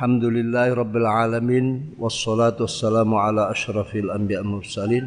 [0.00, 1.66] الحمد لله رب العالمين
[2.00, 5.04] والصلاة والسلام على أشرف الأنبياء المرسلين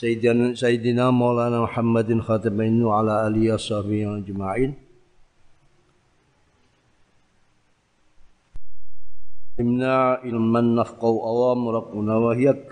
[0.00, 4.70] سيدنا سيدنا مولانا محمد خاتم وعلى آله وصحبه أجمعين.
[9.60, 12.62] إمنا علما نفقه أوامرك ونواهيك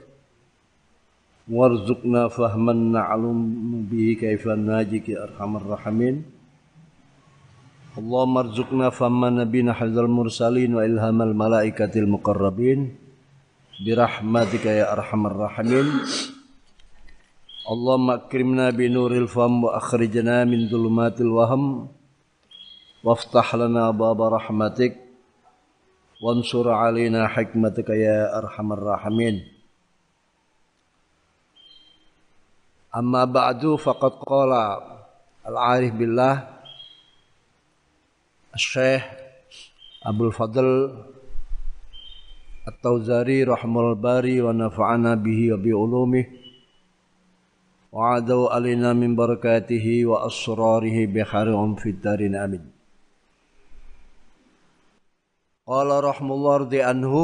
[1.50, 3.38] وارزقنا فهما نعلم
[3.90, 6.33] به كيف ناجيك أرحم الراحمين.
[7.98, 12.96] اللهم ارزقنا فهم نبينا حفظ المرسلين وإلهام الملائكة المقربين
[13.86, 15.86] برحمتك يا أرحم الراحمين
[17.70, 21.88] اللهم أكرمنا بنور الفم وأخرجنا من ظلمات الوهم
[23.04, 24.92] وافتح لنا باب رحمتك
[26.22, 29.36] وانصر علينا حكمتك يا أرحم الراحمين
[32.96, 34.52] أما بعد فقد قال
[35.46, 36.53] العارف بالله
[38.54, 39.02] الشيخ
[40.06, 40.66] أبو الفضل
[42.68, 46.26] التوزاري رحمه الباري ونفعنا به وبعلومه
[47.92, 52.70] وعادوا علينا من بركاته وأسراره بخيرهم في الدار آمين
[55.66, 57.14] قال رحم الله رضي عنه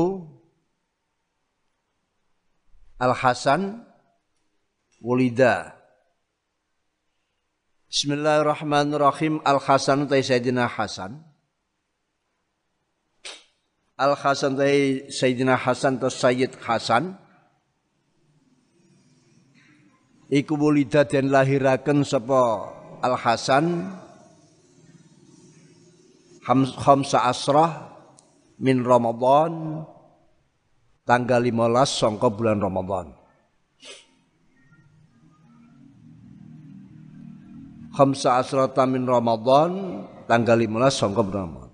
[3.03, 3.79] الحسن
[5.03, 5.80] ولدا
[7.91, 9.43] Bismillahirrahmanirrahim.
[9.43, 11.27] Al Hasan tay Sayyidina Hasan.
[13.99, 17.19] Al Hasan tay Sayyidina Hasan atau Sayyid Hasan.
[20.31, 22.71] Iku wulida dan lahiraken sapa
[23.03, 23.91] Al Hasan
[26.47, 27.91] khamsa asrah
[28.63, 29.83] min Ramadan
[31.03, 33.20] tanggal 15 sangka bulan Ramadan.
[38.01, 41.69] Khamsa asrata min Ramadan tanggal 15 sangka Ramadan.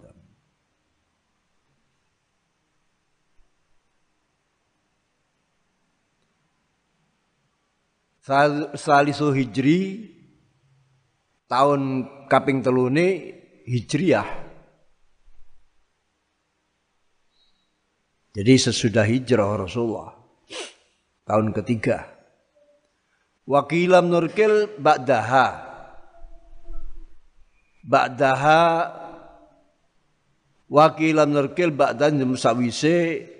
[8.75, 10.11] Salisu Hijri
[11.47, 14.27] tahun kaping telune Hijriyah.
[18.35, 20.11] Jadi sesudah hijrah Rasulullah
[21.23, 22.05] tahun ketiga.
[23.47, 25.66] Wakilam nurkil ba'daha
[27.87, 28.91] ba'daha
[30.67, 33.31] wakilan nurkil ba'dan sawise.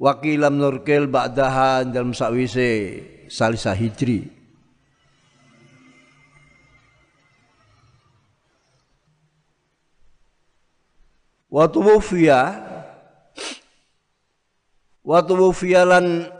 [0.00, 4.40] Wakilan nurkil ba'daha dalam sawise salisa hijri.
[11.50, 12.40] Wa tuwfiya
[15.02, 16.30] wa tuwfiya lan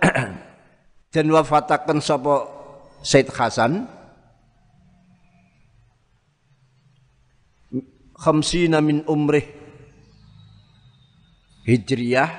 [1.12, 2.46] dan wafataken sapa
[3.02, 3.99] Said Hasan
[8.20, 9.48] khamsina min umrih
[11.64, 12.30] hijriyah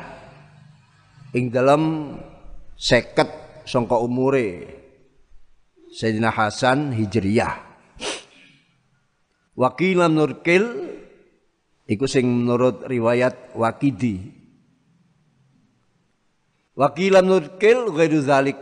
[1.34, 2.14] ing dalam
[2.78, 3.30] seket
[3.66, 4.80] sangka umure
[5.92, 7.68] Sayyidina Hasan hijriyah.
[9.60, 10.64] Wakilan nurkil
[11.84, 14.24] iku sing menurut riwayat Wakidi.
[16.80, 18.56] Wakilan nurkil ghairu zalik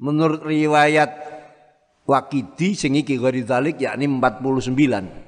[0.00, 1.33] menurut riwayat
[2.04, 5.24] Wakidi sing iki ghairi dzalik yakni 49.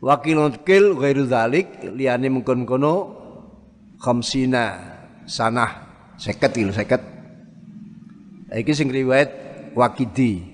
[0.00, 2.94] Wakil wakil ghairu dzalik liyane mengkon kono
[3.98, 4.78] khamsina
[5.26, 8.54] sanah 50 kilo 50.
[8.54, 9.30] Iki sing riwayat
[9.74, 10.46] Wakidi.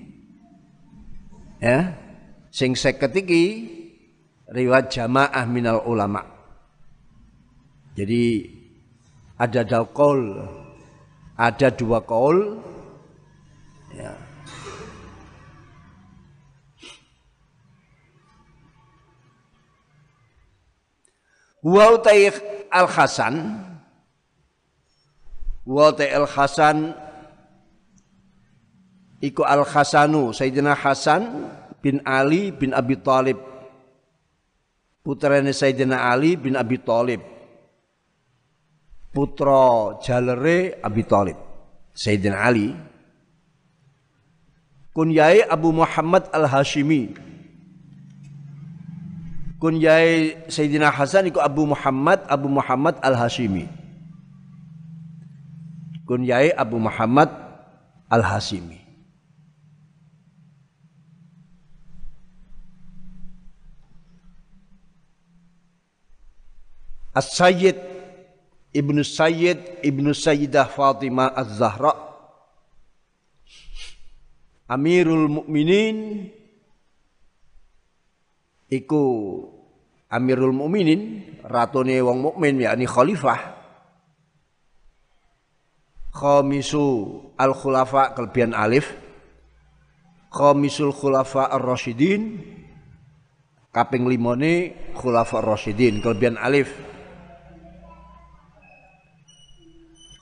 [1.61, 1.93] Ya.
[2.49, 3.43] Sing 50 iki
[4.49, 6.25] riwayat jamaah minal ulama.
[7.93, 8.45] Jadi
[9.37, 9.85] ada dal
[11.37, 12.57] ada dua kaul
[13.93, 14.26] ya
[21.67, 21.99] Wa
[22.71, 23.35] al Hasan
[25.67, 26.95] wa al Hasan
[29.19, 31.51] iku al Hasanu Sayyidina Hasan
[31.83, 33.35] bin Ali bin Abi Thalib
[35.03, 37.19] putrane Sayyidina Ali bin Abi Thalib
[39.11, 41.35] putra jalere Abi Thalib
[41.91, 42.71] Sayyidina Ali.
[44.95, 47.13] Kunyai Abu Muhammad Al Hashimi
[49.57, 53.65] kunyai Sayyidina Hasan iku Abu Muhammad Abu Muhammad Al-Hashimi.
[56.07, 57.29] Kunyai Abu Muhammad
[58.07, 58.85] Al-Hashimi.
[67.17, 67.81] As-Sayyid
[68.77, 71.97] Ibnu Sayyid Ibnu Sayyidah Fatimah Az-Zahra.
[74.69, 76.29] Amirul Mukminin
[78.71, 79.03] iku
[80.07, 83.59] Amirul Mukminin ratune wong mukmin yakni khalifah.
[86.15, 86.85] Khamisu
[87.35, 88.87] al khulafa kelebihan alif.
[90.31, 92.39] Khamisul khulafa ar-rasyidin.
[93.75, 96.71] Kaping limone khulafa ar-rasyidin kelebihan alif.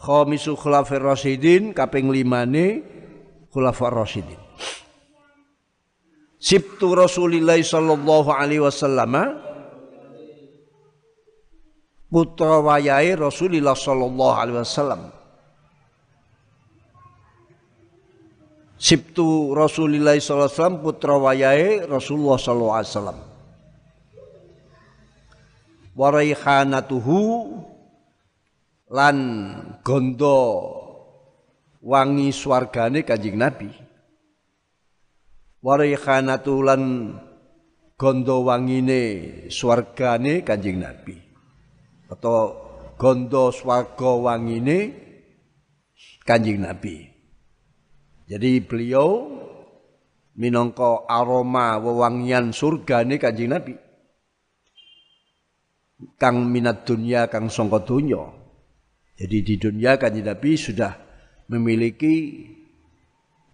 [0.06, 2.86] Khamisul khulafir rasyidin kaping limane
[3.50, 4.45] khulafar rasyidin
[6.46, 9.42] Sibtu Rasulillah sallallahu alaihi wasallam
[12.14, 15.10] putra wayahe Rasulullah sallallahu alaihi wasallam.
[18.78, 23.18] Sibtu Rasulillah sallallahu alaihi wasallam putra wayahe Rasulullah sallallahu alaihi wasallam.
[25.98, 27.18] Waraihanatuhu
[28.94, 29.18] lan
[29.82, 30.46] gondo
[31.82, 33.85] wangi swargane Kanjeng Nabi.
[35.66, 36.82] Waraihanatu lan
[37.98, 39.02] gondo wangine
[39.50, 41.18] swargane Kanjeng Nabi.
[42.06, 42.54] Atau
[43.02, 44.94] gondo swarga wangine
[46.22, 47.10] Kanjeng Nabi.
[48.30, 49.26] Jadi beliau
[50.38, 53.74] minangka aroma wewangian surgane Kanjeng Nabi.
[56.22, 58.22] Kang minat dunia kang sangka dunya.
[59.16, 60.92] Jadi di dunia kanjeng Nabi sudah
[61.48, 62.46] memiliki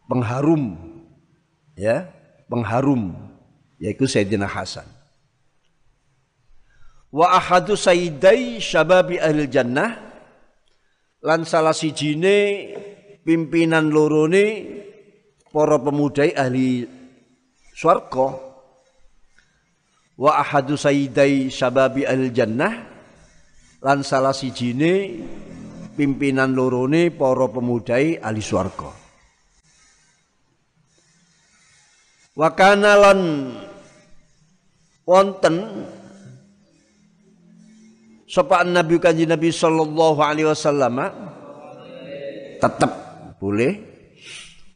[0.09, 0.90] pengharum
[1.75, 2.09] ya,
[2.47, 3.15] pengharum
[3.81, 4.85] yaitu Sayyidina Hasan.
[7.11, 9.99] Wa ahadu sayyidai syababi ahli jannah
[11.19, 12.71] lan salah sijine
[13.27, 14.79] pimpinan lorone
[15.51, 16.87] para pemuda ahli
[17.75, 18.39] swarga
[20.15, 22.87] wa ahadu sayyidai syababi ahli jannah
[23.83, 25.19] lan salah sijine
[25.97, 29.00] pimpinan lorone para pemudai ahli swarga.
[32.31, 33.19] Wa kana lan
[35.03, 35.55] wonten
[38.23, 40.95] sapa Nabi Kanjeng Nabi sallallahu alaihi wasallam
[42.63, 42.91] tetap
[43.41, 43.91] boleh.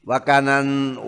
[0.06, 1.00] Wakanan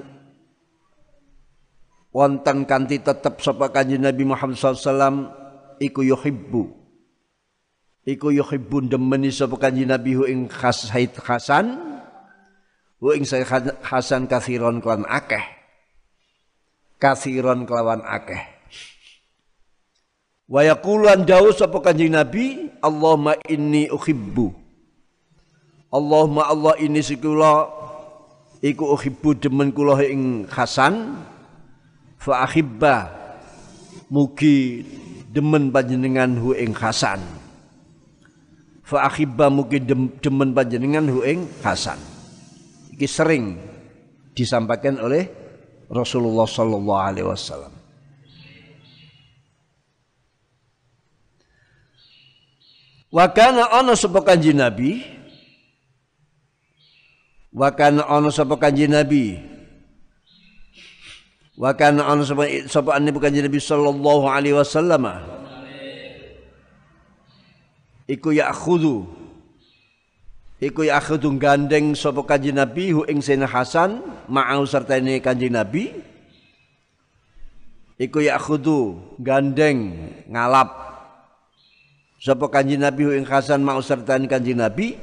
[2.16, 5.18] wonten kanthi tetep sapa Kanjeng Nabi Muhammad sallallahu alaihi wasallam
[5.84, 6.64] iku yuhibbu.
[8.08, 11.76] Iku yuhibbun demeni sapa kanjeng Nabi hu ing khas Hasan
[13.04, 13.28] hu ing
[13.84, 15.57] Hasan kathiron kelawan akeh
[16.98, 18.42] kathiron kelawan akeh.
[20.48, 24.54] Wa yaqulan dawu sapa kanjeng Nabi Allahumma inni uhibbu.
[25.92, 27.68] Allahumma Allah ini sikula
[28.60, 31.20] iku uhibbu demen kula ing Hasan
[32.20, 33.12] fa ahibba
[34.08, 34.84] mugi
[35.32, 37.20] demen panjenengan hu ing Hasan.
[38.88, 39.84] Fa akhibba mungkin
[40.24, 42.00] demen panjenengan hu ing Hasan.
[42.96, 43.60] Iki sering
[44.32, 45.28] disampaikan oleh
[45.88, 47.72] Rasulullah sallallahu alaihi wasallam.
[53.08, 55.00] Wa kana ana sapa kanjeng Nabi?
[57.56, 59.40] Wa kana ana sapa kanjeng Nabi?
[61.56, 65.08] Wa kana ana sapa sapa kanjeng Nabi sallallahu alaihi wasallam?
[68.12, 69.17] Iku ya'khudhu
[70.58, 75.94] iku ya'khudhu gandeng sapa kanjeng Nabi hu ing Sayyidina Hasan ma'au sertane kanjeng Nabi.
[77.98, 79.94] Iku ya'khudhu gandeng
[80.30, 80.70] ngalap.
[82.18, 84.98] Sapa kanjeng Nabi hu ing Hasan ma'au sertane kanjeng Nabi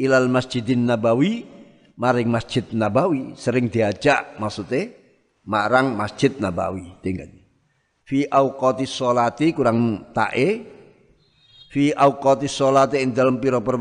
[0.00, 1.44] ilal Masjidin Nabawi
[1.96, 3.36] maring Masjid Nabawi.
[3.36, 4.92] Sering diajak maksudnya
[5.44, 7.32] marang Masjid Nabawi tinggal.
[8.06, 10.62] Fi auqatis sholati kurang tae.
[11.66, 13.76] Fi auqatis sholati ing dalem pira-pira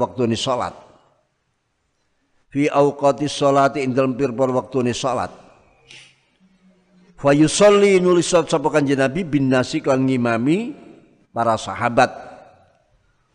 [2.56, 5.28] fi auqatis sholati ing dalem pira-pira waktune salat
[7.20, 10.72] fa yusalli nulis sapa kanjeng Nabi bin nasi lan ngimami
[11.36, 12.12] para sahabat.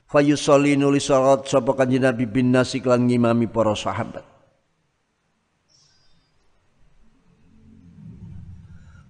[0.08, 4.24] Fa yusalli nulis salat sapa kanjeng Nabi bin nasi lan ngimami para sahabat.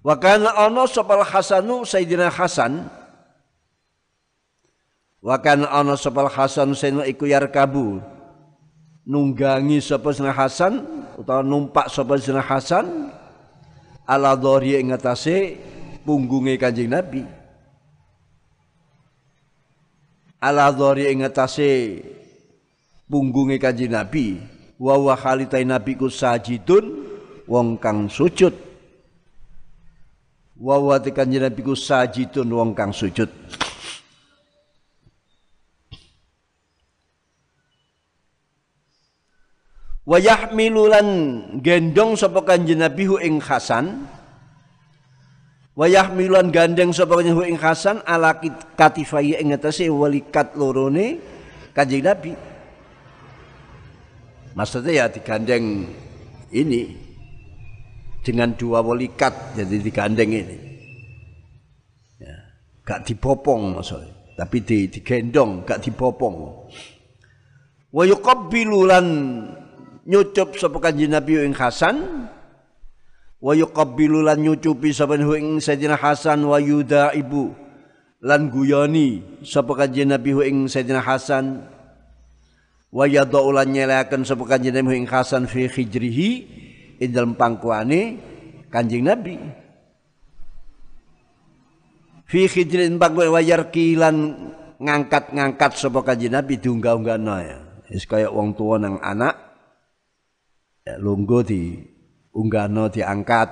[0.01, 2.89] Wa kana ana sapa Hasanu Sayyidina Hasan.
[5.21, 8.01] Wa kana ana sapa Hasan Husain iku yarkabu
[9.11, 10.73] nunggangi sapa Sayyidina Hasan
[11.19, 13.11] utawa numpak sapa Sayyidina Hasan
[14.07, 15.59] ala dhari ing atase
[16.07, 17.27] punggunge Kanjeng Nabi.
[20.39, 22.01] Ala dhari ing atase
[23.11, 24.39] punggunge kanjeng Nabi.
[24.81, 27.05] Wa wa khalitai nabi ku sajidun
[27.45, 28.49] wong kang sujud.
[30.57, 33.29] Wa wa kanjeng Nabi ku sajidun wong kang sujud
[40.11, 41.07] wa yahmilulan
[41.63, 44.11] gendong sapa kanjeng Nabi hu ing Hasan.
[45.71, 48.35] Wa yahmilulan gandeng sapa kanjeng hu ing Hasan ala
[48.75, 51.23] katifai ing atase walikat lorone
[51.71, 52.35] kanjeng Nabi.
[54.51, 55.87] Maksudnya ya digandeng
[56.51, 56.91] ini
[58.19, 60.57] dengan dua walikat jadi digandeng ini.
[62.19, 62.35] Ya,
[62.83, 66.65] gak dipopong maksudnya tapi di, digendong gak dipopong
[67.93, 69.05] wa yuqabbilu lan
[70.05, 72.25] nyucup sapa kanjeng Nabi ing Hasan
[73.41, 77.53] wa yuqabbilu lan nyucupi sapa ing Sayyidina Hasan wa ibu
[78.21, 81.65] lan guyoni sapa kanjeng Nabi ing Sayyidina Hasan
[82.93, 86.29] wa yadau lan nyelaken sapa kanjeng Nabi ing Hasan fi khijrihi
[87.01, 88.17] ing dalem pangkuane
[88.69, 89.37] kanjeng Nabi.
[92.25, 94.15] Fi khijrin pangkuane wa yarkilan
[94.81, 97.57] ngangkat-ngangkat sapa kanjeng Nabi diunggah-unggahna ya.
[97.91, 99.50] Wis kaya wong tua nang anak
[100.85, 101.77] ya, lungguh di
[102.33, 103.49] unggahno diangkat.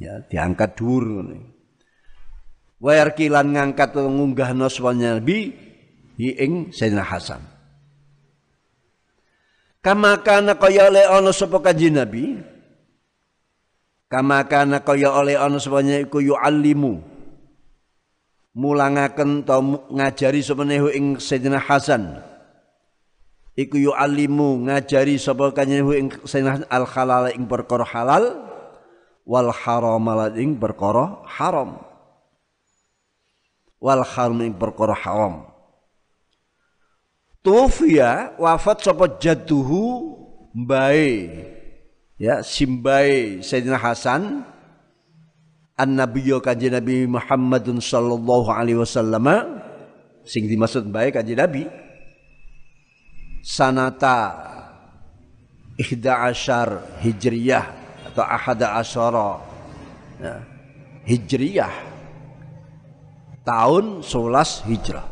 [0.00, 1.50] Ya diangkat dhuwur ngene
[3.12, 5.52] kilan ngangkat ngunggahno sawanya nabi
[6.16, 7.44] hi ing Sayyidina Hasan.
[9.80, 12.40] Kama kana kaya oleh ana sapa kanjeng nabi?
[14.08, 17.00] Kama kana kaya oleh ana sapanya iku yu'allimu.
[18.56, 22.29] Mulangaken ta ngajari sapa ing Sayyidina Hasan
[23.58, 26.08] iku yu alimu ngajari sapa kanjeng ing
[26.70, 28.50] al halal ing perkara halal
[29.30, 31.78] wal haram ing perkara haram.
[33.80, 35.48] Wal haram ing perkara haram.
[37.40, 40.18] Tufiya wafat sapa jadduhu
[40.52, 41.30] mbae.
[42.20, 44.44] Ya simbae Sayyidina Hasan.
[45.80, 49.24] An nabiyyu kanjeng Nabi Muhammadun sallallahu alaihi wasallam.
[50.28, 51.64] Sing dimaksud mbae kanjeng Nabi
[53.40, 54.36] sanata
[55.80, 57.64] ihda asyar hijriyah
[58.12, 59.40] atau ahada asyara
[60.20, 60.34] ya,
[61.08, 61.74] hijriyah.
[63.40, 65.08] Tahun 11 hijrah.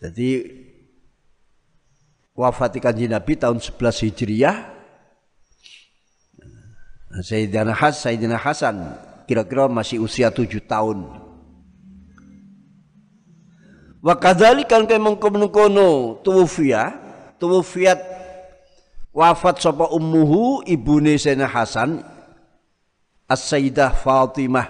[0.00, 0.48] Jadi
[2.32, 4.56] wafat kanji Nabi tahun 11 hijriyah.
[7.20, 8.76] Sayyidina Hasan, Sayyidina Hasan
[9.26, 11.19] kira-kira masih usia tujuh tahun
[14.00, 16.96] Wa kadzalika kaya mengkono tuwfiya
[17.36, 18.00] tuwfiyat
[19.12, 22.00] wafat sapa ummuhu ibune Sayyidina Hasan
[23.30, 24.66] As-Sayyidah Fatimah.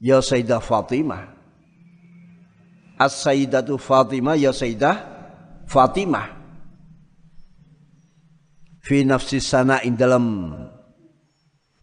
[0.00, 1.28] Ya Sayyidah Fatimah.
[2.96, 4.96] As-Sayyidatu Fatimah ya Sayyidah
[5.68, 6.40] Fatimah.
[8.80, 10.56] Fi nafsi sana ing dalam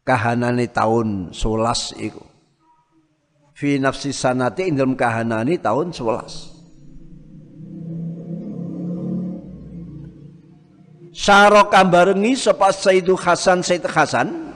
[0.02, 2.27] kahanane tahun 11 iku
[3.58, 6.58] fi nafsi sanati ing dalam kahanani tahun 11
[11.18, 14.54] Syaraka barengi sapa Sayyidu Hasan Sayyid Hasan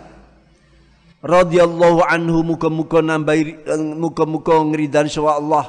[1.26, 3.66] radhiyallahu anhu muga-muga nambahi
[3.98, 5.66] muga-muga ngridani sapa Allah.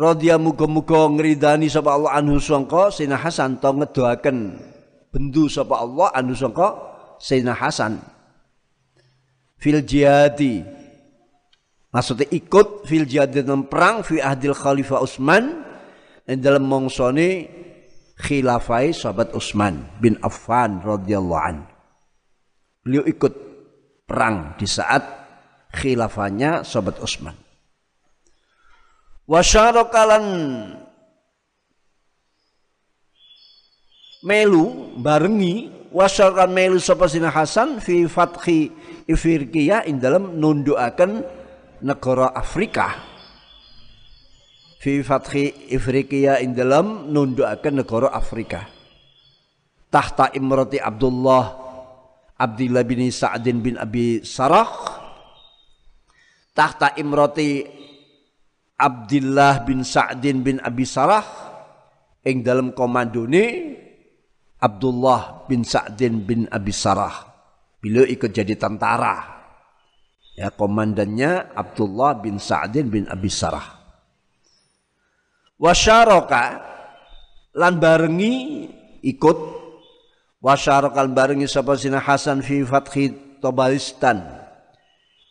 [0.00, 4.56] Radhiya muga-muga ngridani sapa Allah anhu sangka Sayyidina Hasan to ngedoaken
[5.12, 6.80] bendu sapa Allah anhu sangka
[7.20, 8.00] Sayyidina Hasan
[9.58, 10.62] fil jihadi.
[11.90, 15.66] Maksudnya ikut fil jihadi dalam perang fi ahdil khalifah Utsman
[16.24, 17.50] dan dalam mongsone
[18.18, 21.66] khilafai sahabat Utsman bin Affan radhiyallahu an.
[22.82, 23.34] Beliau ikut
[24.08, 25.02] perang di saat
[25.74, 27.36] khilafahnya sahabat Utsman.
[29.28, 30.24] Wasyarakalan
[34.24, 38.72] melu barengi wasyarakan melu sapa Hasan fi fathi
[39.08, 41.24] Ifriqiya ing dalam nundukaken
[41.80, 42.92] negara Afrika.
[44.78, 48.68] Fi fathi Ifriqiya ing dalam nundukaken negara Afrika.
[49.88, 51.68] Tahta imrati Abdullah
[52.38, 54.68] Abdullah bin Sa'din bin Abi Sarah
[56.54, 57.66] tahta imrati
[58.78, 61.22] Abdullah bin Sa'din bin Abi Sarah
[62.22, 63.74] ing dalam komandone
[64.58, 67.27] Abdullah bin Sa'din bin Abi Sarah
[67.78, 69.38] Beliau ikut jadi tentara.
[70.38, 73.78] Ya, komandannya Abdullah bin Sa'din bin Abi Sarah.
[75.58, 76.42] Wasyaraka
[77.58, 78.66] lan barengi
[79.02, 79.38] ikut
[80.38, 84.22] wa syarakal barengi sapa Sayyidina Hasan fi fathi Tabaristan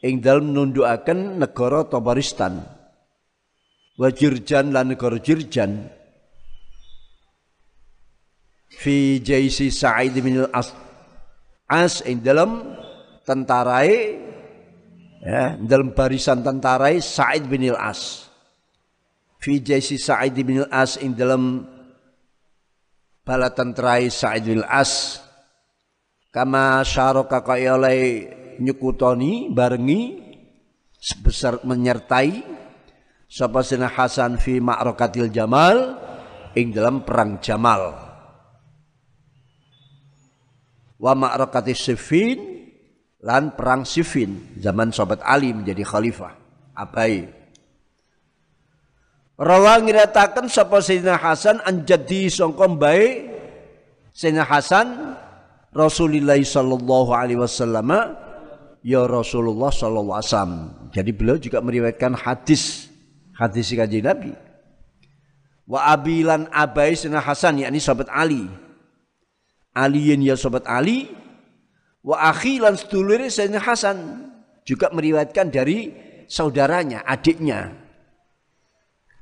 [0.04, 2.64] ing dalem nundukaken negara Tabaristan
[3.96, 5.92] wa Jirjan lan negara Jirjan
[8.68, 10.72] fi jaisi Sa'id bin al-As
[11.68, 12.80] as ing dalam
[13.28, 14.16] tentarai
[15.20, 18.32] ya dalam barisan tentarai Sa'id bin al-As.
[19.38, 21.68] Fi jaisi Sa'id bin al-As ing dalam
[23.28, 25.20] bala tenterai Sa'id bin al-As.
[26.32, 27.76] Kama syaraka kaya
[28.58, 30.22] nyukutoni barengi
[30.98, 32.42] sebesar menyertai
[33.28, 35.98] sapa Hasan fi ma'rakatil Jamal
[36.56, 38.07] ing dalam perang Jamal
[40.98, 42.40] wa ma'rakati Siffin
[43.22, 44.58] lan perang Siffin.
[44.58, 46.34] Zaman sahabat Ali menjadi khalifah.
[46.78, 47.26] Abai.
[49.38, 53.30] Rawa ngiratakan sapa Sayyidina Hasan anjadi sangka mbae.
[54.14, 55.18] Sayyidina Hasan
[55.74, 57.90] Rasulullah sallallahu alaihi wasallam.
[58.82, 60.54] Ya Rasulullah sallallahu alaihi wasallam.
[60.90, 62.90] Jadi beliau juga meriwayatkan hadis
[63.38, 64.34] hadis kanjeng Nabi.
[65.70, 68.50] Wa abilan abai Sayyidina Hasan yakni sahabat Ali
[69.78, 71.06] aliyin ya sobat Ali
[72.02, 73.98] wa akhi lan Sayyidina Hasan
[74.68, 75.94] juga meriwayatkan dari
[76.28, 77.72] saudaranya, adiknya.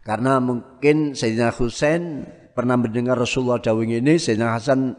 [0.01, 2.25] Karena mungkin Sayyidina Husain
[2.57, 4.93] pernah mendengar Rasulullah dawing ini, Sayyidina Hasan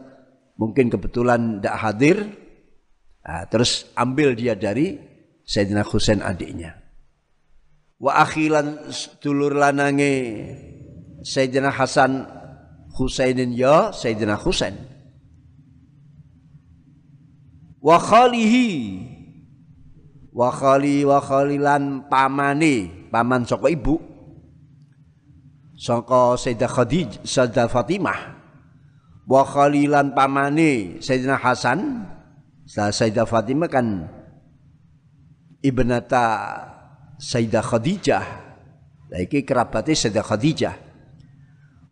[0.55, 2.17] mungkin kebetulan tidak hadir,
[3.23, 4.99] nah, terus ambil dia dari
[5.47, 6.79] Sayyidina Husain adiknya.
[7.97, 10.11] Wa akhilan sedulur lanange
[11.23, 12.27] Sayyidina Hasan
[12.93, 14.96] Husainin ya Sayyidina Husain
[17.81, 18.69] wa khalihi.
[20.37, 23.09] Wa khali wa khalilan pamane.
[23.09, 23.97] Paman saka ibu.
[25.77, 28.19] Saka Sayyidah Khadijah Sayyidah Fatimah.
[29.25, 32.05] Wa khalilan pamane Sayyidina Hasan.
[32.69, 34.05] Sayyidah Fatimah kan
[35.65, 36.25] ibnata
[37.17, 38.25] Sayyidah Khadijah.
[39.09, 40.75] Lah iki kerabate Sayyidah Khadijah.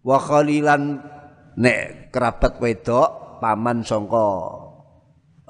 [0.05, 1.01] Wa khalilan
[1.57, 4.64] nek kerabat wedok paman sangka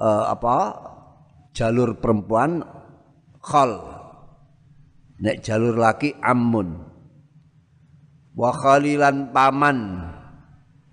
[0.00, 0.56] uh, apa?
[1.56, 2.60] Jalur perempuan
[3.40, 3.80] khal.
[5.20, 6.84] Nek jalur laki amun.
[8.36, 10.04] Wa khalilan paman.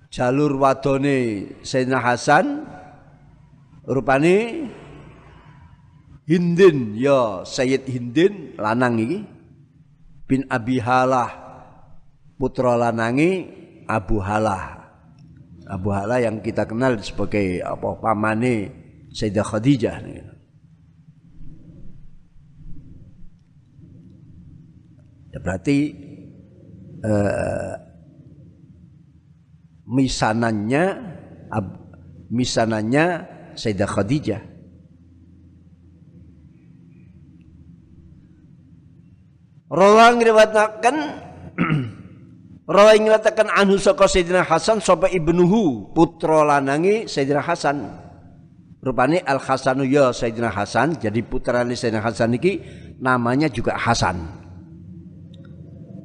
[0.07, 2.63] Jalur wadone Sayyidina Hasan.
[3.83, 4.69] Rupane
[6.23, 9.19] Hindin ya Sayyid Hindin lanang iki.
[10.23, 11.43] Bin Abi Halah
[12.39, 13.47] putra lanangi
[13.87, 14.87] Abu Halah.
[15.67, 18.82] Abu Halah yang kita kenal sebagai apa pamane
[19.13, 19.95] Sayyidah Khadijah
[25.33, 25.77] Ya berarti
[27.01, 27.73] uh,
[29.89, 30.83] misanannya
[31.49, 31.65] ab,
[32.29, 33.05] misanannya
[33.57, 34.41] Sayyidah Khadijah.
[39.73, 40.95] Rawang riwayatkan
[42.77, 48.02] Rawang riwayatkan anhu saka Sayyidina Hasan sapa ibnuhu putra lanangi Sayyidina Hasan.
[48.83, 52.59] Rupanya Al Hasanu ya Sayyidina Hasan, jadi putra Sayyidina Hasan ini
[52.99, 54.19] namanya juga Hasan.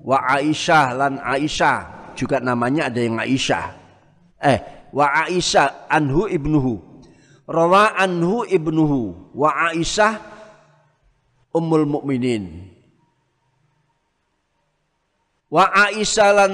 [0.06, 1.78] Wa Aisyah lan Aisyah
[2.14, 3.74] juga namanya ada yang Aisyah.
[4.38, 4.58] Eh,
[4.94, 7.02] wa Aisyah anhu ibnuhu.
[7.50, 10.22] Rawa anhu ibnuhu wa Aisyah
[11.50, 12.70] ummul mukminin.
[15.50, 16.52] Wa Aisyah lan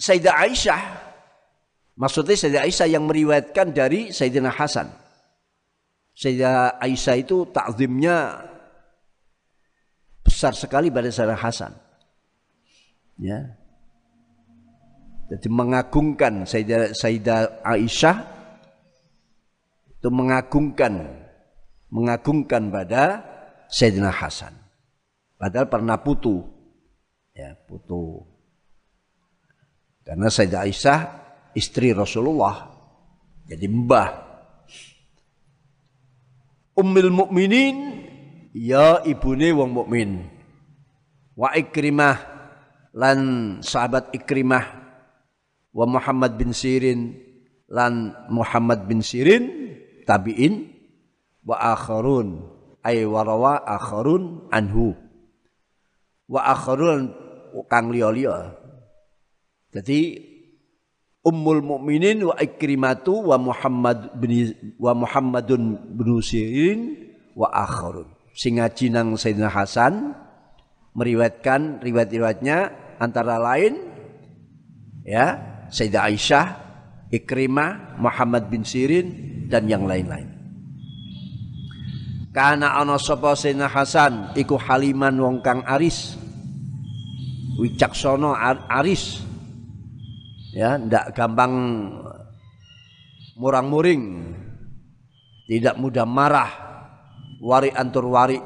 [0.00, 1.04] Sayyidah Aisyah
[1.94, 5.03] Maksudnya Sayyidah Aisyah yang meriwayatkan dari Sayyidina Hasan.
[6.14, 8.46] Sayyidah Aisyah itu takzimnya
[10.22, 11.74] besar sekali pada Sayyidina Hasan.
[13.18, 13.58] Ya.
[15.26, 18.16] Jadi mengagungkan Sayyidah, Sayyidah Aisyah
[19.90, 21.22] itu mengagungkan
[21.90, 23.02] mengagungkan pada
[23.66, 24.54] Sayyidina Hasan.
[25.34, 26.46] Padahal pernah putu.
[27.34, 28.22] Ya, putu.
[30.06, 30.98] Karena Sayyidah Aisyah
[31.58, 32.70] istri Rasulullah.
[33.50, 34.23] Jadi mbah
[36.74, 38.02] Ummul mukminin
[38.50, 40.10] ya ibune wong mukmin.
[41.38, 42.18] Wa Ikrimah
[42.94, 43.18] lan
[43.62, 44.64] sahabat Ikrimah
[45.74, 47.14] wa Muhammad bin Sirin
[47.70, 49.74] lan Muhammad bin Sirin
[50.06, 50.70] tabi'in
[51.42, 52.42] wa akharun
[52.86, 54.94] ay warawa akharun anhu
[56.26, 57.14] wa akharun
[57.70, 58.54] kang liya-liya.
[59.74, 60.00] Jadi
[61.24, 66.80] Ummul Mukminin wa Ikrimatu wa Muhammad bin wa Muhammadun bin Sirin
[67.32, 68.12] wa akharun.
[68.36, 70.12] Sing ngaji nang Sayyidina Hasan
[70.92, 72.58] meriwayatkan riwayat-riwayatnya
[73.00, 73.88] antara lain
[75.08, 75.40] ya
[75.72, 76.46] Sayyidah Aisyah
[77.14, 79.06] Ikrimah, Muhammad bin Sirin
[79.48, 80.28] dan yang lain-lain.
[82.34, 86.18] Karena ana sapa Sayyidina Hasan iku haliman wong kang aris.
[87.54, 88.34] Wicaksana
[88.66, 89.23] aris.
[90.54, 91.50] Ya, ndak gampang
[93.34, 94.30] murang-muring.
[95.50, 96.50] Tidak mudah marah.
[97.42, 98.38] Wari antur wari.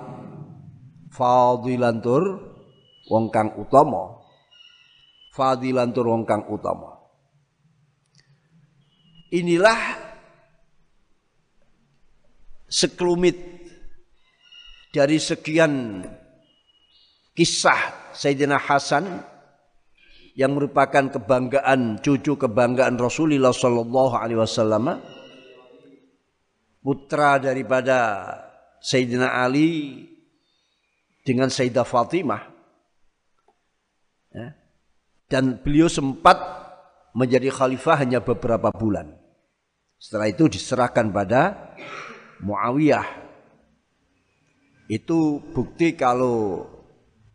[1.12, 2.40] Fadilantur
[3.12, 4.24] wong kang utama.
[5.36, 6.96] Fadilantur wong kang utama.
[9.28, 9.76] Inilah
[12.64, 13.36] sekelumit
[14.96, 16.00] dari sekian
[17.36, 19.20] kisah Sayyidina Hasan
[20.38, 25.02] yang merupakan kebanggaan cucu kebanggaan Rasulullah Sallallahu Alaihi Wasallam
[26.78, 27.98] putra daripada
[28.78, 30.06] Sayyidina Ali
[31.26, 32.54] dengan Sayyidah Fatimah.
[34.28, 34.52] Ya.
[35.32, 36.36] dan beliau sempat
[37.16, 39.16] menjadi khalifah hanya beberapa bulan.
[39.98, 41.74] Setelah itu diserahkan pada
[42.44, 43.26] Muawiyah.
[44.86, 46.64] Itu bukti kalau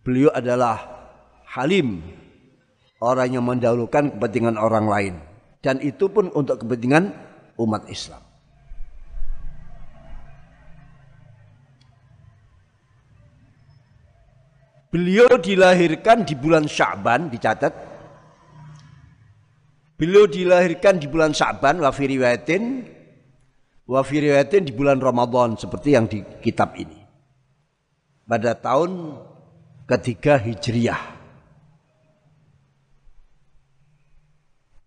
[0.05, 0.79] beliau adalah
[1.49, 2.01] halim,
[3.03, 5.15] orang yang mendahulukan kepentingan orang lain.
[5.59, 7.11] Dan itu pun untuk kepentingan
[7.59, 8.23] umat Islam.
[14.87, 17.73] Beliau dilahirkan di bulan Sya'ban, dicatat.
[19.99, 22.63] Beliau dilahirkan di bulan Sya'ban, wa fi riwayatin,
[23.89, 27.03] wa fi riwayatin di bulan Ramadan seperti yang di kitab ini
[28.23, 29.19] pada tahun
[29.87, 31.22] ketiga Hijriah.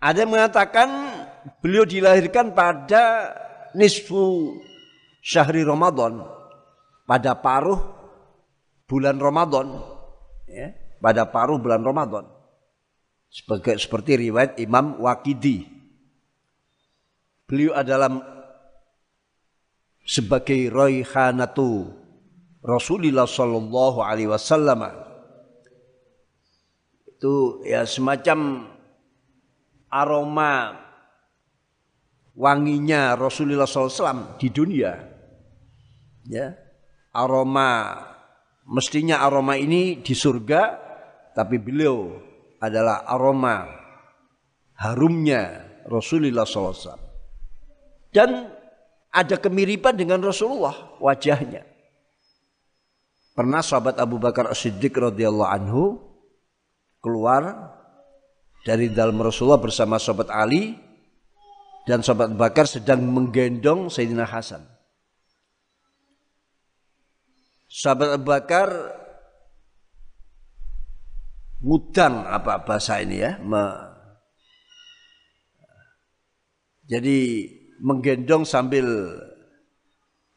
[0.01, 0.89] Ada yang mengatakan
[1.65, 3.33] beliau dilahirkan pada
[3.73, 4.57] nisfu
[5.25, 6.21] syahri Ramadan,
[7.09, 7.81] pada paruh
[8.87, 9.81] bulan Ramadan,
[10.47, 12.25] ya, pada paruh bulan Ramadan.
[13.27, 15.67] Sebagai seperti riwayat Imam Wakidi.
[17.47, 18.11] Beliau adalah
[20.07, 21.91] sebagai royhanatu
[22.63, 24.87] Rasulullah Shallallahu Alaihi Wasallam
[27.07, 28.71] itu ya semacam
[29.97, 30.77] aroma
[32.37, 34.93] wanginya Rasulullah SAW di dunia.
[36.29, 36.53] Ya.
[37.17, 37.97] Aroma
[38.69, 40.85] mestinya aroma ini di surga
[41.33, 42.13] tapi beliau
[42.61, 43.65] adalah aroma
[44.77, 47.01] harumnya Rasulullah SAW
[48.13, 48.53] dan
[49.09, 51.65] ada kemiripan dengan Rasulullah wajahnya.
[53.33, 55.85] Pernah sahabat Abu Bakar As-Siddiq radhiyallahu anhu
[57.01, 57.76] keluar
[58.67, 60.75] dari dalam Rasulullah bersama sahabat Ali
[61.87, 64.67] dan sahabat Bakar sedang menggendong Sayyidina Hasan.
[67.71, 68.67] Sahabat Bakar
[71.63, 73.63] ngutang apa bahasa ini ya, me,
[76.91, 77.47] jadi
[77.79, 78.87] menggendong sambil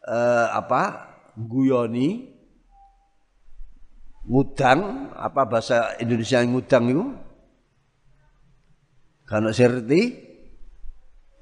[0.05, 2.29] uh, apa guyoni
[4.29, 7.05] ngudang apa bahasa Indonesia ngudang itu
[9.29, 10.01] karena serti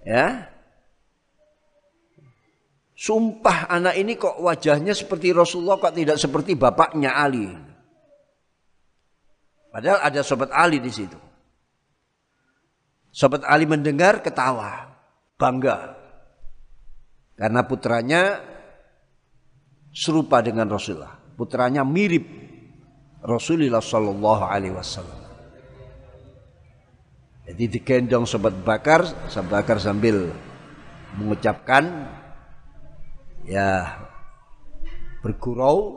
[0.03, 0.51] ya.
[2.97, 7.45] Sumpah anak ini kok wajahnya seperti Rasulullah kok tidak seperti bapaknya Ali?
[9.69, 11.15] Padahal ada sobat Ali di situ.
[13.13, 14.97] Sobat Ali mendengar ketawa
[15.37, 15.93] bangga.
[17.37, 18.41] Karena putranya
[19.93, 21.21] serupa dengan Rasulullah.
[21.37, 22.25] Putranya mirip
[23.21, 25.26] Rasulullah Shallallahu Alaihi Wasallam.
[27.47, 30.35] Jadi digendong sobat bakar, sobat bakar sambil
[31.15, 32.11] mengucapkan
[33.47, 33.95] ya
[35.23, 35.95] bergurau,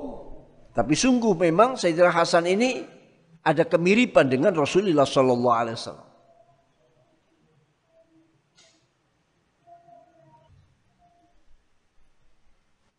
[0.70, 2.86] tapi sungguh memang Sayyidina Hasan ini
[3.42, 6.08] ada kemiripan dengan Rasulullah Shallallahu Alaihi Wasallam.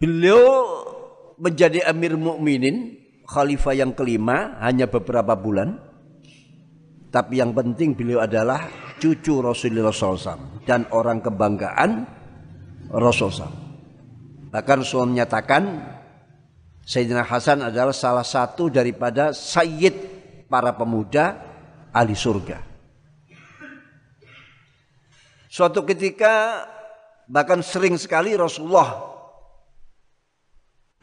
[0.01, 0.43] Beliau
[1.37, 2.97] menjadi Amir Mukminin
[3.29, 5.90] khalifah yang kelima hanya beberapa bulan.
[7.12, 12.08] Tapi yang penting beliau adalah cucu Rasulullah SAW dan orang kebanggaan
[12.88, 13.60] Rasulullah SAW.
[14.52, 15.63] Bahkan Rasulullah menyatakan
[16.88, 19.95] Sayyidina Hasan adalah salah satu daripada sayyid
[20.47, 21.36] para pemuda
[21.91, 22.63] ahli surga.
[25.52, 26.63] Suatu ketika
[27.28, 28.88] bahkan sering sekali Rasulullah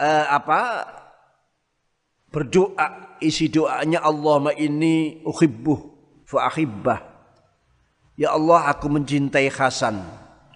[0.01, 0.89] eh, apa
[2.33, 5.98] berdoa isi doanya Allahumma inni uhibbuh
[6.29, 7.01] fa ahibbah
[8.21, 10.05] ya Allah aku mencintai Hasan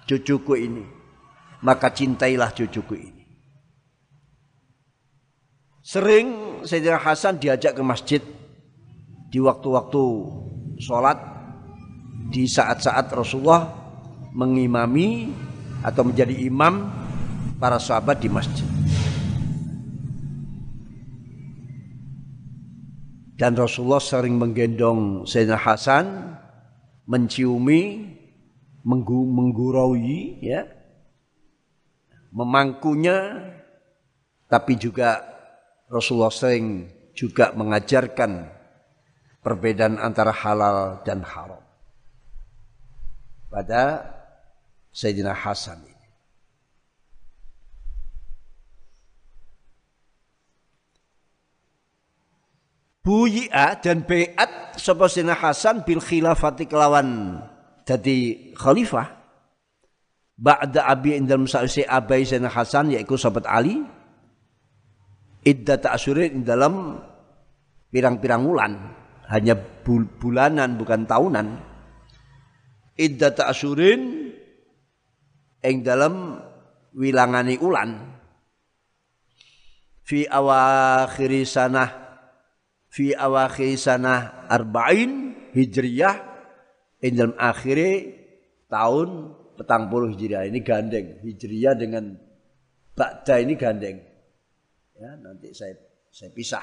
[0.05, 0.85] cucuku ini.
[1.63, 3.23] Maka cintailah cucuku ini.
[5.79, 6.27] Sering
[6.67, 8.23] Sayyidina Hasan diajak ke masjid
[9.31, 10.03] di waktu-waktu
[10.83, 11.19] sholat
[12.35, 13.71] di saat-saat Rasulullah
[14.35, 15.31] mengimami
[15.87, 16.91] atau menjadi imam
[17.63, 18.72] para sahabat di masjid.
[23.43, 26.39] Dan Rasulullah sering menggendong Sayyidina Hasan,
[27.11, 28.07] menciumi,
[28.87, 30.63] menggu, mengguraui, ya,
[32.31, 33.43] memangkunya,
[34.47, 35.27] tapi juga
[35.91, 36.87] Rasulullah sering
[37.19, 38.47] juga mengajarkan
[39.43, 41.67] perbedaan antara halal dan haram.
[43.51, 44.07] Pada
[44.95, 45.92] Sayyidina Hasan
[53.03, 57.43] Buyi'a dan Bayat sapa Sayyidina Hasan bil khilafati kelawan.
[57.83, 59.19] Jadi khalifah.
[60.39, 63.83] Ba'da abi indal musa'isi abai Sayyidina Hasan yaitu sahabat Ali.
[65.43, 67.03] Iddat asyurin dalam
[67.91, 68.73] pirang-pirang bulan
[69.35, 69.59] hanya
[70.23, 71.59] bulanan bukan tahunan.
[72.95, 74.31] Iddat asyurin
[75.59, 76.39] ing dalam
[76.95, 78.15] wilangani ulan.
[80.07, 82.02] Fi awakhiri sanah
[82.93, 86.31] fi awakhir sanah arba'in hijriyah.
[87.03, 87.35] In dalam
[88.71, 89.09] tahun
[89.59, 90.47] petang puluh hijriyah.
[90.47, 91.19] Ini gandeng.
[91.25, 92.15] Hijriyah dengan
[92.95, 93.99] ba'da ini gandeng.
[94.95, 95.75] Ya nanti saya
[96.13, 96.63] saya pisah.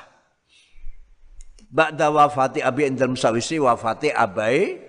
[1.67, 4.79] Ba'da wafati abi indal musawisi wafati abai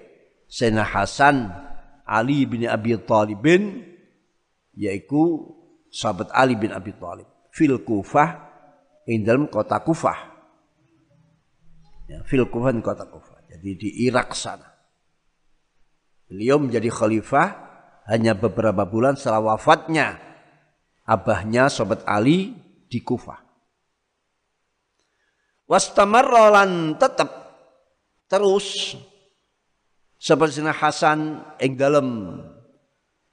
[0.50, 1.50] Sayyidina Hasan
[2.06, 3.86] Ali bin Abi Thalibin
[4.74, 5.50] yaitu
[5.90, 8.50] sahabat Ali bin Abi Thalib fil Kufah
[9.06, 10.29] ing dalam kota Kufah
[12.10, 13.46] ya, fil Kufan kota Kufah.
[13.46, 14.66] Jadi di Irak sana.
[16.26, 17.48] Beliau menjadi khalifah
[18.10, 20.18] hanya beberapa bulan setelah wafatnya
[21.06, 22.54] abahnya sobat Ali
[22.90, 23.38] di Kufah.
[25.70, 27.30] Wastamarrolan tetap
[28.26, 28.98] terus
[30.18, 32.38] seperti Hasan ing dalam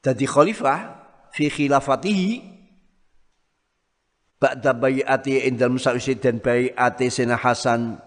[0.05, 0.79] jadi khalifah
[1.33, 2.29] fi khilafatihi
[4.37, 8.06] ba'da bai'ati indal musawisi dan bai'ati Sina Hasan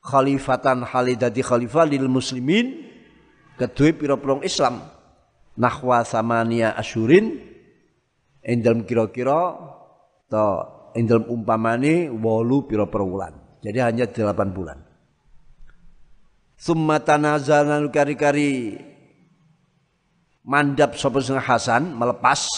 [0.00, 2.88] khalifatan halidati khalifah lil muslimin
[3.60, 4.80] kedua pira-pira Islam.
[5.60, 7.36] Nahwa samania asyurin
[8.40, 9.60] ing dalam kira-kira
[10.32, 10.46] to
[10.96, 13.04] ing dalam umpamane wolu pira-pira
[13.60, 14.78] jadi hanya delapan bulan.
[16.56, 18.80] Summa tanazalna kari-kari
[20.44, 22.48] mandap sapa Hasan melepas.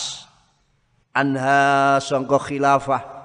[1.13, 3.22] Anha sangka khilafah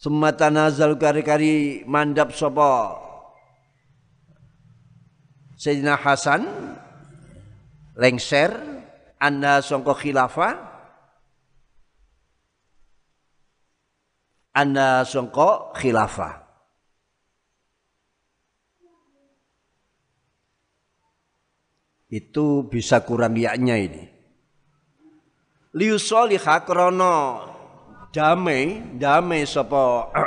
[0.00, 2.96] Sumata nazal kari-kari mandap sapa?
[5.60, 6.48] Sayyidina Hasan
[8.00, 8.48] lengser
[9.20, 10.56] anda songko khilafah
[14.56, 16.48] anda songko khilafah
[22.08, 24.08] itu bisa kurang yaknya ini.
[25.76, 27.49] Liusolihah krono
[28.10, 30.10] damai damai sapa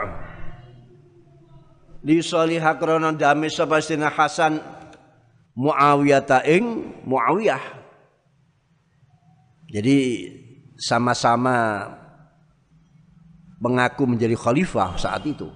[2.08, 4.60] li salih krana damai sapa Sina Hasan
[5.54, 6.66] Muawiyah ing
[7.06, 7.62] Muawiyah.
[9.70, 9.98] Jadi
[10.78, 11.86] sama-sama
[13.62, 15.50] mengaku menjadi khalifah saat itu.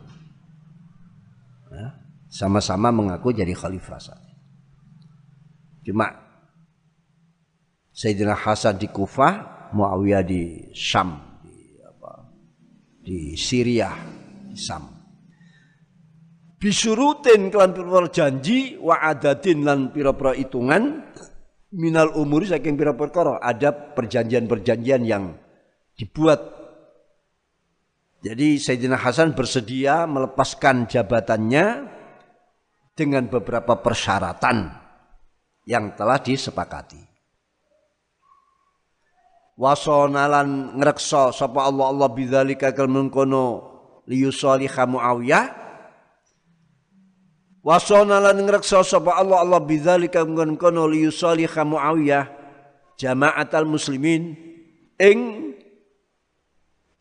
[1.73, 1.97] Ya,
[2.29, 4.35] sama-sama mengaku jadi khalifah saat itu.
[5.87, 6.11] cuma
[7.97, 11.26] Sayyidina Hasan di Kufah Muawiyah di Syam
[13.07, 13.95] di Syria,
[14.51, 14.83] Sam.
[16.59, 21.07] Bisurutin kelan pira janji wa adatin lan pira-pira hitungan
[21.71, 25.39] minal umuri saking pira perkara ada perjanjian-perjanjian yang
[25.95, 26.57] dibuat
[28.25, 31.65] jadi Sayyidina Hasan bersedia melepaskan jabatannya
[32.97, 34.73] dengan beberapa persyaratan
[35.69, 37.06] yang telah disepakati
[39.57, 43.65] wasonalan ngrekso sapa Allah Allah bidzalika kal mengkono
[44.05, 45.45] liyusaliha Muawiyah.
[47.65, 52.25] Wasonalan ngrekso sapa Allah Allah bidzalika mengkono liyusaliha Muawiyah.
[52.97, 54.37] Jama'atal muslimin
[55.01, 55.19] ing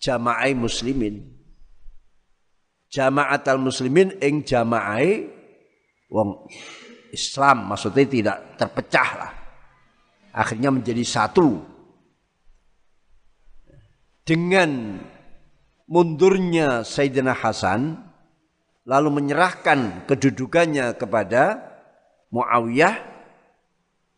[0.01, 1.25] jama'ai muslimin.
[2.89, 5.29] Jama'atal muslimin ing jama'ai
[6.09, 6.49] wong
[7.13, 9.33] Islam maksudnya tidak terpecah lah.
[10.37, 11.76] Akhirnya menjadi satu
[14.27, 14.99] dengan
[15.87, 17.95] mundurnya Sayyidina Hasan
[18.83, 21.63] lalu menyerahkan kedudukannya kepada
[22.35, 22.95] Muawiyah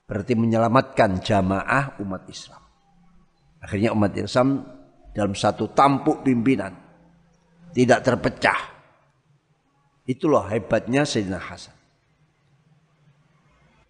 [0.09, 2.65] berarti menyelamatkan jamaah umat Islam.
[3.61, 4.65] Akhirnya umat Islam
[5.13, 6.73] dalam satu tampuk pimpinan
[7.77, 8.61] tidak terpecah.
[10.09, 11.77] Itulah hebatnya Sayyidina Hasan.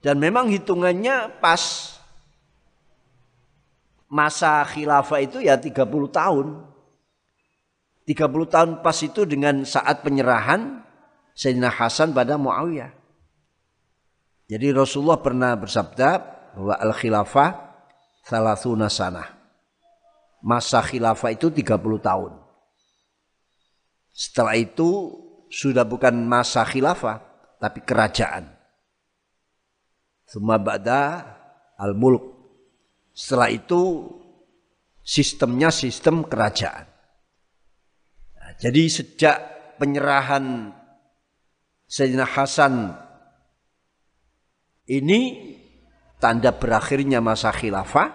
[0.03, 1.95] Dan memang hitungannya pas
[4.09, 6.47] masa khilafah itu ya 30 tahun.
[8.09, 10.81] 30 tahun pas itu dengan saat penyerahan
[11.37, 12.91] Sayyidina Hasan pada Muawiyah.
[14.49, 16.11] Jadi Rasulullah pernah bersabda
[16.57, 17.51] bahwa al-khilafah
[18.25, 19.37] thalathuna sanah.
[20.41, 22.33] Masa khilafah itu 30 tahun.
[24.09, 25.13] Setelah itu
[25.53, 27.21] sudah bukan masa khilafah,
[27.61, 28.49] tapi kerajaan.
[30.25, 31.25] Semua ba'da
[31.77, 32.38] al-mulk.
[33.19, 34.07] Setelah itu
[35.03, 36.87] sistemnya sistem kerajaan.
[38.39, 39.37] Nah, jadi sejak
[39.83, 40.71] penyerahan
[41.91, 42.95] Sayyidina Hasan
[44.87, 45.21] ini
[46.23, 48.15] tanda berakhirnya masa khilafah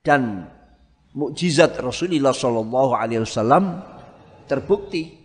[0.00, 0.48] dan
[1.12, 3.84] mukjizat Rasulullah Shallallahu Alaihi Wasallam
[4.48, 5.20] terbukti.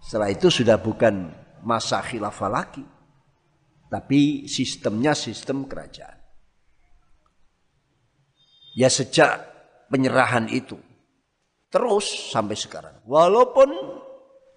[0.00, 1.28] Setelah itu sudah bukan
[1.68, 2.86] masa khilafah lagi,
[3.92, 6.17] tapi sistemnya sistem kerajaan.
[8.78, 9.42] Ya sejak
[9.90, 10.78] penyerahan itu.
[11.66, 12.94] Terus sampai sekarang.
[13.02, 13.74] Walaupun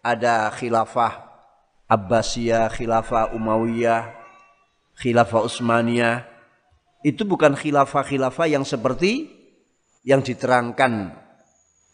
[0.05, 1.25] ada khilafah
[1.89, 4.13] Abbasiyah, khilafah Umayyah,
[4.93, 6.29] khilafah Utsmaniyah
[7.01, 9.25] itu bukan khilafah-khilafah yang seperti
[10.05, 11.17] yang diterangkan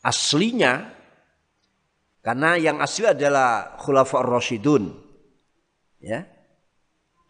[0.03, 0.99] aslinya.
[2.19, 4.91] Karena yang asli adalah khulafah rasyidun
[6.03, 6.27] ya.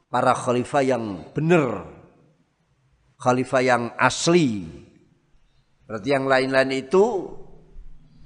[0.09, 1.03] Para khalifah yang
[1.37, 1.85] benar
[3.21, 4.65] khalifah yang asli
[5.87, 7.31] berarti yang lain-lain itu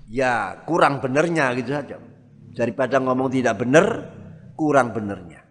[0.10, 2.02] ya kurang benernya gitu saja
[2.52, 3.88] daripada ngomong tidak benar
[4.58, 5.46] kurang benernya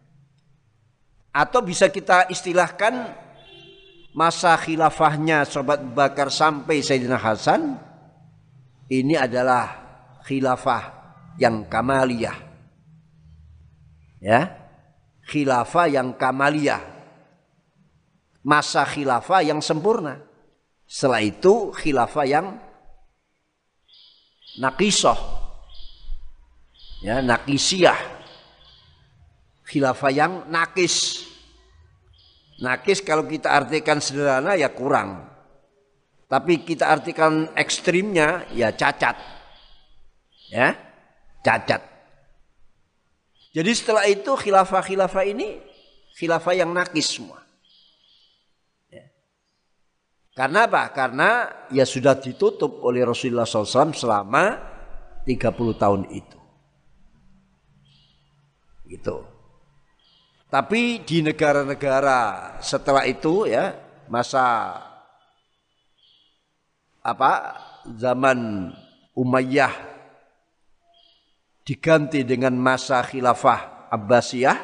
[1.31, 3.14] atau bisa kita istilahkan
[4.11, 7.79] masa khilafahnya Sobat Bakar sampai Sayyidina Hasan
[8.90, 9.70] ini adalah
[10.27, 10.83] khilafah
[11.38, 12.38] yang kamaliyah.
[14.18, 14.51] Ya.
[15.31, 16.83] Khilafah yang kamaliyah.
[18.42, 20.18] Masa khilafah yang sempurna.
[20.90, 22.59] Setelah itu khilafah yang
[24.59, 25.14] nakisoh.
[27.07, 28.20] Ya, nakisiyah
[29.70, 31.24] khilafah yang nakis.
[32.59, 35.31] Nakis kalau kita artikan sederhana ya kurang.
[36.26, 39.14] Tapi kita artikan ekstrimnya ya cacat.
[40.50, 40.74] Ya,
[41.46, 41.87] cacat.
[43.50, 45.59] Jadi setelah itu khilafah-khilafah ini
[46.18, 47.42] khilafah yang nakis semua.
[50.40, 50.88] Karena apa?
[50.88, 51.31] Karena
[51.68, 54.57] ya sudah ditutup oleh Rasulullah SAW selama
[55.29, 55.37] 30
[55.76, 56.40] tahun itu.
[58.88, 59.20] Gitu.
[60.48, 63.76] Tapi di negara-negara setelah itu ya
[64.09, 64.81] masa
[67.05, 67.61] apa
[68.00, 68.72] zaman
[69.12, 69.76] Umayyah
[71.68, 74.57] diganti dengan masa khilafah Abbasiyah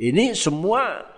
[0.00, 1.12] ini semua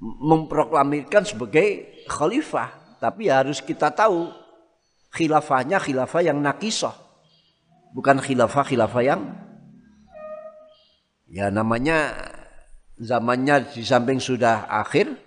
[0.00, 4.30] memproklamirkan sebagai khalifah tapi harus kita tahu
[5.14, 6.94] khilafahnya khilafah yang nakisah
[7.94, 9.22] bukan khilafah khilafah yang
[11.34, 12.14] Ya namanya
[12.94, 15.18] zamannya di samping sudah akhir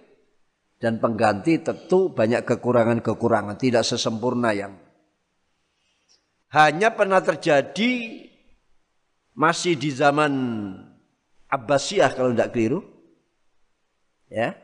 [0.79, 4.79] dan pengganti tentu banyak kekurangan-kekurangan, tidak sesempurna yang
[6.55, 8.23] hanya pernah terjadi
[9.35, 10.31] masih di zaman
[11.51, 12.79] Abbasiyah kalau tidak keliru.
[14.27, 14.55] Ya.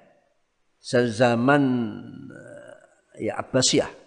[0.84, 1.64] Sezaman
[3.16, 4.04] ya Abbasiyah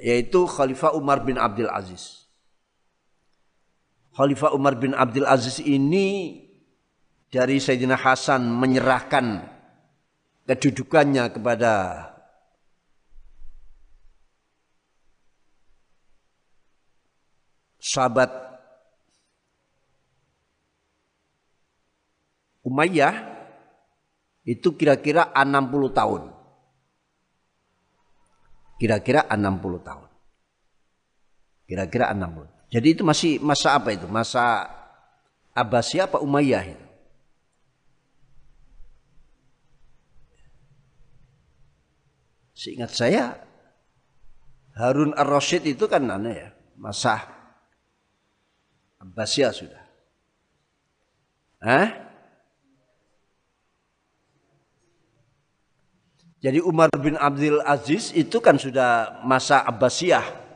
[0.00, 2.28] yaitu Khalifah Umar bin Abdul Aziz.
[4.16, 6.40] Khalifah Umar bin Abdul Aziz ini
[7.28, 9.44] dari Sayyidina Hasan menyerahkan
[10.48, 11.72] kedudukannya kepada
[17.76, 18.30] sahabat
[22.66, 23.35] Umayyah
[24.46, 26.22] itu kira-kira 60 tahun.
[28.78, 30.08] Kira-kira 60 tahun.
[31.66, 32.46] Kira-kira 60.
[32.70, 34.06] Jadi itu masih masa apa itu?
[34.06, 34.70] Masa
[35.50, 36.86] Abbasiyah apa Umayyah itu?
[42.56, 43.36] Seingat saya
[44.76, 47.24] Harun ar-Rasyid itu kan aneh ya, masa
[49.02, 49.82] Abbasiyah sudah.
[51.64, 52.05] Hah?
[56.46, 60.46] Jadi Umar bin Abdul Aziz itu kan sudah masa Abbasiyah.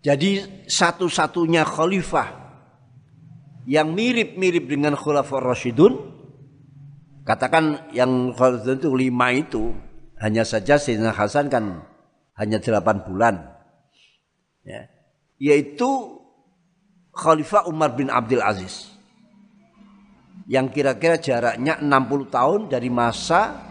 [0.00, 2.32] Jadi satu-satunya khalifah
[3.68, 5.92] yang mirip-mirip dengan Khulafaur Rasyidun
[7.28, 9.76] katakan yang khalifah itu lima itu
[10.16, 11.84] hanya saja Sayyidina Hasan kan
[12.40, 13.34] hanya delapan bulan
[14.64, 14.88] ya.
[15.36, 16.16] yaitu
[17.12, 18.91] Khalifah Umar bin Abdul Aziz.
[20.50, 23.62] Yang kira-kira jaraknya 60 tahun dari masa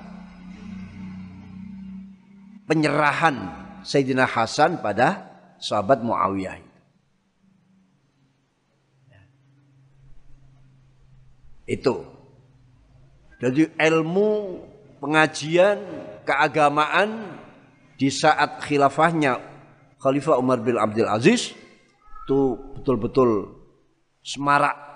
[2.68, 3.36] penyerahan
[3.84, 5.28] Sayyidina Hasan pada
[5.60, 6.58] sahabat Muawiyah.
[11.68, 12.04] Itu.
[13.42, 14.60] Jadi ilmu
[15.02, 15.80] pengajian
[16.28, 17.40] keagamaan
[17.98, 19.40] di saat khilafahnya
[20.02, 21.54] Khalifah Umar bin Abdul Aziz
[22.26, 22.40] itu
[22.78, 23.54] betul-betul
[24.26, 24.91] semarak.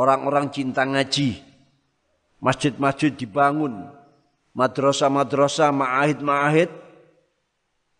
[0.00, 1.44] Orang-orang cinta ngaji.
[2.40, 3.92] Masjid-masjid dibangun.
[4.56, 6.72] Madrasah-madrasah, ma'ahid-ma'ahid.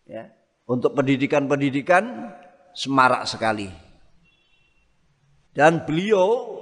[0.09, 0.33] Ya,
[0.65, 2.33] untuk pendidikan-pendidikan
[2.73, 3.69] semarak sekali.
[5.53, 6.57] Dan beliau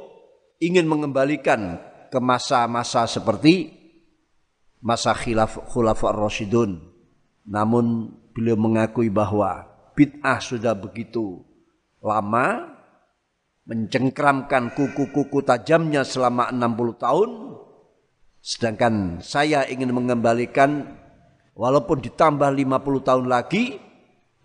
[0.60, 1.80] ingin mengembalikan
[2.12, 3.72] ke masa-masa seperti
[4.84, 6.84] masa khilaf khulafa rasyidun.
[7.48, 11.48] Namun beliau mengakui bahwa bid'ah sudah begitu
[12.04, 12.78] lama
[13.70, 17.30] mencengkramkan kuku-kuku tajamnya selama 60 tahun
[18.41, 20.97] sedangkan saya ingin mengembalikan
[21.53, 23.78] walaupun ditambah 50 tahun lagi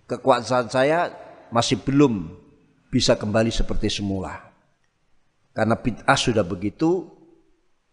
[0.05, 1.09] kekuasaan saya
[1.49, 2.37] masih belum
[2.93, 4.55] bisa kembali seperti semula
[5.55, 7.07] karena bid'ah sudah begitu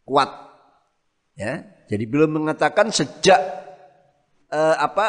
[0.03, 0.27] kuat.
[1.37, 3.39] Ya, jadi belum mengatakan sejak
[4.51, 5.07] eh, apa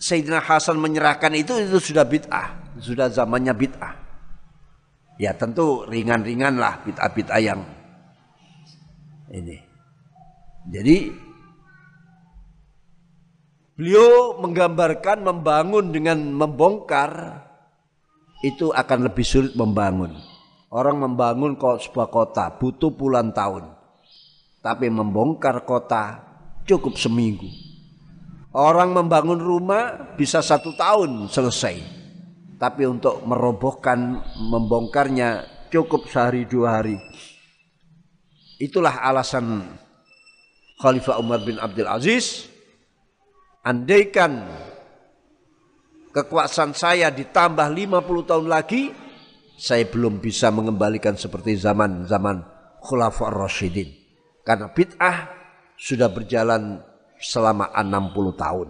[0.00, 4.03] Sayyidina Hasan menyerahkan itu itu sudah bid'ah, sudah zamannya bid'ah.
[5.14, 7.62] Ya tentu ringan-ringan lah bid'ah-bid'ah yang
[9.30, 9.58] ini.
[10.70, 11.12] Jadi
[13.78, 17.42] beliau menggambarkan membangun dengan membongkar
[18.42, 20.18] itu akan lebih sulit membangun.
[20.74, 23.70] Orang membangun sebuah kota butuh puluhan tahun.
[24.58, 26.18] Tapi membongkar kota
[26.66, 27.46] cukup seminggu.
[28.50, 32.03] Orang membangun rumah bisa satu tahun selesai.
[32.64, 36.96] Tapi untuk merobohkan, membongkarnya cukup sehari dua hari.
[38.56, 39.68] Itulah alasan
[40.80, 42.48] Khalifah Umar bin Abdul Aziz.
[43.68, 44.48] Andaikan
[46.16, 48.96] kekuasaan saya ditambah 50 tahun lagi,
[49.60, 52.48] saya belum bisa mengembalikan seperti zaman-zaman
[52.80, 53.92] Khulafa Rasyidin.
[54.40, 55.28] Karena bid'ah
[55.76, 56.80] sudah berjalan
[57.20, 58.68] selama 60 tahun.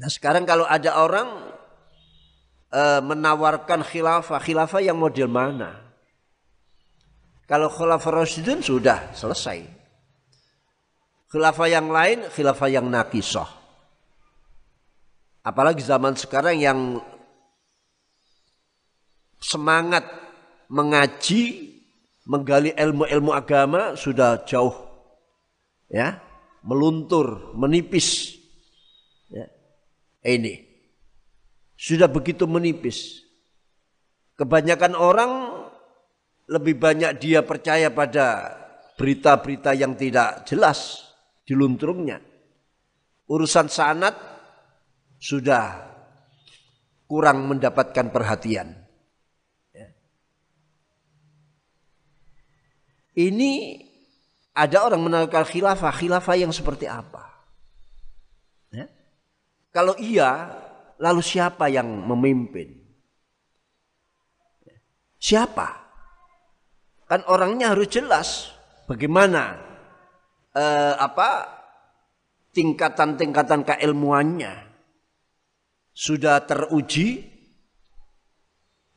[0.00, 1.53] Nah sekarang kalau ada orang
[2.74, 5.78] e, menawarkan khilafah, khilafah yang model mana?
[7.46, 9.62] Kalau khilafah Rasyidin sudah selesai.
[11.30, 13.46] Khilafah yang lain, khilafah yang nakisah.
[15.44, 16.80] Apalagi zaman sekarang yang
[19.38, 20.08] semangat
[20.72, 21.74] mengaji,
[22.24, 24.72] menggali ilmu-ilmu agama sudah jauh
[25.92, 26.16] ya,
[26.64, 28.40] meluntur, menipis.
[29.28, 29.52] Ya.
[30.24, 30.63] Ini
[31.84, 33.28] sudah begitu menipis.
[34.40, 35.32] Kebanyakan orang
[36.48, 38.56] lebih banyak dia percaya pada
[38.96, 41.04] berita-berita yang tidak jelas
[41.44, 42.24] di lunturungnya.
[43.28, 44.16] Urusan sanat
[45.20, 45.92] sudah
[47.04, 48.80] kurang mendapatkan perhatian.
[53.14, 53.52] Ini
[54.56, 57.30] ada orang menawarkan khilafah, khilafah yang seperti apa?
[58.74, 58.90] Ya?
[59.70, 60.50] Kalau iya,
[61.00, 62.84] lalu siapa yang memimpin?
[65.18, 65.68] Siapa?
[67.08, 68.28] Kan orangnya harus jelas
[68.84, 69.56] bagaimana
[70.52, 71.48] eh, apa
[72.52, 74.52] tingkatan-tingkatan keilmuannya
[75.94, 77.24] sudah teruji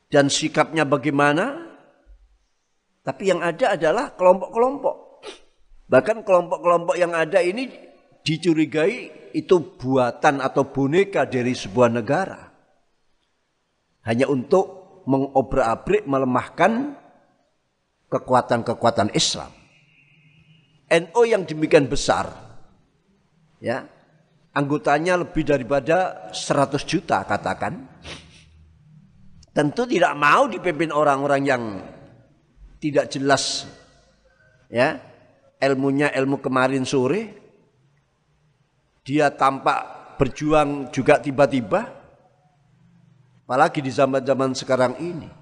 [0.08, 1.68] dan sikapnya bagaimana
[3.08, 4.96] tapi yang ada adalah kelompok-kelompok.
[5.88, 7.64] Bahkan kelompok-kelompok yang ada ini
[8.20, 12.40] dicurigai itu buatan atau boneka dari sebuah negara.
[14.06, 16.96] Hanya untuk mengobrak-abrik melemahkan
[18.08, 19.52] kekuatan-kekuatan Islam.
[20.88, 22.32] NO yang demikian besar,
[23.60, 23.84] ya
[24.56, 27.84] anggotanya lebih daripada 100 juta katakan,
[29.52, 31.62] tentu tidak mau dipimpin orang-orang yang
[32.78, 33.66] tidak jelas
[34.70, 35.02] ya
[35.58, 37.47] ilmunya ilmu kemarin sore
[39.08, 41.88] dia tampak berjuang juga tiba-tiba
[43.48, 45.32] apalagi di zaman-zaman sekarang ini.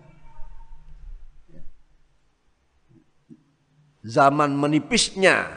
[4.07, 5.51] Zaman menipisnya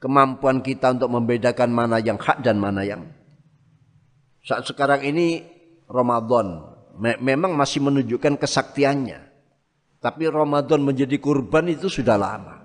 [0.00, 3.04] kemampuan kita untuk membedakan mana yang hak dan mana yang
[4.40, 5.44] saat sekarang ini
[5.84, 6.64] Ramadan.
[6.96, 9.20] Memang masih menunjukkan kesaktiannya.
[10.00, 12.59] Tapi Ramadan menjadi kurban itu sudah lama.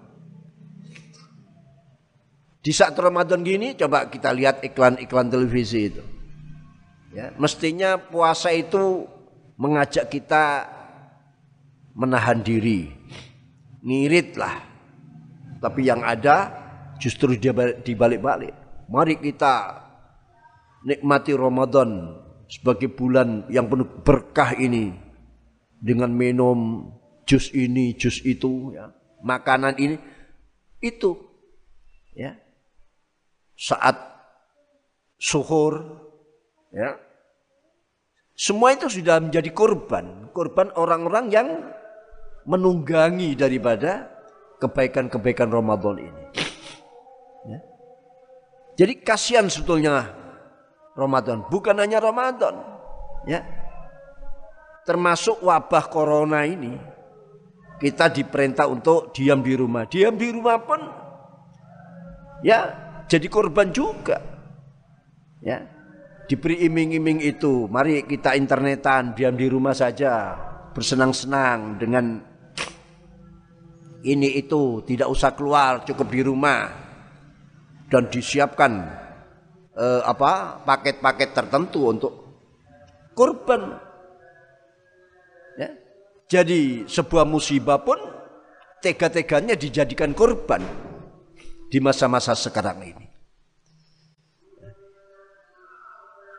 [2.65, 6.01] Di saat Ramadan gini coba kita lihat iklan-iklan televisi itu.
[7.13, 9.05] Ya, mestinya puasa itu
[9.61, 10.65] mengajak kita
[11.93, 12.89] menahan diri.
[13.85, 14.65] Ngiritlah.
[15.61, 16.49] Tapi yang ada
[16.97, 17.37] justru
[17.85, 18.57] dibalik-balik.
[18.89, 19.85] Mari kita
[20.89, 22.17] nikmati Ramadan
[22.49, 24.89] sebagai bulan yang penuh berkah ini
[25.77, 26.89] dengan minum
[27.29, 28.89] jus ini, jus itu, ya.
[29.21, 29.97] makanan ini,
[30.81, 31.13] itu,
[32.17, 32.37] ya.
[33.55, 33.95] Saat
[35.15, 36.03] suhur,
[36.75, 36.99] ya,
[38.35, 41.47] semua itu sudah menjadi korban, korban orang-orang yang
[42.43, 44.11] menunggangi daripada
[44.59, 46.23] kebaikan-kebaikan Ramadan ini.
[47.47, 47.59] Ya.
[48.75, 50.11] Jadi kasihan sebetulnya
[50.99, 52.59] Ramadan, bukan hanya Ramadan,
[53.23, 53.39] ya.
[54.83, 56.75] Termasuk wabah corona ini,
[57.79, 59.87] kita diperintah untuk diam di rumah.
[59.87, 60.79] Diam di rumah pun,
[62.45, 64.17] ya, jadi korban juga,
[65.45, 65.75] ya
[66.25, 67.69] diberi iming-iming itu.
[67.69, 70.33] Mari kita internetan, diam di rumah saja,
[70.73, 72.05] bersenang-senang dengan
[74.05, 76.83] ini itu, tidak usah keluar, cukup di rumah.
[77.85, 78.81] Dan disiapkan
[79.77, 82.13] eh, apa paket-paket tertentu untuk
[83.13, 83.77] korban.
[85.53, 85.69] Ya.
[86.25, 88.01] Jadi sebuah musibah pun
[88.81, 90.65] tega-teganya dijadikan korban
[91.75, 93.05] di masa-masa sekarang ini.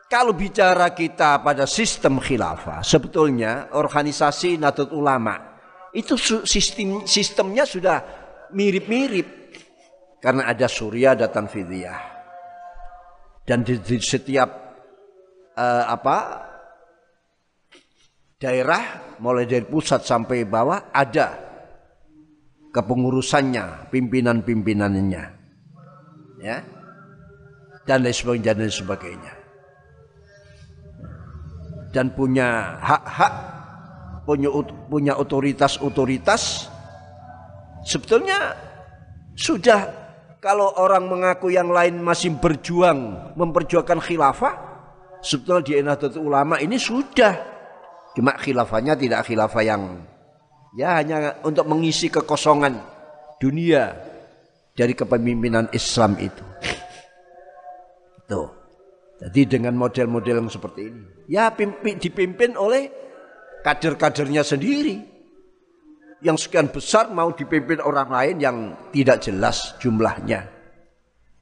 [0.09, 5.37] Kalau bicara kita pada sistem khilafah, sebetulnya organisasi Nahdlatul Ulama
[5.93, 8.01] itu sistem sistemnya sudah
[8.49, 9.53] mirip-mirip
[10.17, 12.01] karena ada surya dan tanfidiyah.
[13.45, 14.49] Dan di, di setiap
[15.53, 16.17] uh, apa
[18.41, 21.46] daerah mulai dari pusat sampai bawah ada
[22.77, 25.23] kepengurusannya, pimpinan-pimpinannya.
[26.45, 26.57] Ya.
[27.89, 29.33] Dan lain sebagainya dan lain sebagainya
[31.97, 33.33] dan punya hak-hak,
[34.27, 34.49] punya
[34.85, 36.69] punya otoritas-otoritas.
[37.87, 38.53] Sebetulnya
[39.33, 39.87] sudah
[40.43, 44.53] kalau orang mengaku yang lain masih berjuang memperjuangkan khilafah,
[45.23, 47.57] sebetulnya di Nahdlatul Ulama ini sudah.
[48.13, 49.81] Cuma khilafahnya tidak khilafah yang
[50.77, 52.77] ya hanya untuk mengisi kekosongan
[53.41, 53.97] dunia
[54.77, 56.45] dari kepemimpinan Islam itu.
[58.29, 58.53] Tuh.
[59.17, 62.85] Jadi dengan model-model yang seperti ini, ya pimpin, dipimpin oleh
[63.65, 65.17] kader-kadernya sendiri.
[66.21, 68.57] Yang sekian besar mau dipimpin orang lain yang
[68.93, 70.45] tidak jelas jumlahnya.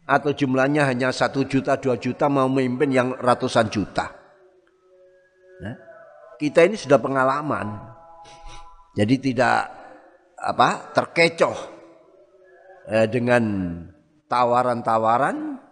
[0.07, 4.07] Atau jumlahnya hanya satu juta, dua juta mau memimpin yang ratusan juta.
[5.63, 5.75] Nah,
[6.39, 7.94] kita ini sudah pengalaman.
[8.95, 9.59] Jadi tidak
[10.39, 11.57] apa terkecoh
[12.87, 13.43] eh, dengan
[14.25, 15.65] tawaran-tawaran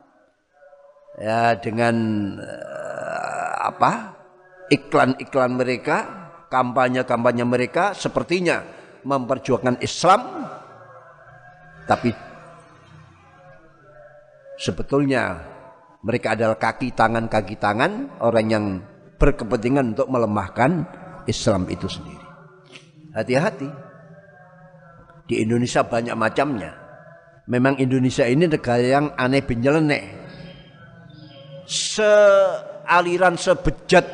[1.19, 1.95] ya dengan
[2.41, 3.91] uh, apa
[4.73, 5.97] iklan-iklan mereka,
[6.49, 8.65] kampanye-kampanye mereka sepertinya
[9.03, 10.21] memperjuangkan Islam
[11.83, 12.15] tapi
[14.55, 15.43] sebetulnya
[16.03, 18.65] mereka adalah kaki tangan kaki tangan orang yang
[19.19, 20.87] berkepentingan untuk melemahkan
[21.27, 22.22] Islam itu sendiri.
[23.13, 23.69] Hati-hati.
[25.29, 26.73] Di Indonesia banyak macamnya.
[27.47, 29.63] Memang Indonesia ini negara yang aneh bin
[31.63, 34.05] sealiran sebejat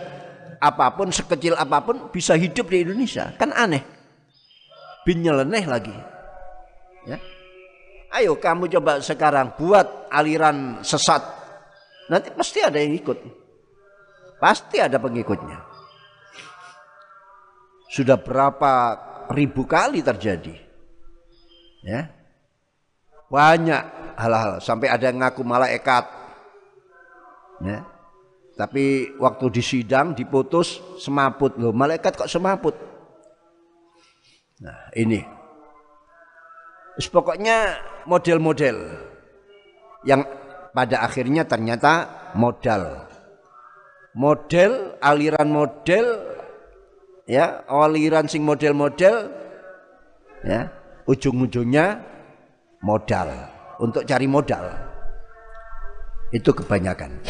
[0.60, 3.32] apa pun, sekecil apa pun bisa hidup di Indonesia.
[3.40, 3.82] Kan aneh.
[5.08, 5.96] Bin nyeleneh lagi.
[7.08, 7.18] Ya.
[8.10, 11.22] Ayo kamu coba sekarang buat aliran sesat.
[12.10, 13.18] Nanti pasti ada yang ikut.
[14.42, 15.69] Pasti ada pengikutnya.
[17.90, 18.74] Sudah berapa
[19.34, 20.54] ribu kali terjadi.
[21.82, 22.14] Ya.
[23.30, 26.20] Banyak hal-hal sampai ada yang ngaku malaikat
[27.64, 27.84] Ya.
[28.56, 31.72] Tapi waktu di sidang diputus semaput loh.
[31.72, 32.76] Malaikat kok semaput?
[34.60, 35.24] Nah ini.
[37.00, 38.76] Pokoknya model-model
[40.04, 40.28] yang
[40.76, 43.08] pada akhirnya ternyata modal.
[44.12, 46.29] Model, aliran model,
[47.30, 49.30] ya aliran sing model-model,
[50.42, 50.74] ya
[51.06, 52.02] ujung-ujungnya
[52.82, 53.30] modal
[53.78, 54.66] untuk cari modal.
[56.34, 57.22] Itu kebanyakan.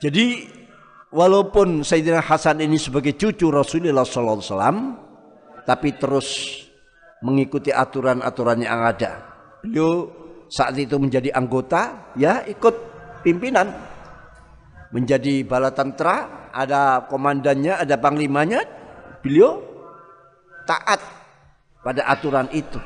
[0.00, 0.48] Jadi
[1.12, 4.78] walaupun Sayyidina Hasan ini sebagai cucu Rasulullah Sallallahu Alaihi Wasallam,
[5.68, 6.28] tapi terus
[7.20, 9.20] mengikuti aturan-aturan yang ada.
[9.60, 10.08] Beliau
[10.48, 12.72] saat itu menjadi anggota, ya ikut
[13.20, 13.68] pimpinan,
[14.90, 18.62] menjadi bala tentara, ada komandannya, ada panglimanya,
[19.22, 19.62] beliau
[20.66, 20.98] taat
[21.80, 22.78] pada aturan itu.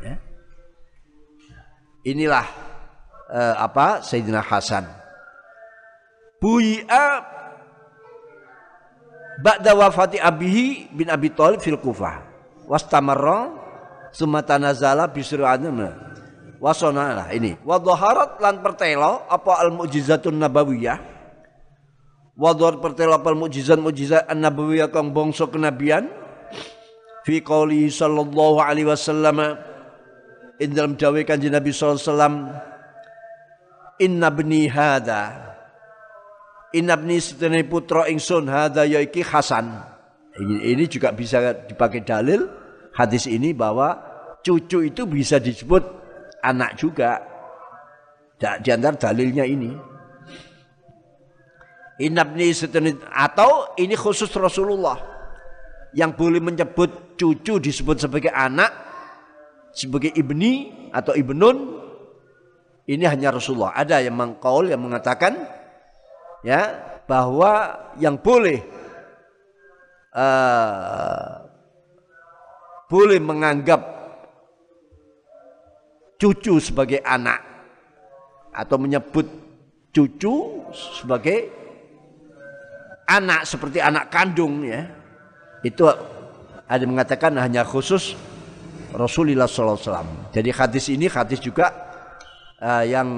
[0.00, 0.14] Ya.
[2.06, 2.46] Inilah
[3.30, 4.86] eh, apa Sayyidina Hasan.
[6.38, 7.24] Bui'a
[9.40, 12.20] ba'da wafati abihi bin Abi Thalib fil Kufah
[12.68, 13.50] wastamarra
[14.12, 15.08] summa tanazala
[16.60, 17.56] wasona lah ini.
[17.64, 17.80] Wa
[18.40, 21.14] lan pertelo apa al mukjizatun nabawiyah
[22.34, 26.10] wa dhahar pertelo apa al mukjizat mukjizat an nabawiyah kang bangsa kenabian.
[27.24, 29.38] Fi qouli sallallahu alaihi wasallam.
[30.62, 32.36] In dalam dawe kanjeng Nabi sallallahu alaihi wasallam
[33.98, 35.22] inna bni hada
[36.70, 39.70] inna bni setene putra ingsun hada yaiki Hasan.
[40.34, 42.42] Ini, ini juga bisa dipakai dalil
[42.94, 43.98] hadis ini bahwa
[44.42, 45.82] cucu itu bisa disebut
[46.42, 47.22] anak juga.
[48.38, 49.93] Di antara dalilnya ini
[52.02, 54.98] inna bni setene atau ini khusus Rasulullah
[55.94, 58.70] yang boleh menyebut cucu disebut sebagai anak
[59.74, 61.82] sebagai ibni atau ibnun
[62.84, 63.72] ini hanya Rasulullah.
[63.72, 65.34] Ada yang mengkaul yang mengatakan
[66.44, 66.76] ya
[67.08, 68.60] bahwa yang boleh
[70.12, 71.48] uh,
[72.86, 73.80] boleh menganggap
[76.20, 77.40] cucu sebagai anak
[78.54, 79.26] atau menyebut
[79.90, 81.63] cucu sebagai
[83.04, 84.88] anak seperti anak kandung ya
[85.64, 85.84] itu
[86.64, 88.16] ada mengatakan hanya khusus
[88.94, 90.30] Rasulullah SAW.
[90.30, 91.72] Jadi hadis ini hadis juga
[92.62, 93.08] uh, yang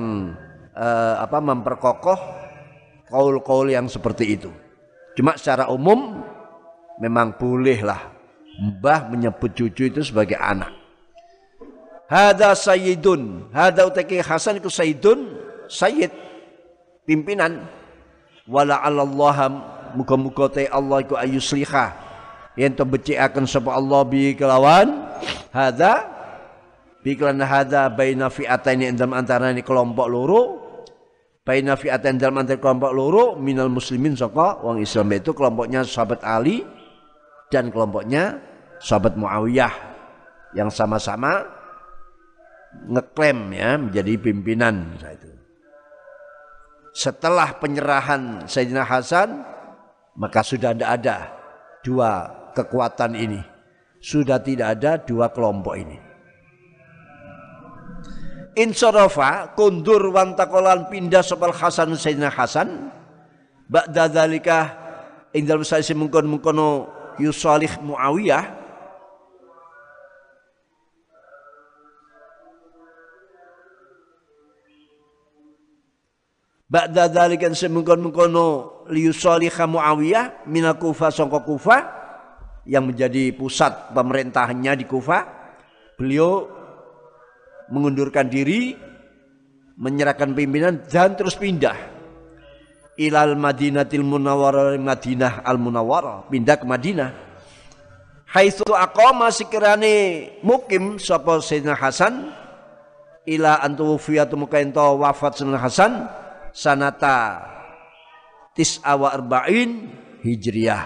[0.73, 2.19] uh, apa memperkokoh
[3.13, 4.51] kaul-kaul yang seperti itu.
[5.15, 6.25] Cuma secara umum
[6.97, 8.17] memang bolehlah
[8.57, 10.73] mbah menyebut cucu itu sebagai anak.
[12.07, 15.35] Hada sayyidun, hada utaki Hasan itu sayyidun,
[15.67, 16.15] sayyid
[17.03, 17.67] pimpinan.
[18.47, 19.59] Wala Allah
[19.97, 21.87] muka-muka te Allah iku ayusliha
[22.57, 22.85] yang to
[23.17, 25.09] akan sapa Allah bi kelawan
[25.53, 26.17] hada
[27.07, 30.43] Biklan hada baina fi'ataini dalam antara ini kelompok loro
[31.47, 36.67] baina fi'atain dalam antara kelompok loro minal muslimin saka wong Islam itu kelompoknya sahabat Ali
[37.47, 38.43] dan kelompoknya
[38.83, 39.71] sahabat Muawiyah
[40.59, 41.47] yang sama-sama
[42.91, 45.31] ngeklaim ya menjadi pimpinan itu.
[46.91, 49.47] Setelah penyerahan Sayyidina Hasan
[50.17, 51.17] maka sudah tidak ada
[51.85, 52.11] dua
[52.57, 53.41] kekuatan ini.
[54.01, 55.99] Sudah tidak ada dua kelompok ini.
[58.57, 62.89] Insarafa kundur wantakolan pindah sopal Hasan Sayyidina Hasan
[63.69, 64.59] ba'da dzalika
[65.37, 66.89] ing dalem sasi mungkon-mungkono
[67.21, 68.65] yusalih Muawiyah
[76.67, 81.83] Ba'da dzalika semungkon-mungkono liyusaliha Muawiyah minal Kufah sangka Kufah
[82.67, 85.23] yang menjadi pusat pemerintahannya di Kufah
[85.97, 86.51] beliau
[87.71, 88.75] mengundurkan diri,
[89.79, 91.95] menyerahkan pimpinan dan terus pindah.
[92.97, 97.11] Ilal Madinatil Munawwarah Madinah Al Munawwarah pindah ke Madinah.
[98.27, 102.33] Haitsu aqama sikirane mukim sapa Sayyidina Hasan
[103.29, 105.93] ila antu fiyatu mukainto wafat Sayyidina Hasan
[106.57, 107.56] sanata
[108.57, 109.93] tis'a wa arba'in
[110.25, 110.83] hijriyah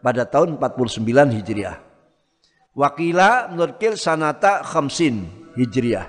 [0.00, 1.76] pada tahun 49 hijriyah
[2.72, 6.08] wakila menurut sanata khamsin hijriyah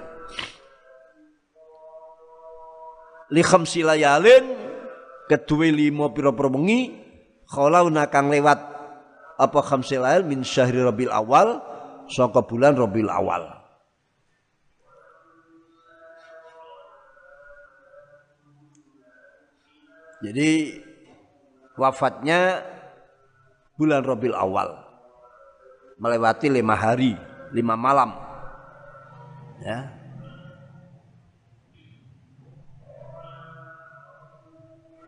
[3.36, 4.56] li khamsi layalin
[5.28, 7.02] kedua lima pira-pira wengi
[7.52, 8.60] khalauna kang lewat.
[9.40, 10.24] Apa khamsi layal?
[10.28, 11.60] Min syahri rabil awal
[12.08, 13.48] saka bulan rabil awal.
[20.22, 20.78] Jadi
[21.82, 22.62] wafatnya
[23.74, 24.78] bulan Rabil awal.
[25.98, 27.18] Melewati lima hari
[27.50, 28.14] lima malam.
[29.66, 29.98] Ya.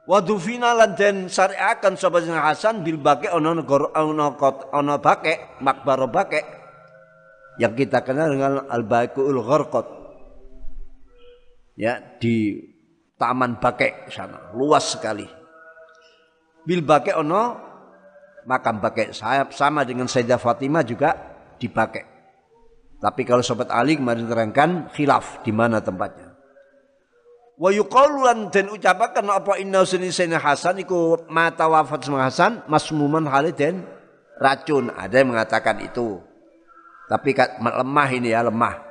[0.03, 4.35] Wadufina lan den syariakan sapa Hasan bil bake ana negara ana
[4.73, 6.41] ana bake makbaro bake.
[7.61, 9.85] Yang kita kenal dengan al baqul gharqat
[11.77, 12.57] ya di
[13.15, 14.51] taman bake sana.
[14.57, 15.42] Luas sekali
[16.63, 17.59] bil bake ono
[18.43, 19.15] makam bake
[19.51, 21.15] sama dengan Sayyidah Fatimah juga
[21.59, 22.03] dipakai
[22.99, 26.33] tapi kalau sobat Ali kemarin terangkan khilaf di mana tempatnya
[27.53, 33.85] Wa yuqalu lan den apa inna sunisena Hasan iku mata wafat sama Hasan masmuman haliden
[34.41, 34.89] racun.
[34.89, 36.17] Ada yang mengatakan itu.
[37.05, 38.81] Tapi lemah ini ya, lemah.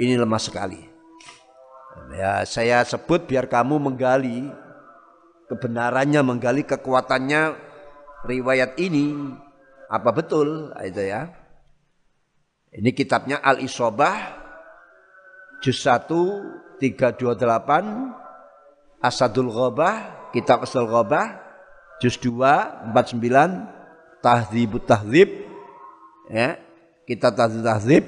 [0.00, 0.80] Ini lemah sekali.
[2.14, 4.48] Ya, saya sebut biar kamu menggali
[5.48, 7.72] kebenarannya, menggali kekuatannya.
[8.24, 9.36] Riwayat ini
[9.88, 10.72] apa betul?
[10.80, 11.28] Itu ya.
[12.74, 14.42] Ini kitabnya Al Isobah
[15.62, 16.10] juz 1
[16.80, 21.38] 328 Asadul Ghabah kitab Asal Ghabah
[22.02, 25.28] juz 2 49 Tahdzibut Tahdzib
[26.32, 26.56] ya.
[27.04, 28.04] Kitab Tahdzib Tahdzib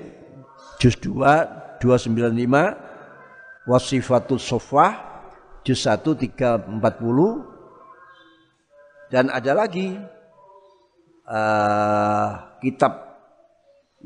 [0.83, 5.16] juz 2 295 Wasifatul Sofah
[5.67, 6.79] juz 1 340
[9.11, 9.99] dan ada lagi
[11.27, 13.19] uh, kitab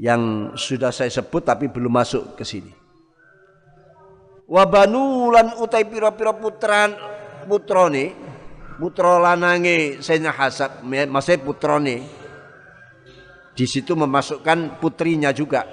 [0.00, 2.72] yang sudah saya sebut tapi belum masuk ke sini.
[4.48, 6.96] Wabanu lan utai pira-pira putran
[7.44, 8.16] putrane
[8.80, 10.00] putra lanange
[11.12, 12.08] masih putrane
[13.52, 15.68] di situ memasukkan putrinya juga.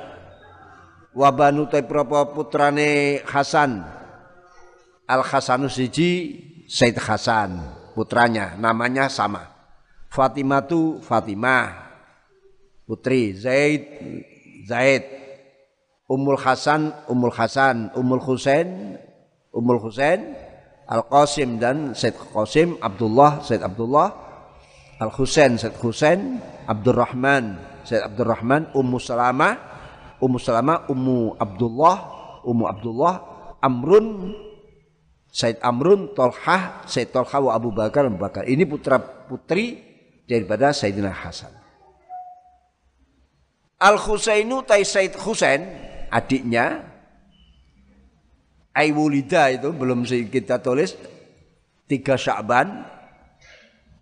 [1.16, 3.98] Wabanu utai pira-pira putrane Hasan
[5.08, 7.64] Al Hasanus siji Said Hasan
[7.96, 9.48] putranya namanya sama.
[10.12, 11.96] Fatimah tu Fatimah
[12.84, 13.88] putri Zaid
[14.68, 15.04] Zaid.
[16.12, 19.00] Ummul Hasan Ummul Hasan Ummul Husain
[19.56, 20.36] Ummul Husain
[20.88, 24.12] Al Qasim dan Said Qasim Abdullah Said Abdullah.
[25.00, 29.56] Al Husain Said Husain Abdurrahman Said Abdurrahman Ummu Salamah
[30.20, 31.96] Ummu Salamah Ummu Abdullah
[32.44, 33.16] Ummu Abdullah
[33.64, 34.36] Amrun
[35.38, 38.50] Said Amrun Tolhah Said Tolhah wa Abu Bakar Abu Bakar.
[38.50, 39.78] Ini putra putri
[40.26, 41.54] daripada Sayyidina Hasan.
[43.78, 45.62] Al Husainu tai Said Husain
[46.10, 46.82] adiknya
[48.74, 50.98] Aiwulida itu belum kita tulis
[51.86, 52.86] tiga Sya'ban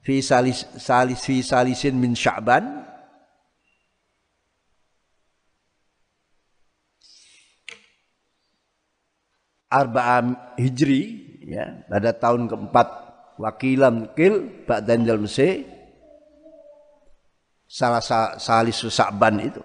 [0.04, 2.84] fi salis, salis fi salisin min Sya'ban
[9.72, 12.88] Arba'a Hijri ya pada tahun keempat
[13.38, 15.70] wakilam kil Ba'dan Mesir
[17.70, 18.02] salah
[18.42, 19.62] salis Sya'ban itu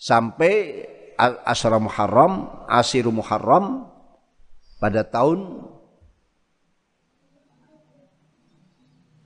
[0.00, 0.88] sampai
[1.20, 3.92] Asyara Muharram, Asiru Muharram
[4.80, 5.68] pada tahun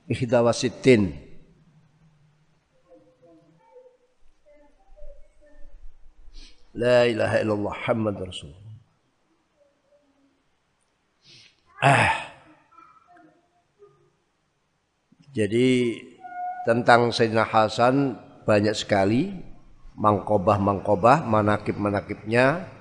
[0.05, 1.15] Ihdawasitin.
[6.75, 8.64] La ilaha illallah Muhammad Rasulullah.
[11.83, 12.31] Ah.
[15.35, 15.99] Jadi
[16.63, 18.15] tentang Sayyidina Hasan
[18.47, 19.35] banyak sekali
[19.99, 22.71] mangkobah-mangkobah, manakib-manakibnya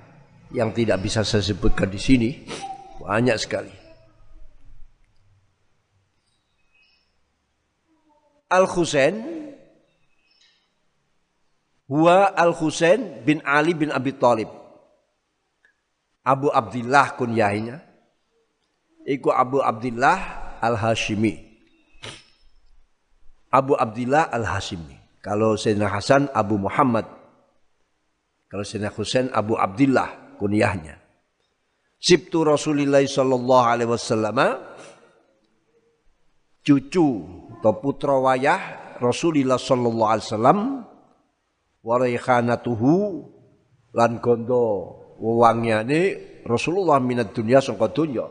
[0.55, 2.31] yang tidak bisa saya sebutkan di sini
[3.03, 3.75] banyak sekali.
[8.55, 9.35] Al Husain
[11.85, 14.49] Huwa Al Husain bin Ali bin Abi Thalib.
[16.25, 17.94] Abu Abdullah kunyahnya.
[19.05, 20.19] Iku Abu Abdullah
[20.65, 21.37] Al Hashimi.
[23.53, 24.97] Abu Abdullah Al Hashimi.
[25.21, 27.05] Kalau Sayyidina Hasan Abu Muhammad.
[28.49, 31.01] Kalau Sayyidina Husain Abu Abdullah kunyahnya.
[32.01, 34.37] Sibtu Rasulullah sallallahu alaihi wasallam
[36.65, 37.09] cucu
[37.61, 38.61] atau putra wayah
[39.01, 40.59] Rasulullah sallallahu alaihi wasallam
[41.85, 41.97] wa
[43.95, 44.67] lan gondo
[45.17, 46.03] ini
[46.45, 48.29] Rasulullah minat dunia sangka dunya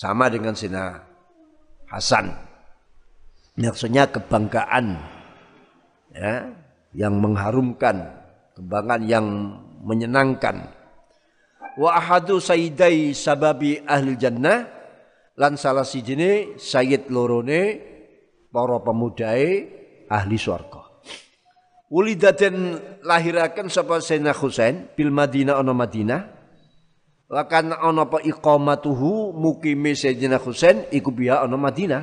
[0.00, 0.96] sama dengan Sina
[1.92, 2.32] Hasan
[3.60, 4.96] maksudnya kebanggaan
[6.16, 6.48] ya,
[6.96, 8.08] yang mengharumkan,
[8.56, 9.26] kebanggaan yang
[9.84, 10.72] menyenangkan.
[11.76, 14.64] Wa ahadu sayyidai sababi ahli jannah
[15.36, 17.78] lan salah sijine sayyid lorone
[18.48, 19.68] para pemudae
[20.08, 20.88] ahli surga.
[21.90, 26.39] Ulidaten lahiraken sapa Sayyidina Husain bil Madinah ana Madinah.
[27.30, 32.02] Wa kana ana apa iqamatuhu mukime Sayyidina Husain iku biya ana Madinah.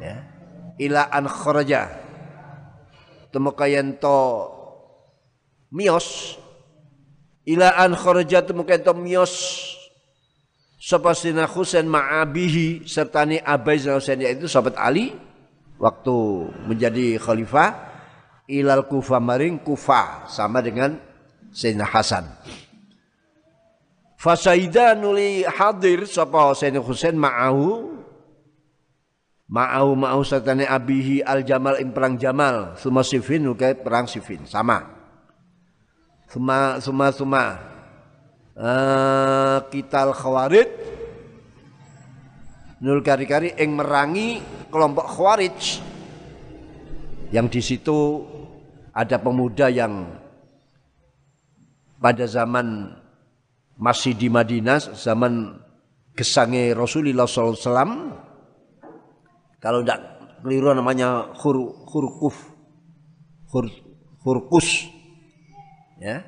[0.00, 0.24] Ya.
[0.80, 2.00] Ila an kharaja.
[3.28, 4.48] Temukayan to
[5.68, 6.40] mios.
[7.44, 9.34] Ila an kharaja temukayan to mios.
[10.80, 15.12] Sapa sina Husain ma'abihi sertani Abai Husain yaitu sahabat Ali
[15.76, 16.16] waktu
[16.64, 17.92] menjadi khalifah.
[18.48, 20.96] Ilal Kufah maring Kufah sama dengan
[21.52, 22.28] Sayyidina Hasan
[24.24, 27.92] Fasaida nuli hadir sapa Sayyidina Husain ma'ahu.
[29.44, 32.72] Ma'au ma'au satane abihi al jamal ing perang jamal.
[32.80, 34.80] Suma sifin ukai perang sifin sama.
[36.32, 37.44] Suma suma suma.
[38.56, 40.72] Uh, kital khawarid.
[42.80, 44.40] Nul kari-kari ing merangi
[44.72, 45.84] kelompok khawarij.
[47.28, 48.24] Yang di situ
[48.88, 50.08] ada pemuda yang
[52.00, 53.03] pada zaman
[53.74, 55.58] masih di Madinah zaman
[56.14, 58.14] kesange Rasulullah SAW
[59.64, 60.00] kalau tidak
[60.44, 62.36] keliru namanya hur, hurkuf.
[63.48, 63.64] Hur,
[64.20, 64.84] hurkus.
[65.96, 66.20] Ya.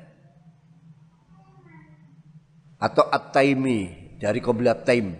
[2.81, 5.13] Atau at-taimi dari kabilah Taim.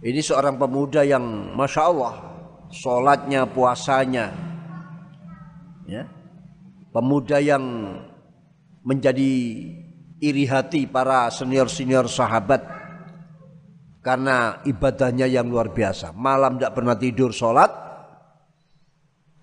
[0.00, 2.14] Ini seorang pemuda yang Masya Allah
[2.72, 4.32] Sholatnya, puasanya
[5.84, 6.08] ya.
[6.96, 7.64] Pemuda yang
[8.80, 9.32] menjadi
[10.22, 12.62] iri hati para senior-senior sahabat
[14.00, 16.14] Karena ibadahnya yang luar biasa.
[16.14, 17.68] Malam tidak pernah tidur sholat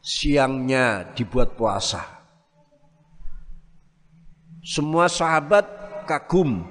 [0.04, 2.00] Siangnya dibuat puasa.
[4.64, 5.68] Semua sahabat
[6.08, 6.64] kagum.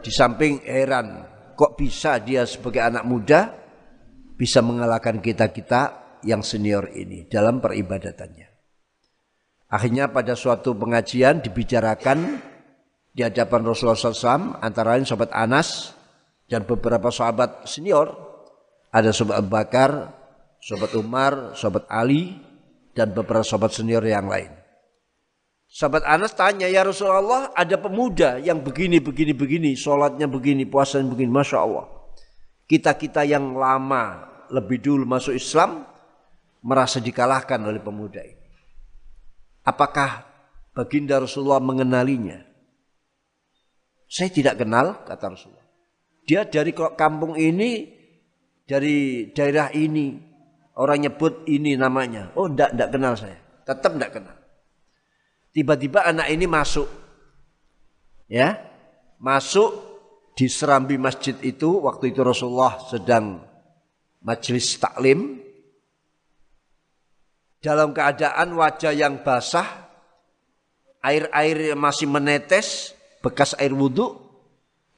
[0.00, 3.52] Di samping heran Kok bisa dia sebagai anak muda
[4.32, 8.48] bisa mengalahkan kita-kita yang senior ini dalam peribadatannya.
[9.68, 12.40] Akhirnya pada suatu pengajian dibicarakan
[13.10, 15.94] di hadapan Rasulullah SAW antara lain sahabat Anas
[16.46, 18.14] dan beberapa sahabat senior.
[18.90, 19.90] Ada sahabat Abu Bakar,
[20.58, 22.34] sahabat Umar, sahabat Ali,
[22.94, 24.50] dan beberapa sahabat senior yang lain.
[25.70, 31.30] Sahabat Anas tanya, ya Rasulullah ada pemuda yang begini, begini, begini, sholatnya begini, puasanya begini,
[31.30, 31.86] Masya Allah.
[32.66, 35.86] Kita-kita yang lama, lebih dulu masuk Islam,
[36.66, 38.50] merasa dikalahkan oleh pemuda ini.
[39.62, 40.26] Apakah
[40.74, 42.49] baginda Rasulullah mengenalinya?
[44.10, 45.70] Saya tidak kenal, kata Rasulullah.
[46.26, 47.86] Dia dari kampung ini,
[48.66, 50.18] dari daerah ini,
[50.74, 52.34] orang nyebut ini namanya.
[52.34, 53.38] Oh, enggak, enggak kenal saya.
[53.62, 54.36] Tetap enggak kenal.
[55.54, 56.90] Tiba-tiba anak ini masuk.
[58.26, 58.58] Ya,
[59.22, 59.70] masuk
[60.34, 63.42] di serambi masjid itu waktu itu Rasulullah sedang
[64.22, 65.42] majelis taklim
[67.60, 69.68] dalam keadaan wajah yang basah,
[71.04, 74.16] air-air masih menetes, bekas air wudhu,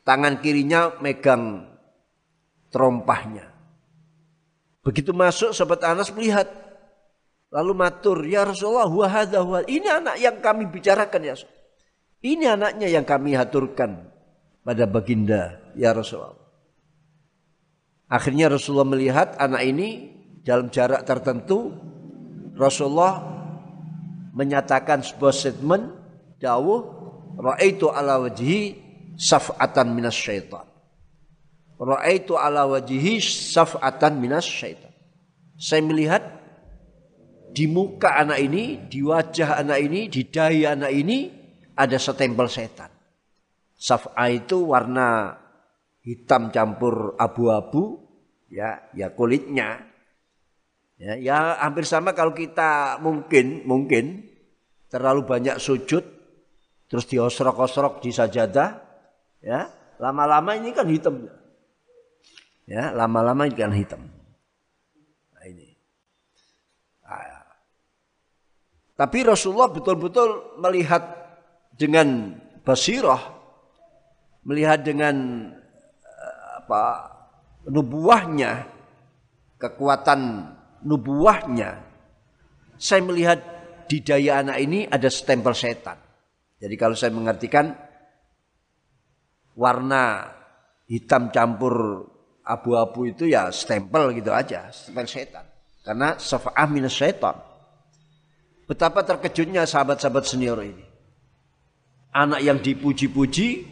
[0.06, 1.66] tangan kirinya megang
[2.70, 3.50] terompahnya.
[4.82, 6.62] Begitu masuk sahabat Anas melihat
[7.52, 9.60] Lalu matur, ya Rasulullah, hadha, huwa.
[9.68, 11.36] Ini anak yang kami bicarakan ya
[12.24, 14.08] Ini anaknya yang kami haturkan
[14.64, 16.40] pada baginda, ya Rasulullah.
[18.08, 19.88] Akhirnya Rasulullah melihat anak ini
[20.40, 21.76] dalam jarak tertentu.
[22.56, 23.20] Rasulullah
[24.32, 25.92] menyatakan sebuah statement,
[26.40, 27.01] dawuh,
[27.38, 28.76] Ra'aitu ala wajhi
[29.16, 30.66] saf'atan minas syaitan.
[31.80, 34.92] Ra'aitu ala wajhi saf'atan minas syaitan.
[35.56, 36.22] Saya melihat
[37.52, 41.28] di muka anak ini, di wajah anak ini, di dahi anak ini
[41.76, 42.88] ada setempel setan.
[43.76, 45.36] Saf'a itu warna
[46.02, 48.00] hitam campur abu-abu,
[48.48, 49.84] ya, ya kulitnya.
[51.02, 54.22] Ya, ya hampir sama kalau kita mungkin mungkin
[54.86, 56.21] terlalu banyak sujud
[56.92, 58.68] terus diosrok-osrok di sajadah,
[59.40, 61.24] ya, lama-lama ini kan hitam.
[62.68, 64.12] Ya, lama-lama ini kan hitam.
[68.92, 71.02] Tapi Rasulullah betul-betul melihat
[71.72, 73.18] dengan basirah,
[74.44, 75.48] melihat dengan
[76.04, 76.82] eh, apa
[77.72, 78.68] nubuahnya,
[79.56, 80.20] kekuatan
[80.84, 81.70] nubuahnya.
[82.76, 83.38] Saya melihat
[83.88, 85.98] di daya anak ini ada stempel setan.
[86.62, 87.74] Jadi kalau saya mengartikan
[89.58, 90.30] warna
[90.86, 92.06] hitam campur
[92.46, 95.42] abu-abu itu ya stempel gitu aja, stempel setan.
[95.82, 97.34] Karena safa'ah minus setan.
[98.70, 100.86] Betapa terkejutnya sahabat-sahabat senior ini.
[102.14, 103.66] Anak yang dipuji-puji,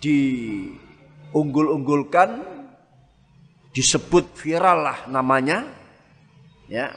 [0.00, 2.40] diunggul-unggulkan,
[3.76, 5.66] disebut viral lah namanya.
[6.70, 6.94] Ya,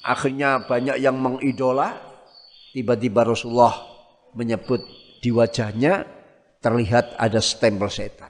[0.00, 2.05] akhirnya banyak yang mengidola.
[2.76, 3.72] Tiba-tiba Rasulullah
[4.36, 4.84] menyebut
[5.24, 6.04] di wajahnya
[6.60, 8.28] terlihat ada stempel setan.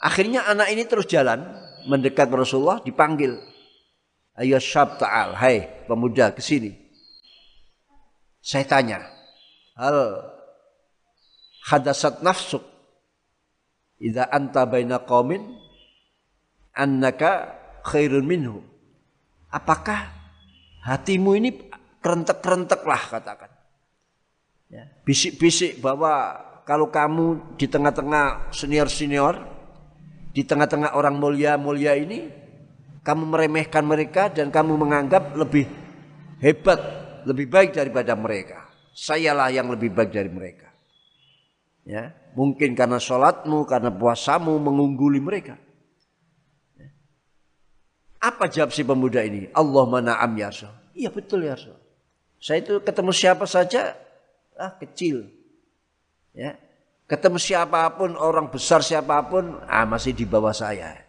[0.00, 1.44] Akhirnya anak ini terus jalan
[1.84, 3.36] mendekat Rasulullah dipanggil
[4.36, 6.68] Ayo syab ta'al, hai pemuda ke sini.
[8.44, 9.00] Saya tanya,
[9.80, 10.28] hal
[11.64, 12.60] hadasat nafsuk
[13.96, 15.40] idza anta baina qaumin
[16.76, 18.60] annaka khairun minhum.
[19.48, 20.12] Apakah
[20.84, 21.50] hatimu ini
[22.06, 23.50] kerentek-kerentek lah katakan.
[24.70, 29.42] Ya, bisik-bisik bahwa kalau kamu di tengah-tengah senior-senior,
[30.30, 32.30] di tengah-tengah orang mulia-mulia ini,
[33.02, 35.66] kamu meremehkan mereka dan kamu menganggap lebih
[36.38, 36.78] hebat,
[37.26, 38.70] lebih baik daripada mereka.
[38.94, 40.70] Sayalah yang lebih baik dari mereka.
[41.86, 45.54] Ya, mungkin karena sholatmu, karena puasamu mengungguli mereka.
[46.74, 46.90] Ya.
[48.18, 49.46] Apa jawab si pemuda ini?
[49.54, 50.74] Allah mana'am ya Rasul.
[50.98, 51.85] Iya betul ya Rasul.
[52.40, 53.96] Saya itu ketemu siapa saja,
[54.56, 55.28] ah kecil.
[56.36, 56.60] Ya,
[57.08, 61.00] ketemu siapa pun, orang besar siapa pun, ah masih di bawah saya.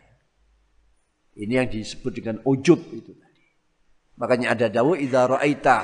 [1.38, 3.43] Ini yang disebut dengan ujub itu tadi.
[4.17, 5.78] Makanya ada dawu idza ra'aita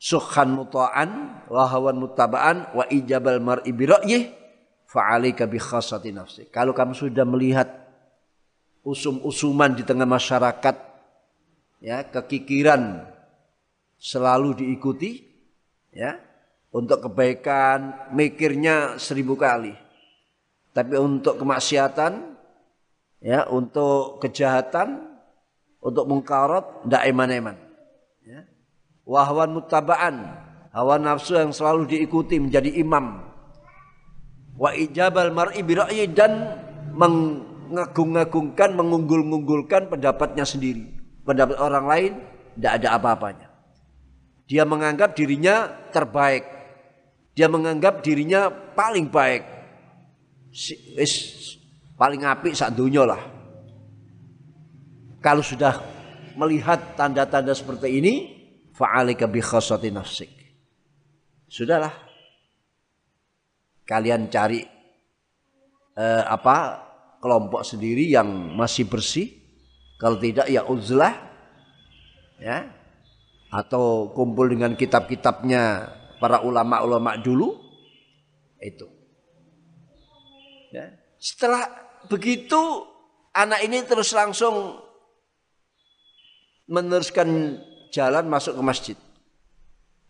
[0.00, 4.22] sukhan muta'an wa hawan mutaba'an wa ijabal mar'i bi ra'yih
[4.88, 6.48] fa'alika bi khasati nafsi.
[6.48, 7.68] Kalau kamu sudah melihat
[8.86, 10.89] usum-usuman di tengah masyarakat
[11.80, 13.08] ya, kekikiran
[13.96, 15.24] selalu diikuti
[15.90, 16.20] ya,
[16.70, 19.74] untuk kebaikan mikirnya seribu kali.
[20.70, 22.36] Tapi untuk kemaksiatan
[23.18, 25.02] ya, untuk kejahatan,
[25.82, 27.56] untuk mungkarat ndak eman-eman.
[28.22, 28.46] Ya.
[29.02, 30.30] Wahwan mutabaan,
[30.70, 33.26] hawa nafsu yang selalu diikuti menjadi imam
[34.60, 35.72] wa ijabal mar'i bi
[36.12, 36.60] dan
[36.92, 40.99] mengagung-agungkan, mengunggul-unggulkan pendapatnya sendiri.
[41.30, 42.12] Pendapat orang lain
[42.58, 43.48] tidak ada apa-apanya.
[44.50, 46.42] Dia menganggap dirinya terbaik.
[47.38, 49.46] Dia menganggap dirinya paling baik.
[50.98, 51.54] Is,
[51.94, 53.22] paling apik saat dunia lah.
[55.22, 55.78] Kalau sudah
[56.34, 58.14] melihat tanda-tanda seperti ini,
[58.74, 60.34] fa'alika bi khasati nafsik.
[61.46, 61.94] Sudahlah,
[63.86, 64.66] kalian cari
[65.94, 66.56] eh, apa
[67.22, 68.26] kelompok sendiri yang
[68.58, 69.39] masih bersih
[70.00, 71.12] kalau tidak ya uzlah
[72.40, 72.72] ya.
[73.50, 75.90] Atau kumpul dengan kitab-kitabnya
[76.22, 77.58] para ulama-ulama dulu
[78.62, 78.86] itu.
[80.70, 80.94] Ya.
[81.18, 81.66] Setelah
[82.06, 82.56] begitu
[83.34, 84.78] anak ini terus langsung
[86.70, 87.58] meneruskan
[87.90, 88.96] jalan masuk ke masjid.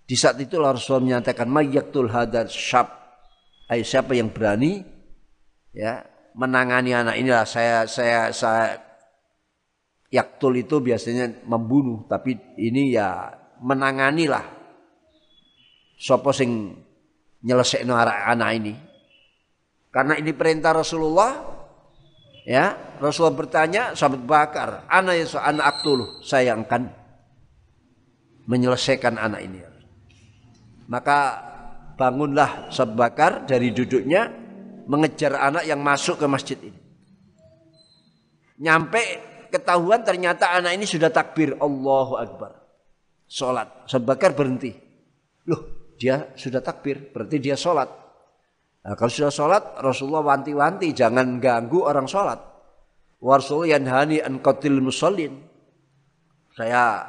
[0.04, 2.92] Di saat itu Rasulullah menyatakan mayyaktul hadar syab.
[3.72, 4.84] Ayo siapa yang berani
[5.72, 6.04] ya
[6.36, 7.48] menangani anak inilah.
[7.48, 8.89] Saya saya saya
[10.10, 13.30] yaktul itu biasanya membunuh tapi ini ya
[13.62, 14.44] menangani lah
[15.94, 16.74] sopo sing
[17.40, 18.74] nyelesekno anak ini.
[19.90, 21.40] Karena ini perintah Rasulullah
[22.46, 26.90] ya Rasulullah bertanya sahabat bakar anak ya anak aktul saya yang akan
[28.50, 29.58] menyelesaikan anak ini.
[30.90, 31.50] Maka
[31.94, 34.26] bangunlah Sahabat Bakar dari duduknya
[34.90, 36.80] mengejar anak yang masuk ke masjid ini.
[38.58, 42.56] Nyampe ketahuan ternyata anak ini sudah takbir Allahu Akbar.
[43.26, 43.90] Sholat.
[43.90, 44.72] Sahabat Bakar berhenti.
[45.50, 47.90] Loh dia sudah takbir berarti dia sholat.
[48.80, 52.40] Nah, kalau sudah sholat Rasulullah wanti-wanti jangan ganggu orang sholat.
[53.20, 55.36] Warsul yanhani an qatil musallin.
[56.56, 57.04] Saya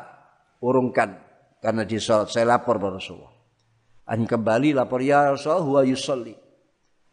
[0.59, 1.15] urungkan
[1.63, 2.27] karena dia sholat.
[2.27, 3.31] Saya lapor pada Rasulullah.
[4.11, 6.35] An kembali lapor ya Rasulullah huwa yusalli.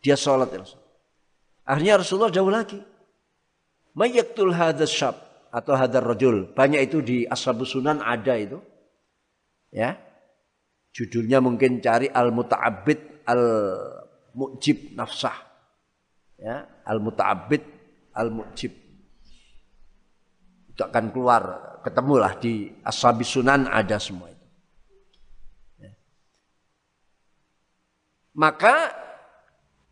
[0.02, 0.82] Dia sholat ya Rasul.
[1.62, 2.80] Akhirnya Rasulullah jauh lagi.
[3.96, 5.16] Mayaktul hadas syab
[5.48, 6.52] atau hadar rojul.
[6.52, 8.60] Banyak itu di Ashabus Sunan ada itu.
[9.72, 9.96] Ya.
[10.92, 15.36] Judulnya mungkin cari Al-Muta'abid Al-Mu'jib Nafsah.
[16.38, 17.62] Ya, Al-Muta'abid
[18.16, 18.72] Al-Mu'jib.
[20.74, 21.42] Itu akan keluar,
[21.86, 24.46] ketemulah di Ashabus Sunan ada semua itu.
[28.38, 28.94] Maka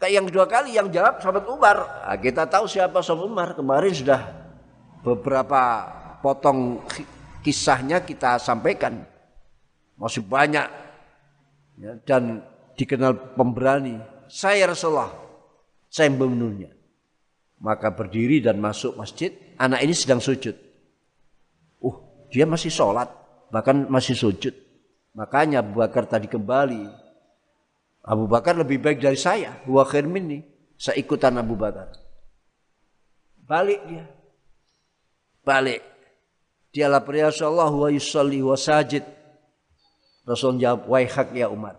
[0.00, 1.76] kayak yang kedua kali yang jawab sahabat Umar.
[2.06, 3.48] Nah, kita tahu siapa sahabat Umar.
[3.56, 4.20] Kemarin sudah
[5.00, 5.60] beberapa
[6.20, 6.84] potong
[7.40, 9.04] kisahnya kita sampaikan.
[9.96, 10.68] Masih banyak.
[11.76, 12.40] Ya, dan
[12.76, 14.00] dikenal pemberani.
[14.28, 15.12] Saya Rasulullah.
[15.92, 16.72] Saya membunuhnya.
[17.56, 19.32] Maka berdiri dan masuk masjid.
[19.56, 20.52] Anak ini sedang sujud.
[21.80, 21.96] Uh,
[22.28, 23.08] dia masih sholat.
[23.48, 24.52] Bahkan masih sujud.
[25.16, 27.05] Makanya Abu Bakar tadi kembali
[28.06, 29.58] Abu Bakar lebih baik dari saya.
[29.66, 30.38] Wa khair minni.
[30.78, 31.90] Saya ikutan Abu Bakar.
[33.42, 34.06] Balik dia.
[35.42, 35.82] Balik.
[36.70, 39.02] Dia lapar ya Rasulullah wa yusalli wa sajid.
[40.26, 41.78] Rasul jawab, hak ya Umar.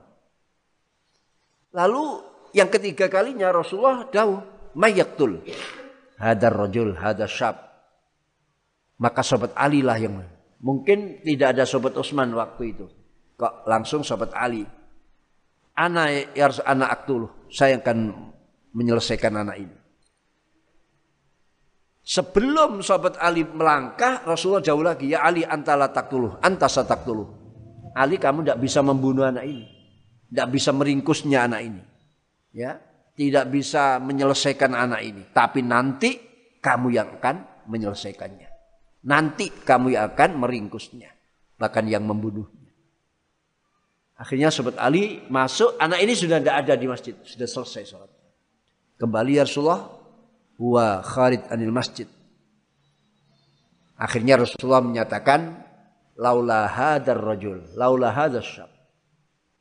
[1.76, 2.24] Lalu
[2.56, 5.44] yang ketiga kalinya Rasulullah dawuh, mayaktul.
[6.16, 7.60] Hadar rajul, hadar syab.
[8.98, 10.24] Maka sobat Ali lah yang
[10.64, 12.88] mungkin tidak ada sobat Utsman waktu itu.
[13.38, 14.66] Kok langsung sobat Ali
[15.78, 18.12] anak ya anak aktul saya akan
[18.74, 19.78] menyelesaikan anak ini.
[22.08, 27.28] Sebelum sahabat Ali melangkah Rasulullah jauh lagi ya Ali antala taktuluh antasa taktuluh
[27.94, 29.68] Ali kamu tidak bisa membunuh anak ini
[30.28, 31.84] tidak bisa meringkusnya anak ini
[32.58, 32.82] ya.
[33.18, 35.24] Tidak bisa menyelesaikan anak ini.
[35.34, 36.22] Tapi nanti
[36.62, 38.50] kamu yang akan menyelesaikannya.
[39.10, 41.10] Nanti kamu yang akan meringkusnya
[41.58, 42.46] bahkan yang membunuh
[44.18, 48.10] Akhirnya sobat Ali masuk, anak ini sudah tidak ada di masjid, sudah selesai sholat.
[48.98, 49.94] Kembali ya Rasulullah,
[50.58, 52.10] huwa kharid anil masjid.
[53.94, 55.62] Akhirnya Rasulullah menyatakan,
[56.18, 58.74] laula hadar rajul, laula hadar syab,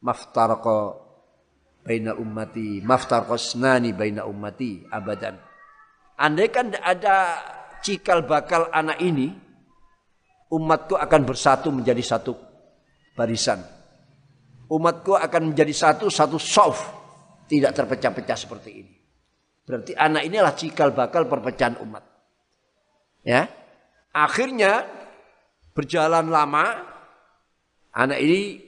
[0.01, 1.05] maftarqa
[1.85, 5.37] baina ummati, maftarqa snani baina ummati abadan.
[6.17, 7.45] Andai kan ada
[7.85, 9.37] cikal bakal anak ini,
[10.49, 12.33] umatku akan bersatu menjadi satu
[13.13, 13.76] barisan
[14.67, 16.83] Umatku akan menjadi satu, satu soft.
[17.47, 18.95] Tidak terpecah-pecah seperti ini.
[19.67, 22.03] Berarti anak inilah cikal bakal perpecahan umat.
[23.27, 23.51] Ya.
[24.15, 24.87] Akhirnya
[25.75, 26.87] berjalan lama
[27.91, 28.63] anak ini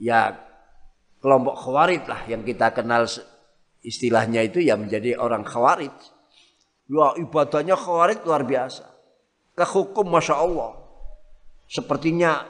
[0.00, 0.32] ya
[1.20, 3.04] kelompok khawarid lah yang kita kenal
[3.84, 5.92] istilahnya itu ya menjadi orang khawarid.
[6.88, 8.88] Ya ibadahnya khawarid luar biasa.
[9.52, 10.72] Kehukum Masya Allah.
[11.68, 12.48] Sepertinya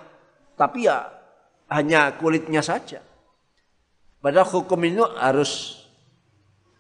[0.55, 1.18] tapi ya
[1.69, 3.05] hanya kulitnya saja.
[4.19, 5.79] Padahal hukum ini harus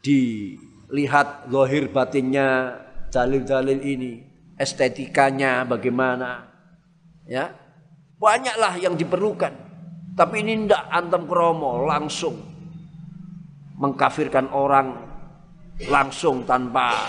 [0.02, 2.80] dilihat lohir batinnya,
[3.12, 4.26] dalil-dalil ini,
[4.58, 6.50] estetikanya bagaimana.
[7.28, 7.54] Ya.
[8.18, 9.54] Banyaklah yang diperlukan.
[10.18, 12.34] Tapi ini tidak antam kromo langsung
[13.78, 14.90] mengkafirkan orang
[15.86, 17.06] langsung tanpa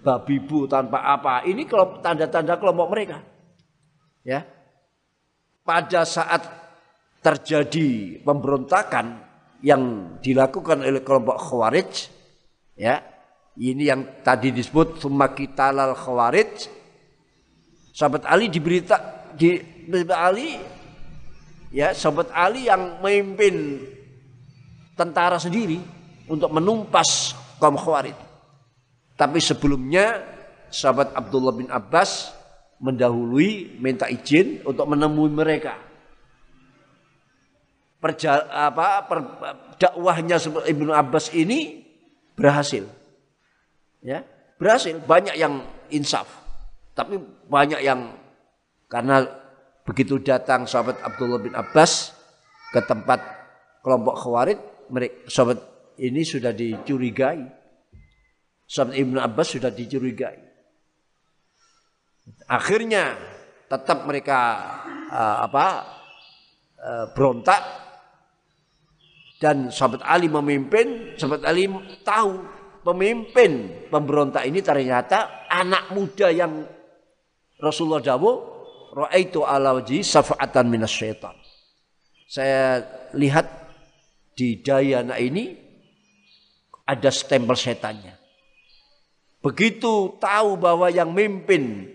[0.00, 1.44] babi bu tanpa apa.
[1.44, 3.20] Ini kalau tanda-tanda kelompok mereka.
[4.24, 4.48] Ya.
[5.60, 6.59] Pada saat
[7.20, 9.20] terjadi pemberontakan
[9.60, 11.92] yang dilakukan oleh kelompok Khawarij
[12.80, 13.04] ya
[13.60, 16.80] ini yang tadi disebut sumakitalal Khawarij.
[17.92, 19.60] Sahabat Ali diberita di
[20.08, 20.56] Ali
[21.68, 23.84] ya sahabat Ali yang memimpin
[24.96, 25.76] tentara sendiri
[26.24, 28.16] untuk menumpas kaum Khawarij.
[29.20, 30.24] Tapi sebelumnya
[30.72, 32.32] sahabat Abdullah bin Abbas
[32.80, 35.89] mendahului minta izin untuk menemui mereka
[38.00, 39.18] perjal, apa per,
[39.76, 41.84] dakwahnya Ibnu Abbas ini
[42.34, 42.88] berhasil.
[44.00, 44.24] Ya,
[44.56, 44.96] berhasil.
[44.96, 45.60] Banyak yang
[45.92, 46.26] insaf.
[46.96, 48.16] Tapi banyak yang
[48.90, 49.22] karena
[49.84, 52.16] begitu datang sahabat Abdullah bin Abbas
[52.72, 53.20] ke tempat
[53.84, 54.58] kelompok Khawarid,
[54.90, 55.58] mereka sahabat
[56.00, 57.44] ini sudah dicurigai.
[58.64, 60.38] Sahabat Ibnu Abbas sudah dicurigai.
[62.46, 63.18] Akhirnya
[63.70, 64.38] tetap mereka
[65.10, 65.66] uh, apa
[66.78, 67.62] uh, berontak
[69.40, 71.64] dan sahabat Ali memimpin, sahabat Ali
[72.04, 72.44] tahu
[72.84, 76.68] pemimpin pemberontak ini ternyata anak muda yang
[77.56, 78.36] Rasulullah dawuh,
[78.92, 81.32] "Ra'aitu ala wajhi safa'atan minas syaitan."
[82.28, 82.84] Saya
[83.16, 83.48] lihat
[84.36, 85.56] di daya anak ini
[86.84, 88.20] ada stempel setannya.
[89.40, 91.88] Begitu tahu bahwa yang mimpin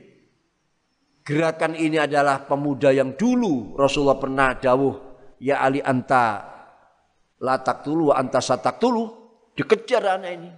[1.21, 4.97] gerakan ini adalah pemuda yang dulu Rasulullah pernah dawuh,
[5.37, 6.54] "Ya Ali anta
[7.41, 9.03] latak tulu antasatak tulu
[9.55, 10.51] dikejar anak ini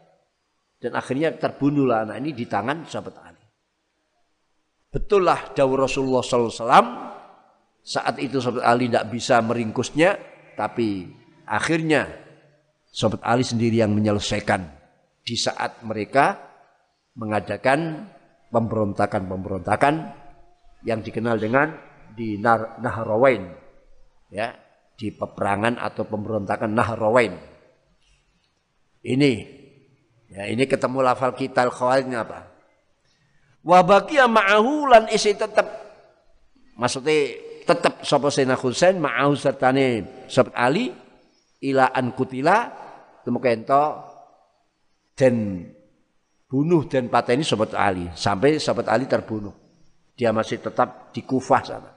[0.78, 3.45] dan akhirnya terbunuhlah anak ini di tangan sahabat Ali.
[4.93, 7.07] Betullah dawuh Rasulullah SAW
[7.82, 10.09] saat itu sahabat Ali tidak bisa meringkusnya,
[10.53, 11.07] tapi
[11.47, 12.05] akhirnya
[12.91, 14.61] sahabat Ali sendiri yang menyelesaikan
[15.23, 16.36] di saat mereka
[17.17, 18.05] mengadakan
[18.53, 19.93] pemberontakan-pemberontakan
[20.86, 21.73] yang dikenal dengan
[22.13, 23.43] di Nahrawain.
[24.30, 24.51] Ya,
[24.97, 27.37] di peperangan atau pemberontakan Nahrawain.
[29.05, 29.31] Ini
[30.27, 32.49] ya ini ketemu lafal kita khawatirnya apa?
[33.61, 35.69] Wa baqiya ma'ahu lan isi tetap
[36.75, 40.89] maksudnya tetap sapa Sayyidina Husain ma'ahu sertane sahabat Ali
[41.61, 42.73] ila an kutila
[43.21, 43.85] temu kento
[45.13, 45.67] dan
[46.47, 49.53] bunuh dan pateni sahabat Ali sampai sahabat Ali terbunuh.
[50.17, 51.96] Dia masih tetap di Kufah sana.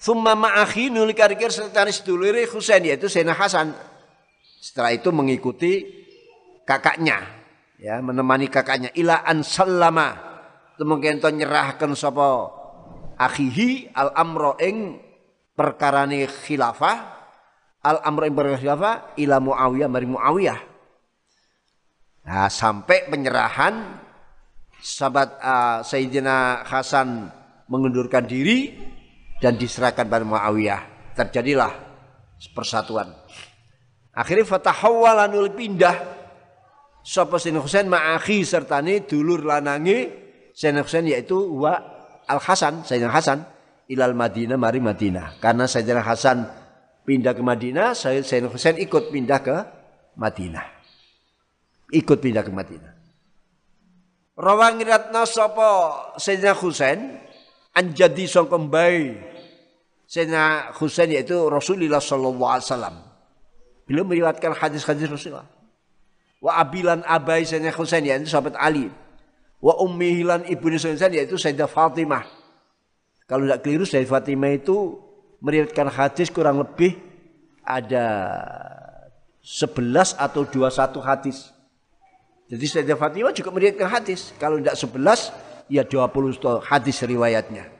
[0.00, 3.76] Thumma ma'akhi nuli karikir serta sedulure Husain yaitu Sayyidina Hasan.
[4.60, 5.84] Setelah itu mengikuti
[6.64, 7.20] kakaknya
[7.80, 10.16] ya menemani kakaknya ila an sallama
[10.80, 12.48] mungkin to nyerahkan sapa
[13.20, 14.96] akhihi al amro ing
[15.52, 16.96] perkarane khilafah
[17.84, 20.60] al amro ing khilafah ila Muawiyah mari Muawiyah.
[22.20, 24.00] Nah, sampai penyerahan
[24.80, 27.32] sahabat uh, Sayyidina Hasan
[27.68, 28.76] mengundurkan diri
[29.40, 31.12] dan diserahkan pada Muawiyah.
[31.16, 31.72] Terjadilah
[32.52, 33.10] persatuan.
[34.14, 35.96] Akhirnya fatahawalanul pindah
[37.00, 40.12] sapa Sayyidina Husain ma'akhi sertane dulur lanange
[40.52, 41.76] Sayyidina Husain yaitu wa
[42.28, 43.42] Al Hasan, Sayyidina Hasan
[43.90, 45.40] ilal Madinah mari Madinah.
[45.42, 46.46] Karena Sayyidina Hasan
[47.02, 49.56] pindah ke Madinah, Sayyidina Husain ikut pindah ke
[50.14, 50.66] Madinah.
[51.90, 52.92] Ikut pindah ke Madinah.
[54.38, 55.68] Rawangiratna sapa
[56.16, 57.18] Sayyidina Husain
[57.74, 59.29] anjadi sangka mbae
[60.10, 62.96] Sayyidina Husain yaitu Rasulullah sallallahu alaihi wasallam.
[63.86, 65.46] Beliau meriwayatkan hadis-hadis Rasulullah.
[66.42, 68.90] Wa abilan abai Sayyidina Husain yaitu sahabat Ali.
[69.62, 72.26] Wa ummi hilan ibnu Husain yaitu Sayyidah Fatimah.
[73.30, 74.98] Kalau tidak keliru Sayyidah Fatimah itu
[75.38, 76.98] meriwayatkan hadis kurang lebih
[77.62, 78.06] ada
[79.46, 81.54] 11 atau 21 hadis.
[82.50, 84.34] Jadi Sayyidah Fatimah juga meriwayatkan hadis.
[84.42, 87.79] Kalau tidak 11 ya 20 hadis riwayatnya.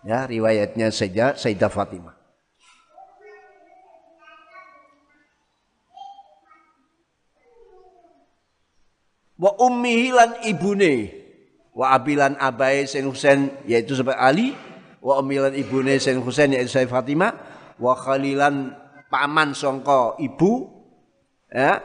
[0.00, 2.16] Ya, riwayatnya saja Sayyidah Fatimah.
[9.36, 10.94] Wa ummihi hilan ibune.
[11.76, 14.56] Wa abilan abai Sayyid Husain yaitu sebab Ali.
[15.04, 17.32] Wa ummilan ibune Sayyid Husain yaitu Sayyidah Fatimah.
[17.76, 18.72] Wa khalilan
[19.12, 20.68] paman songko ibu.
[21.52, 21.84] Ya.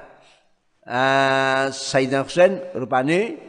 [0.87, 3.41] Uh, Sayyidina Husain rupane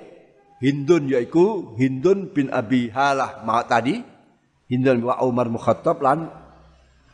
[0.59, 4.16] Hindun yaitu Hindun bin Abi Halah tadi.
[4.67, 6.27] Hindun wa Umar Mukhattab lan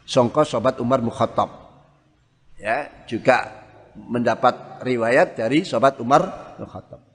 [0.09, 1.53] songko sobat Umar Mukhattab
[2.57, 3.65] ya juga
[3.95, 7.13] mendapat riwayat dari sobat Umar Mukhattab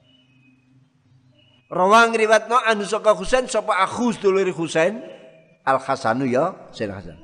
[1.68, 5.04] Rawang riwayat no anu saka Husain sapa aku dulur Husain
[5.68, 7.18] Al Hasanu ya Sayyidina Hasan.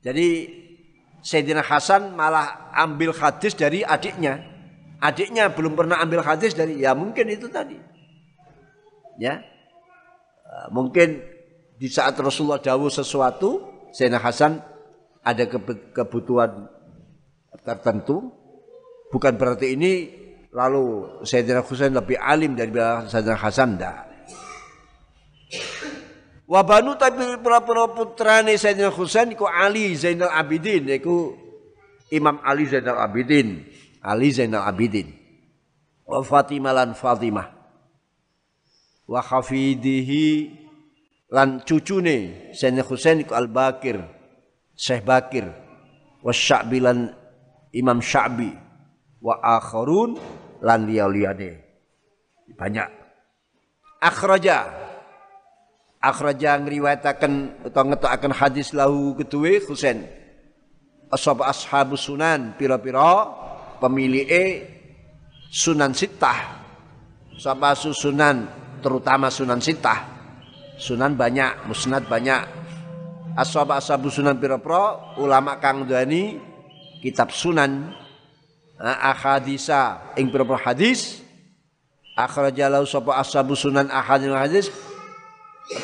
[0.00, 0.28] Jadi
[1.20, 4.40] Sayyidina Hasan malah ambil hadis dari adiknya.
[4.96, 7.76] Adiknya belum pernah ambil hadis dari ya mungkin itu tadi.
[9.20, 9.44] Ya.
[10.72, 11.20] Mungkin
[11.80, 13.64] di saat Rasulullah dawuh sesuatu,
[13.96, 14.60] Sayyidina Hasan
[15.24, 15.44] ada
[15.96, 16.68] kebutuhan
[17.64, 18.36] tertentu.
[19.08, 19.92] Bukan berarti ini
[20.52, 22.68] lalu Sayyidina Husain lebih alim dari
[23.08, 23.96] Sayyidina Hasan dah.
[26.44, 31.32] Wabanu tapi pura-pura putrane Sayyidina Husain iku Ali Zainal Abidin iku
[32.12, 33.64] Imam Ali Zainal Abidin
[34.04, 35.16] Ali Zainal Abidin
[36.04, 37.54] wa Fatimah lan Fatimah
[39.06, 40.59] wa hafidihi
[41.30, 44.02] lan cucune Sayyidina Husain iku Al Bakir
[44.74, 45.46] Syekh Bakir
[46.24, 47.12] wa Sya'bi lan
[47.70, 48.50] Imam Sya'bi
[49.20, 50.16] wa akharun
[50.64, 51.60] lan liya-liyane.
[52.56, 52.88] Banyak.
[54.00, 54.58] Akhraja.
[56.00, 60.08] Akhraja ngriwayataken utawa ngetokaken hadis lahu keduwe Husain.
[61.12, 63.28] Ashab ashabu sunan pira-pira
[63.82, 64.24] pemilih
[65.52, 66.64] sunan sitah.
[67.36, 68.48] Sapa sunan
[68.80, 70.09] terutama sunan sitah.
[70.80, 72.40] Sunan banyak, musnad banyak.
[73.36, 76.40] Ashab ashabu sunan pira-pira ulama kang duani
[77.04, 77.92] kitab sunan
[78.80, 80.16] ahadisa.
[80.16, 81.20] Ing pira hadis
[82.16, 84.72] akhrajalahu sapa ashabu sunan ahadin hadis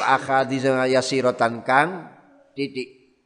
[0.00, 2.08] ahadis yasiratan kang
[2.56, 3.20] titik.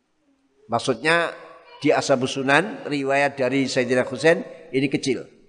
[0.66, 1.30] Maksudnya
[1.78, 4.42] di ashabu sunan riwayat dari Sayyidina Husain
[4.74, 5.39] ini kecil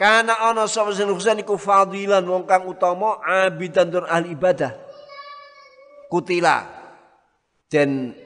[0.00, 4.72] karena ana sapa Sayyidina Husain iku fadilan wong kang utama abidan dur ahli ibadah.
[6.08, 6.64] Kutila.
[7.68, 8.16] Dan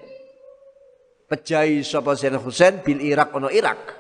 [1.27, 3.91] pejai sapa Sayyidina Husain bil Irak ono Irak.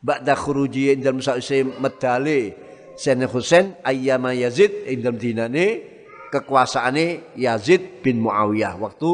[0.00, 2.56] Ba'da khuruji dalam sa'usai medale
[2.96, 5.84] Sayyidina Husain ayyama Yazid dalam dinane
[6.32, 8.72] kekuasaane Yazid bin Muawiyah.
[8.80, 9.10] Waktu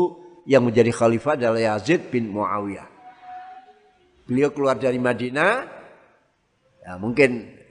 [0.47, 2.87] yang menjadi khalifah adalah Yazid bin Muawiyah.
[4.31, 5.83] Beliau keluar dari Madinah.
[6.87, 7.62] Ya mungkin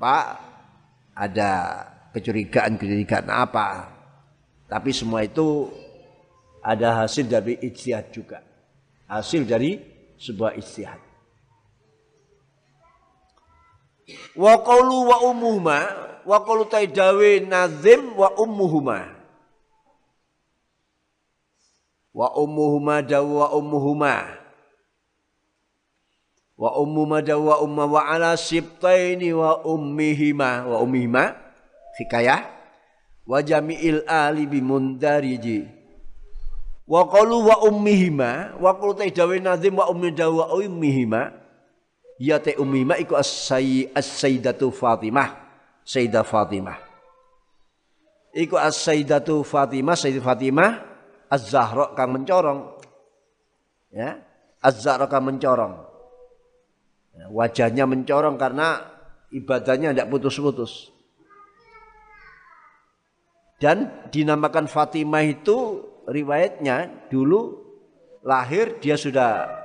[0.00, 0.40] apa
[1.12, 1.50] ada
[2.16, 3.92] kecurigaan-kecurigaan apa
[4.64, 5.68] tapi semua itu
[6.64, 8.40] ada hasil dari ijtihad juga
[9.04, 9.76] hasil dari
[10.16, 11.10] sebuah ijtihad
[14.34, 15.78] Wa qawlu wa ummuhuma
[16.26, 18.98] wa qawlu taidawe nazim wa ummuhuma.
[22.10, 24.39] Wa ummuhuma dawa wa ummuhuma.
[26.60, 30.68] Wa ummuhuma dawa wa umma wa ala sibtaini wa ummihima.
[30.68, 31.32] Wa ummihima
[31.96, 32.44] hikayah.
[33.24, 35.80] Wa jami'il ali bimundariji
[36.90, 41.32] wa qalu wa ummihima wa qalu taidawe nazim wa ummi dawa wa ummihima.
[42.20, 45.32] Ya te umima iku as-sayyidatu Fatimah.
[45.88, 46.76] Sayyidah Fatimah.
[48.36, 50.72] Iku as-sayyidatu Fatimah Sayyidah Fatimah
[51.32, 52.76] az-Zahra kang mencorong.
[53.88, 54.20] Ya
[54.60, 55.89] az-Zahra kang mencorong
[57.30, 58.86] wajahnya mencorong karena
[59.30, 60.90] ibadahnya tidak putus-putus
[63.60, 67.60] dan dinamakan Fatimah itu riwayatnya dulu
[68.24, 69.60] lahir dia sudah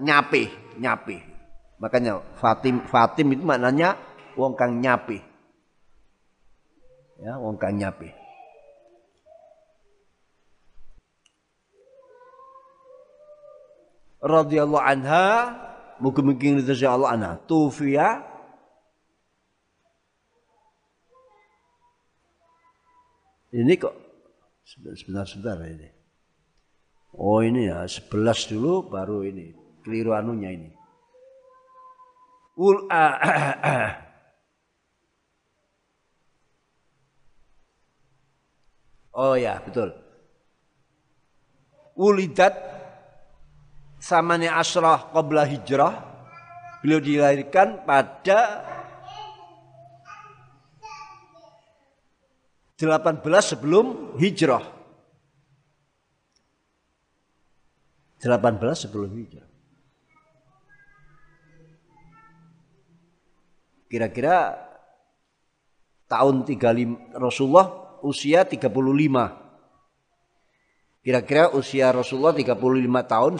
[0.00, 0.48] nyapi,
[0.80, 1.16] nyapi.
[1.80, 3.96] Makanya Fatim Fatim itu maknanya
[4.36, 5.20] wong kang nyapi.
[7.20, 8.19] Ya, wong kang nyapi.
[14.20, 15.26] Radhiyallahu anha
[16.00, 18.24] mugi-mugi ridha Allah anha tufiya
[23.56, 23.96] ini kok
[24.64, 25.88] sebentar sebentar ini
[27.16, 30.70] oh ini ya sebelas dulu baru ini keliru anunya ini.
[32.60, 33.90] Ul ah, ah, ah.
[39.10, 39.90] Oh ya, betul.
[41.98, 42.54] Ulidat
[44.00, 46.08] samanya asrah qabla hijrah.
[46.80, 48.64] Beliau dilahirkan pada
[52.80, 54.64] 18 sebelum hijrah.
[58.24, 59.44] 18 sebelum hijrah.
[63.90, 64.56] Kira-kira
[66.08, 68.64] tahun 35 Rasulullah usia 35.
[71.00, 72.56] Kira-kira usia Rasulullah 35
[73.08, 73.34] tahun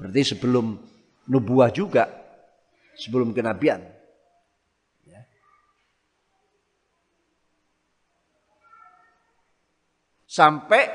[0.00, 0.80] berarti sebelum
[1.28, 2.08] nubuah juga.
[2.96, 3.80] Sebelum kenabian.
[5.04, 5.20] Ya.
[10.24, 10.88] Sampai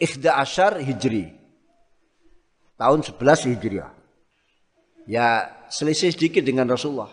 [0.00, 1.32] Ikhda Asyar Hijri.
[2.76, 3.92] Tahun 11 Hijriah.
[5.04, 7.12] Ya selisih sedikit dengan Rasulullah.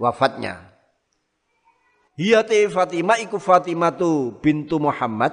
[0.00, 0.72] Wafatnya.
[2.16, 5.32] Hiyati Fatimah iku Fatimah tu bintu Muhammad.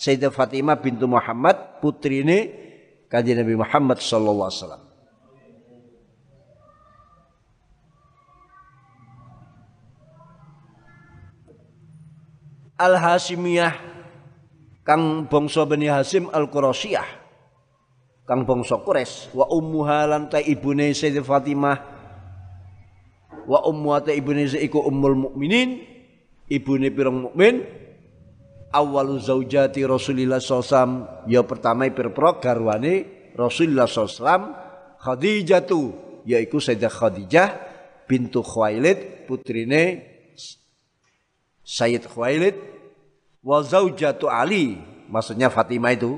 [0.00, 2.67] Sayyidah Fatimah bintu Muhammad putri ini
[3.08, 4.84] kaji Nabi Muhammad sallallahu alaihi wasallam.
[12.78, 13.74] Al Hasimiyah
[14.86, 17.08] kang bangsa Bani Hasim Al Qurasiyah
[18.22, 19.34] kang bangsa Quraisy.
[19.34, 21.76] Wa ummuha lan ta ibune Sayyidah Fatimah.
[23.48, 25.80] Wa ummu ta ibune iku ummul mukminin
[26.52, 27.64] ibune pirang mukmin
[28.72, 33.06] awalu zaujati Rasulillah SAW ya pertama pirpro garwane
[33.38, 34.52] Rasulullah SAW
[34.98, 35.94] Khadijatu
[36.26, 37.48] yaiku Sayyidah Khadijah
[38.10, 40.04] bintu Khuwailid putrine
[41.68, 42.56] Sayyid Khuwailid.
[43.44, 44.80] Wa zaujatu Ali
[45.12, 46.16] maksudnya Fatimah itu.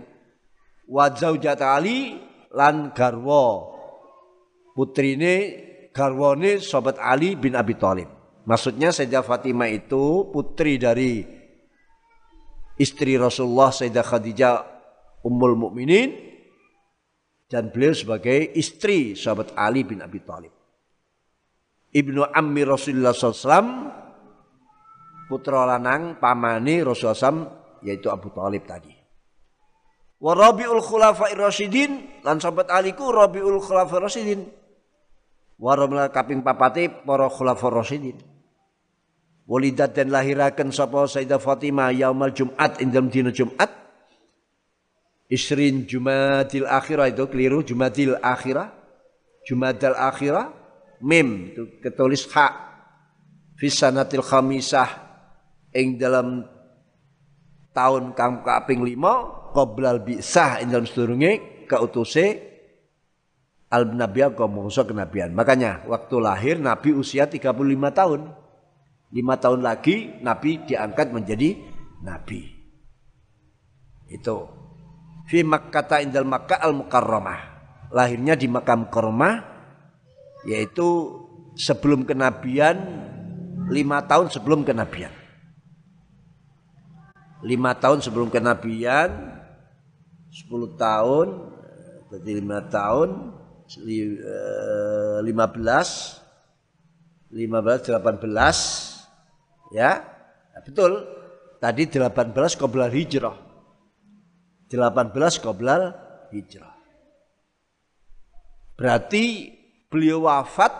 [0.86, 2.22] Wa zaujat Ali
[2.55, 3.74] lan garwa
[4.78, 5.35] putrine
[5.90, 8.06] garwane sobat Ali bin Abi Thalib.
[8.47, 11.39] Maksudnya Sayyidah Fatimah itu putri dari
[12.81, 14.57] istri Rasulullah Sayyidah Khadijah
[15.20, 16.16] Ummul Mukminin
[17.52, 20.55] dan beliau sebagai istri sahabat Ali bin Abi Thalib.
[21.93, 23.69] Ibnu Ammi Rasulullah SAW
[25.28, 28.97] putra lanang pamani Rasulullah SAW yaitu Abu Thalib tadi.
[30.20, 34.40] Wa Rabiul Khulafair Rasyidin lan sahabat aliku Rabiul Khulafair Rasyidin.
[35.61, 38.16] Wa ramla kaping papate para Khulafair Rasyidin.
[39.51, 43.66] Walidat dan lahiraken sapa Sayyidah Fatimah yaumal Jumat ing dalam dina Jumat.
[45.27, 48.70] Isrin Jumatil Akhirah itu keliru Jumatil Akhirah.
[49.43, 50.55] Jumatil Akhirah
[51.02, 52.70] mim itu ketulis hak.
[53.59, 54.86] Fisanatil khamisah
[55.74, 56.47] ing dalam
[57.74, 62.39] tahun kang kaping lima qoblal bi'sah ing dalam sedurunge keutuse
[63.70, 65.35] al nabiya mongso kenabian.
[65.35, 67.51] Makanya waktu lahir Nabi usia 35
[67.90, 68.20] tahun.
[69.10, 71.58] 5 tahun lagi Nabi diangkat menjadi
[72.06, 72.46] Nabi.
[74.06, 74.46] Itu.
[75.26, 77.40] Fi Makkah indal Makkah al Mukarramah.
[77.90, 79.34] Lahirnya di Makkah Mukarramah
[80.46, 81.20] yaitu
[81.58, 82.78] sebelum kenabian
[83.70, 85.12] lima tahun sebelum kenabian.
[87.40, 89.40] Lima tahun sebelum kenabian
[90.30, 91.28] 10 tahun
[92.06, 93.08] berarti 5 tahun
[93.74, 95.24] 15 15
[97.34, 98.80] 18
[99.70, 99.90] ya?
[100.55, 100.92] Nah, betul.
[101.60, 103.36] Tadi 18 qoblal hijrah.
[104.70, 105.82] 18 qoblal
[106.32, 106.74] hijrah.
[108.80, 109.24] Berarti
[109.92, 110.72] beliau wafat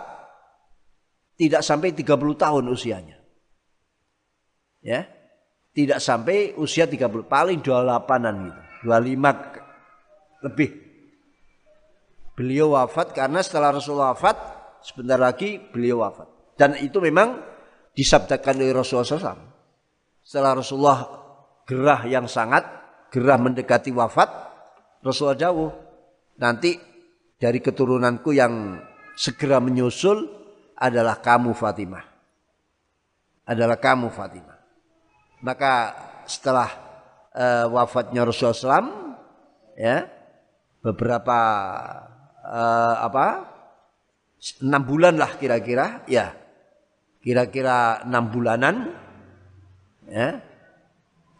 [1.37, 3.17] tidak sampai 30 tahun usianya.
[4.81, 5.05] Ya?
[5.71, 8.61] Tidak sampai usia 30 paling 28an gitu.
[8.89, 10.69] 25 lebih.
[12.33, 14.37] Beliau wafat karena setelah Rasulullah wafat
[14.81, 16.57] sebentar lagi beliau wafat.
[16.57, 17.50] Dan itu memang
[17.95, 19.43] disabdakan oleh Rasulullah SAW.
[20.21, 20.99] Setelah Rasulullah
[21.67, 22.63] gerah yang sangat,
[23.11, 24.29] gerah mendekati wafat,
[25.03, 25.71] Rasulullah jauh.
[26.39, 26.77] Nanti
[27.37, 28.79] dari keturunanku yang
[29.17, 30.25] segera menyusul
[30.77, 32.05] adalah kamu Fatimah.
[33.45, 34.57] Adalah kamu Fatimah.
[35.41, 35.73] Maka
[36.29, 36.69] setelah
[37.33, 38.89] uh, wafatnya Rasulullah SAW
[39.75, 40.05] ya
[40.85, 41.39] beberapa
[42.45, 43.25] uh, apa
[44.61, 46.33] enam bulan lah kira-kira ya
[47.21, 48.75] kira-kira enam bulanan
[50.09, 50.41] ya.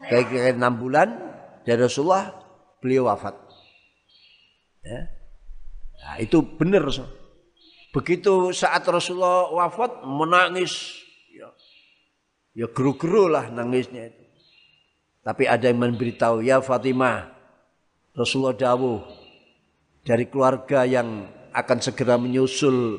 [0.02, 1.10] Kira-kira enam bulan
[1.62, 2.34] dari Rasulullah
[2.82, 3.38] beliau wafat.
[4.82, 5.10] Ya.
[6.02, 6.90] Nah, itu benar
[7.94, 10.98] begitu saat Rasulullah wafat menangis.
[11.30, 11.50] Ya.
[12.58, 14.24] Ya geru-geru lah nangisnya itu.
[15.22, 17.30] Tapi ada yang memberitahu, ya Fatimah,
[18.18, 19.06] Rasulullah Dawu
[20.02, 22.98] dari keluarga yang akan segera menyusul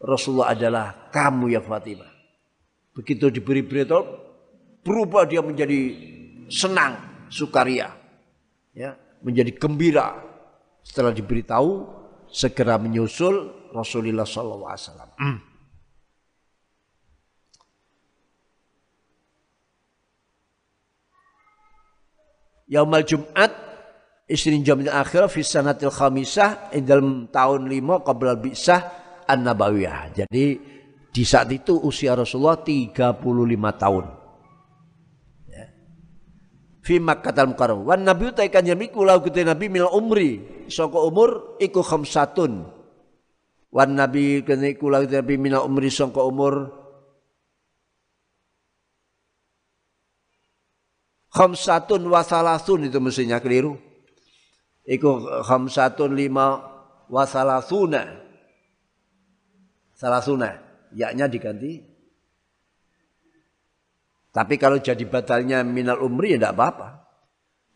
[0.00, 2.17] Rasulullah adalah kamu ya Fatimah.
[2.98, 4.02] Begitu diberi berita,
[4.82, 5.94] berubah dia menjadi
[6.50, 6.98] senang,
[7.30, 7.94] sukaria.
[8.74, 10.18] Ya, menjadi gembira
[10.82, 11.86] setelah diberitahu
[12.26, 15.10] segera menyusul Rasulullah sallallahu alaihi wasallam.
[15.14, 15.38] Hmm.
[22.68, 23.52] Yaumal Jumat
[24.28, 28.84] Isrin Jamil Akhir fi sanatil khamisah dalam tahun lima qabla bisah
[29.24, 30.12] an-nabawiyah.
[30.12, 30.60] Jadi
[31.18, 33.26] di saat itu usia Rasulullah 35
[33.74, 34.04] tahun.
[35.50, 35.66] Ya.
[36.78, 37.82] Fi Makkatal Mukarram.
[37.82, 40.62] Wan Nabi utaikan yami kulau kita Nabi mil umri.
[40.70, 42.70] Songko umur iku khamsatun.
[43.74, 46.70] Wan Nabi kene kulau kita Nabi mil umri songko umur
[51.34, 53.74] khamsatun wa salasun itu mestinya keliru.
[54.86, 56.62] Iku khamsatun lima
[57.10, 58.06] wa salasuna.
[59.98, 60.67] Salasuna.
[60.96, 61.72] Yaknya diganti.
[64.28, 66.88] Tapi kalau jadi badalnya minal umri ya tidak apa-apa.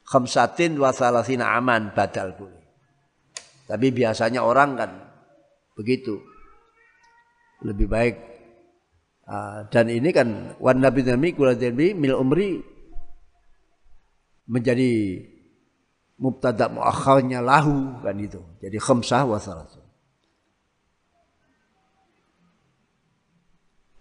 [0.07, 2.63] Khamsatin wa salasina aman badal boleh.
[3.67, 4.91] Tapi biasanya orang kan
[5.75, 6.21] begitu.
[7.67, 8.17] Lebih baik.
[9.23, 12.59] Uh, dan ini kan wan nabi nabi kulademi mil umri
[14.51, 15.23] menjadi
[16.19, 18.39] mubtada muakharnya lahu kan itu.
[18.63, 19.82] Jadi khamsah wa salasun.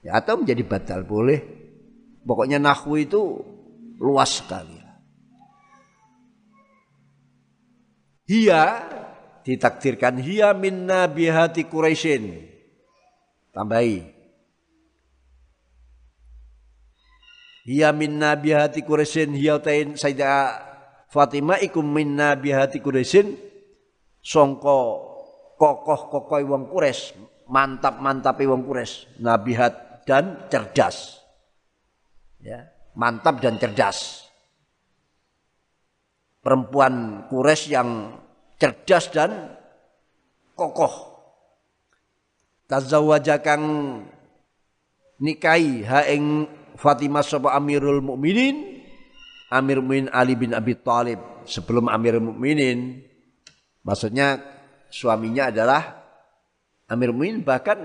[0.02, 1.41] Ya, atau menjadi batal boleh.
[2.26, 3.22] Pokoknya nahwu itu
[4.02, 4.78] luas sekali.
[8.26, 8.82] Hia
[9.45, 12.49] ditakdirkan hia minna bihati Quraisyin.
[13.52, 14.06] Tambahi.
[17.68, 20.72] Hiya minna bihati Quraisyin hiya utain Sayyidah
[21.11, 23.36] Fatimah ikum minna bihati Quraisyin
[24.23, 25.11] songko
[25.60, 27.19] kokoh-kokoh wong Quraisy,
[27.52, 31.22] mantap-mantapi wong Quraisy, nabihat dan cerdas.
[32.41, 34.28] Ya, mantap dan cerdas.
[36.41, 38.18] Perempuan Quraisy yang
[38.57, 39.57] cerdas dan
[40.57, 41.14] kokoh.
[42.65, 43.65] Tazawwajakang
[45.22, 46.49] nikahi ha ing
[46.82, 48.82] Fatimah sapa Amirul Mukminin
[49.53, 53.06] Amir Mukminin Ali bin Abi Thalib sebelum Amirul Mukminin
[53.86, 54.41] maksudnya
[54.90, 56.02] suaminya adalah
[56.90, 57.78] Amir Mukminin bahkan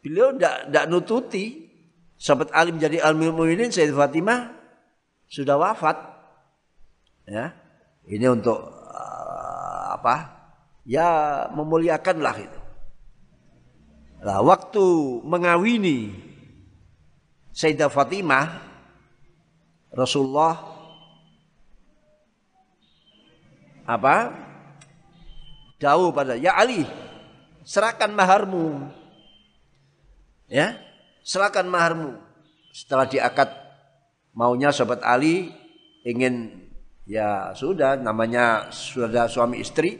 [0.00, 1.68] beliau tidak nututi.
[2.20, 4.52] Sahabat Ali menjadi Amir Mukminin Sayyid Fatimah
[5.24, 5.96] sudah wafat.
[7.24, 7.56] Ya.
[8.04, 10.28] Ini untuk uh, apa?
[10.84, 11.08] Ya
[11.54, 12.60] memuliakanlah itu.
[14.20, 14.84] Nah, waktu
[15.24, 16.12] mengawini
[17.56, 18.62] Sayyidah Fatimah
[19.90, 20.54] Rasulullah
[23.88, 24.16] apa?
[25.80, 26.84] Jauh pada ya Ali,
[27.64, 28.92] serahkan maharmu.
[30.50, 30.76] Ya,
[31.22, 32.18] serahkan maharmu.
[32.74, 33.48] Setelah diakad
[34.34, 35.54] maunya sahabat Ali
[36.02, 36.66] ingin
[37.06, 39.98] ya sudah namanya sudah suami istri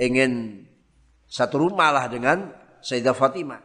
[0.00, 0.64] ingin
[1.28, 2.48] satu rumah lah dengan
[2.80, 3.60] Sayyidah Fatimah.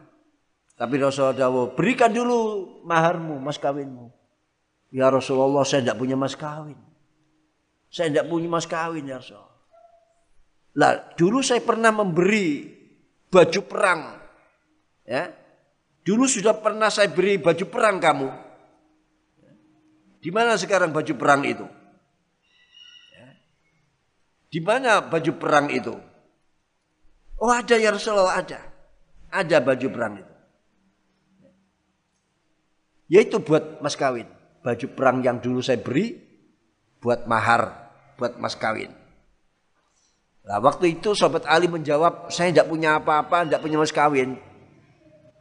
[0.74, 4.10] Tapi Rasulullah berikan dulu maharmu, mas kawinmu.
[4.90, 6.78] Ya Rasulullah, saya tidak punya mas kawin.
[7.90, 9.54] Saya tidak punya mas kawin ya Rasulullah.
[10.74, 12.66] Lah, dulu saya pernah memberi
[13.30, 14.18] baju perang.
[15.06, 15.30] Ya.
[16.04, 18.28] Dulu sudah pernah saya beri baju perang kamu.
[20.20, 21.64] Di mana sekarang baju perang itu?
[23.12, 23.28] Ya.
[24.52, 25.96] Di mana baju perang itu?
[27.40, 28.60] Oh ada ya Rasulullah ada.
[29.32, 30.34] Ada baju perang itu.
[33.08, 34.28] Yaitu buat mas kawin.
[34.60, 36.20] Baju perang yang dulu saya beri
[37.00, 38.92] buat mahar, buat mas kawin.
[40.44, 44.36] Nah, waktu itu sobat Ali menjawab, saya tidak punya apa-apa, tidak punya mas kawin.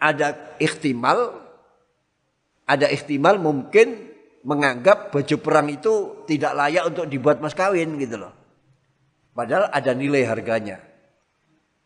[0.03, 1.39] Ada ikhtimal,
[2.67, 4.11] ada ikhtimal mungkin
[4.43, 8.35] menganggap baju perang itu tidak layak untuk dibuat mas kawin gitu loh.
[9.31, 10.83] Padahal ada nilai harganya.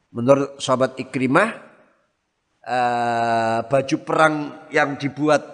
[0.10, 1.54] Menurut sahabat Ikrimah,
[2.66, 4.36] uh, baju perang
[4.74, 5.46] yang dibuat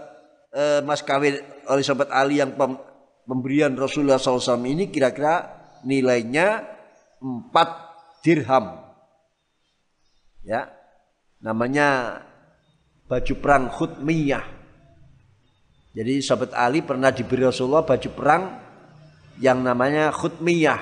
[0.56, 2.80] uh, mas kawin oleh sahabat Ali yang pem,
[3.28, 6.64] pemberian Rasulullah SAW ini kira-kira nilainya
[7.20, 8.80] 4 dirham.
[10.44, 10.72] Ya.
[11.44, 12.20] Namanya
[13.14, 14.42] baju perang khutmiyah.
[15.94, 18.44] Jadi sahabat Ali pernah diberi Rasulullah baju perang
[19.38, 20.82] yang namanya khutmiyah.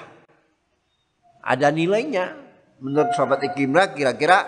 [1.44, 2.40] Ada nilainya.
[2.80, 4.48] Menurut sahabat Ikrimah kira-kira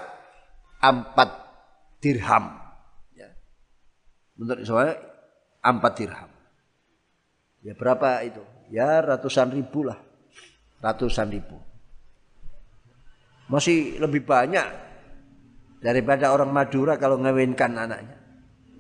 [0.80, 2.56] 4 dirham.
[3.20, 3.28] Ya.
[4.40, 5.04] Menurut sahabat
[5.60, 6.32] empat dirham.
[7.68, 8.40] Ya berapa itu?
[8.72, 10.00] Ya ratusan ribu lah.
[10.80, 11.60] Ratusan ribu.
[13.52, 14.64] Masih lebih banyak
[15.84, 18.18] daripada orang Madura kalau ngawinkan anaknya.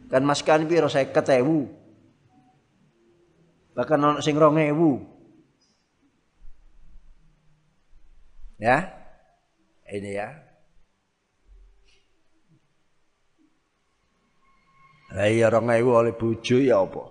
[0.07, 1.67] Kan mas kan piro saya ketewu.
[3.75, 5.03] Bahkan orang sing rongewu.
[8.55, 8.87] Ya.
[9.91, 10.29] Ini ya.
[15.13, 17.03] Lah iya rong ewu oleh bojo ya apa?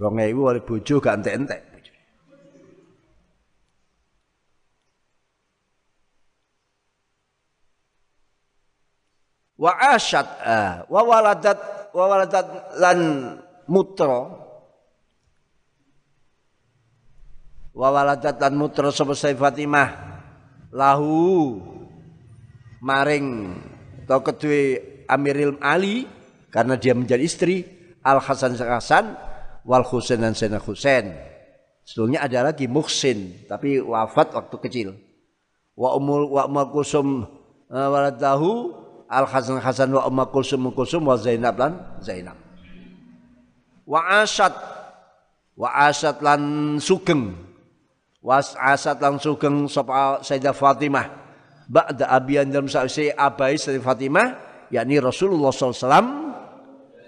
[0.00, 1.71] Rong ewu oleh bojo gak entek-entek.
[9.62, 11.58] Wa asyat ah, wa waladat
[11.94, 12.46] wa waladat
[12.82, 12.98] lan
[13.70, 14.26] mutra
[17.70, 20.18] wa waladat lan mutra sapa Fatimah
[20.74, 21.62] lahu
[22.82, 23.54] maring
[24.02, 26.10] kedua Amiril Ali
[26.50, 27.62] karena dia menjadi istri
[28.02, 29.14] Al Hasan Hasan
[29.62, 31.14] wal Husain dan Sayyidina Husain.
[31.86, 34.88] Sebelumnya ada lagi Muhsin tapi wafat waktu kecil.
[35.78, 37.30] Wa umul wa umul kusum
[37.70, 38.81] uh, waladahu
[39.12, 42.40] Al Hasan Hasan wa umul kusum kusum wa Zainab lan Zainab.
[43.84, 44.56] Wa asad
[45.52, 46.40] wa asad lan
[46.80, 47.36] sugeng.
[48.24, 51.20] Wa asad lan sugeng sapa Sayyidah Fatimah.
[51.68, 54.26] Ba'da abiyan dalam sa'isi abai Sayyidah Fatimah
[54.72, 56.32] yakni Rasulullah SAW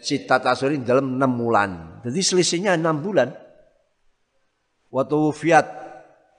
[0.04, 2.04] sita tasurin dalam enam bulan.
[2.04, 3.32] Jadi selisihnya enam bulan.
[4.92, 5.66] Waktu fiat,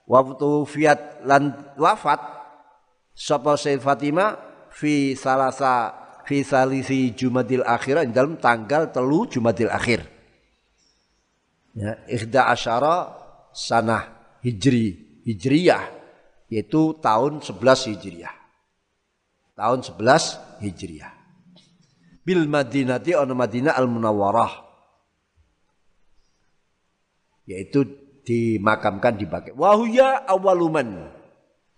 [0.06, 2.22] waktu fiat lan wafat,
[3.12, 4.45] sapa Sayyid Fatimah
[4.76, 5.96] fi salasa
[6.28, 10.04] fi salisi Jumadil akhir dalam tanggal telu Jumadil akhir.
[11.72, 13.16] Ya, ikhda asyara
[13.56, 14.12] sanah
[14.44, 15.84] hijri hijriyah
[16.52, 18.34] yaitu tahun 11 hijriyah.
[19.56, 21.12] Tahun 11 hijriyah
[22.26, 24.66] bil Madinati ana Madinah al Munawwarah
[27.46, 27.86] yaitu
[28.26, 29.54] dimakamkan di Baqi.
[29.54, 31.14] Wa huya awaluman.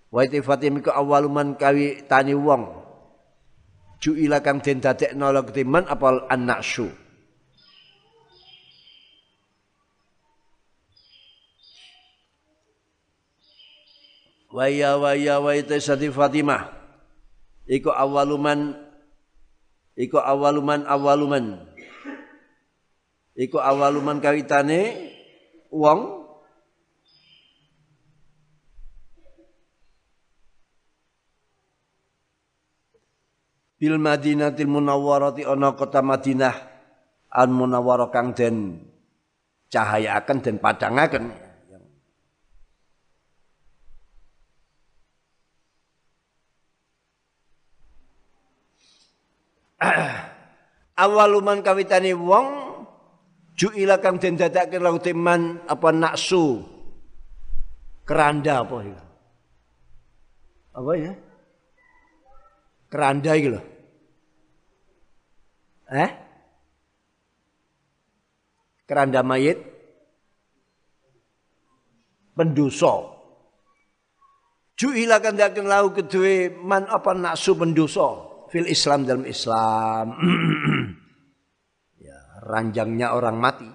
[0.08, 2.87] Wa Fatimah ku awaluman kawi tani wong.
[3.98, 6.86] Ju'ila kang den dadekno timan apal annaksu.
[14.48, 16.72] Waya waya wa ita Fatimah.
[17.68, 18.88] Iku awaluman
[19.98, 21.68] iku awaluman awaluman
[23.36, 24.94] iku awaluman kawitane
[25.74, 26.27] wong
[33.78, 36.66] bil madinatil munawwarati ana kota Madinah.
[37.28, 38.82] An munawwarah kang den
[39.70, 41.28] cahayaken den padangaken.
[50.98, 52.46] Awaluman kawitane wong
[53.54, 56.64] juila kang den dadake lautiman apa naksu?
[58.08, 58.98] Keranda apa ya?
[60.72, 61.12] Apa ya
[62.88, 63.62] keranda iki lho.
[65.88, 66.28] Eh
[68.88, 69.60] keranda mayit?
[72.32, 73.20] Pendosa.
[74.78, 78.08] Juila kang dadake lau kedue man apa naksu pendosa
[78.48, 80.14] fil Islam dalam Islam.
[82.08, 83.68] ya, ranjangnya orang mati.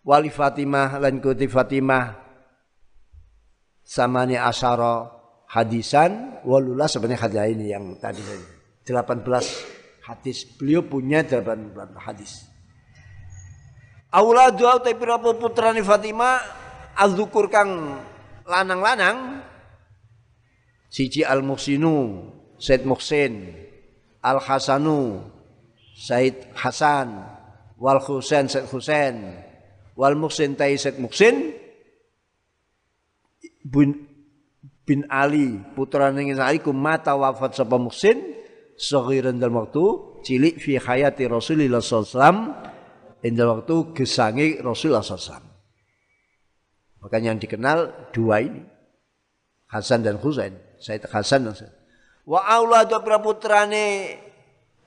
[0.00, 2.06] Wali Fatimah lan Fatimah.
[3.82, 5.19] Samani asyara
[5.50, 8.22] hadisan walula sebenarnya hadis ini yang tadi
[8.86, 9.26] 18
[10.06, 10.46] hadis.
[10.54, 12.46] Beliau punya 18 hadis.
[14.10, 16.42] Auladu tapi pira putrane Fatimah
[16.98, 18.02] azukur kang
[18.42, 19.46] lanang-lanang
[20.90, 22.26] siji al-muhsinu
[22.60, 23.56] Said Muhsin,
[24.20, 25.24] Al Hasanu,
[25.96, 27.24] Said Hasan,
[27.80, 29.32] Wal Husain Said Husain,
[29.96, 31.56] Wal Muhsin Tai Said Muhsin,
[34.90, 38.18] bin Ali putra ning Ali mata wafat sapa Muhsin
[38.74, 42.10] saghiran dalam waktu cilik fi hayati Rasulullah SAW
[43.22, 45.46] dalam waktu gesangi Rasulullah SAW.
[47.06, 48.66] Makanya yang dikenal dua ini
[49.70, 51.70] Hasan dan Husain, Said Hasan dan Husain.
[52.26, 54.18] Wa auladu putrane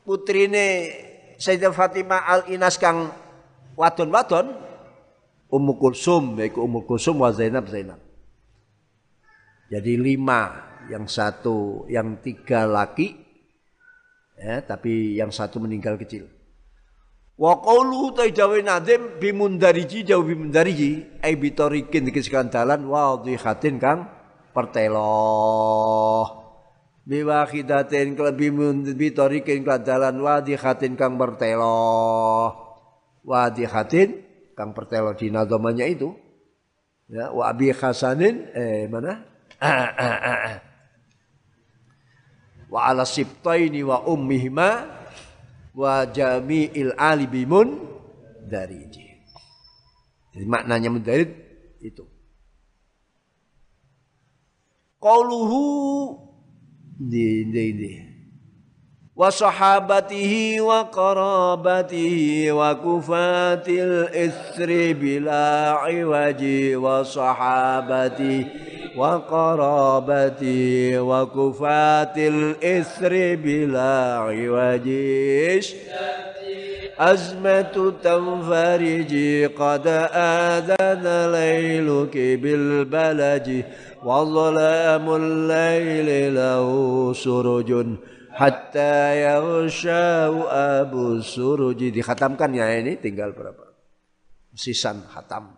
[0.03, 0.91] putrine
[1.39, 3.07] Sayyidah Fatimah Al Inas kang
[3.79, 4.51] wadon-wadon
[5.47, 8.12] Ummu Kulsum yaitu Ummu Kulsum wa Zainab Zainab.
[9.73, 10.53] Jadi lima,
[10.85, 13.17] yang satu, yang tiga laki,
[14.37, 16.29] ya, tapi yang satu meninggal kecil.
[17.33, 24.05] Wa qawlu ta dawe nadim bimundariji jauh bimundariji ai bitorikin dikiskan dalan wa dhihatin kang
[24.53, 26.43] perteloh.
[27.03, 28.53] Biwahidatin kelebih
[28.95, 32.55] bitorikin kadalan wadihatin kang bertelo
[33.27, 34.23] wadihatin
[34.55, 36.15] kang bertelo di nadomanya itu.
[37.11, 39.32] Ya wa abi hasanin eh mana
[42.73, 44.89] wa ala sibtaini wa ummihima
[45.73, 47.77] wa jami'il ali bimun
[48.49, 49.03] dari
[50.33, 51.29] jadi maknanya mendarit
[51.77, 52.09] itu.
[54.97, 55.61] Qauluhu
[56.97, 57.69] di di
[59.13, 68.49] wa sahabatihi wa qarabatihi wa kufatil isri bila iwaji wa sahabati
[68.96, 73.12] وقرابتي وكفات الإثر
[73.44, 75.74] بلا عوجيش
[76.98, 83.48] أزمة تنفرجي قد آذن ليلك بالبلج
[84.04, 86.66] وظلام الليل له
[87.14, 87.70] سرج
[88.38, 88.94] حتى
[89.26, 90.06] يغشى
[90.78, 93.74] أبو السرج dikhatamkan ya ini tinggal berapa
[94.54, 95.54] sisan khatam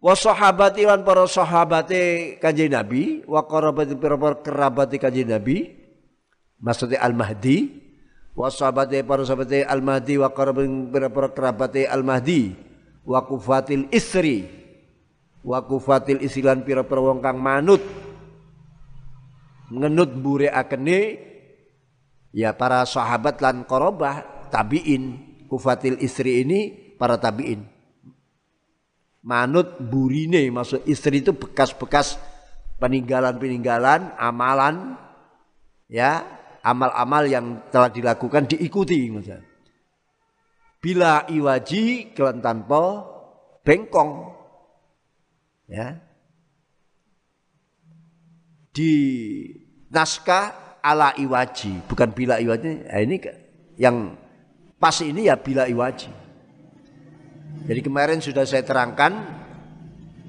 [0.00, 5.76] wa sahabati lan para sahabate kanjeng Nabi wa qarabati para kerabati kanjeng Nabi
[6.56, 7.68] maksudnya Al Mahdi
[8.32, 10.68] wa sahabati para sahabate Al Mahdi wa qarabati
[11.12, 12.56] para kerabate Al Mahdi
[13.04, 14.60] wa kufatil isri
[15.44, 17.80] wa kufatil isilan pira-pira wong kang manut.
[19.70, 21.16] Ngenut bure akene
[22.34, 25.28] ya para sahabat lan korobah tabiin.
[25.50, 27.69] Kufatil istri ini para tabiin
[29.20, 32.16] manut burine maksud istri itu bekas-bekas
[32.80, 34.96] peninggalan-peninggalan amalan
[35.92, 36.24] ya
[36.64, 39.44] amal-amal yang telah dilakukan diikuti misalnya.
[40.80, 43.04] bila iwaji kelan tanpa
[43.60, 44.32] bengkong
[45.68, 46.00] ya
[48.72, 48.92] di
[49.92, 53.16] naskah ala iwaji bukan bila iwaji nah ini
[53.76, 54.16] yang
[54.80, 56.08] pas ini ya bila iwaji
[57.66, 59.12] jadi kemarin sudah saya terangkan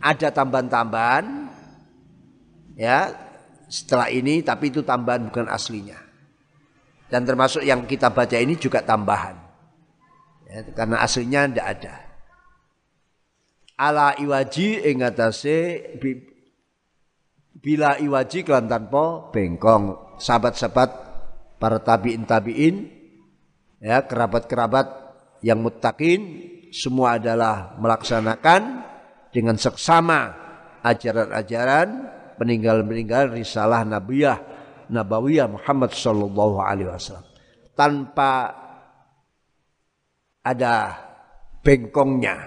[0.02, 1.48] ada tambahan-tambahan
[2.76, 3.14] ya
[3.72, 5.96] setelah ini tapi itu tambahan bukan aslinya.
[7.08, 9.36] Dan termasuk yang kita baca ini juga tambahan.
[10.48, 11.96] Ya, karena aslinya tidak ada.
[13.76, 15.92] Ala iwaji ing atase
[17.60, 20.16] bila iwaji kelan tanpa bengkong.
[20.24, 20.90] Sahabat-sahabat
[21.60, 22.76] para tabiin tabiin
[23.82, 24.88] ya kerabat-kerabat
[25.42, 28.62] yang muttaqin semua adalah melaksanakan
[29.36, 30.32] dengan seksama
[30.80, 32.08] ajaran-ajaran
[32.40, 34.40] peninggalan-peninggalan risalah nabiyah
[34.88, 37.28] nabawiyah Muhammad sallallahu alaihi wasallam.
[37.76, 38.56] Tanpa
[40.42, 40.76] ada
[41.62, 42.40] bengkongnya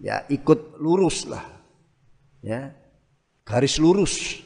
[0.00, 1.44] ya ikut lurus lah
[2.40, 2.70] ya
[3.42, 4.42] garis lurus.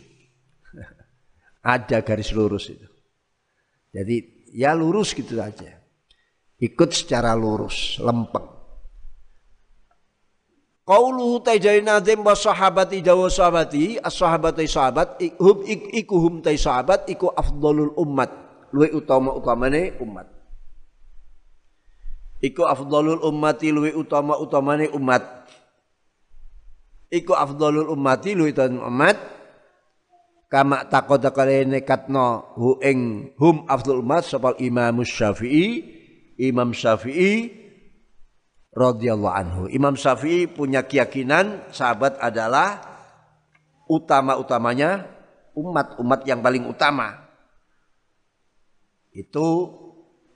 [1.60, 2.88] Ada garis lurus itu.
[3.92, 5.79] Jadi ya lurus gitu saja
[6.60, 8.46] ikut secara lurus lempeng.
[10.84, 15.08] Qaulu tajai nazim wa sahabati jawa sahabati as-sahabati sahabat
[15.38, 18.30] hum iku hum tai sahabat iku afdalul ummat.
[18.70, 20.30] Luwe utama utamane umat
[22.40, 25.44] Iku afdalul ummati luwe utama utamane umat
[27.10, 29.18] iku afdalul ummati luwitan umat
[30.46, 35.99] kama takoda kale nekatno hu ing hum afdal umat sapa Imam Syafi'i
[36.40, 37.52] Imam Syafi'i
[38.72, 39.62] radhiyallahu anhu.
[39.68, 42.80] Imam Syafi'i punya keyakinan sahabat adalah
[43.84, 45.04] utama-utamanya
[45.52, 47.28] umat-umat yang paling utama.
[49.12, 49.76] Itu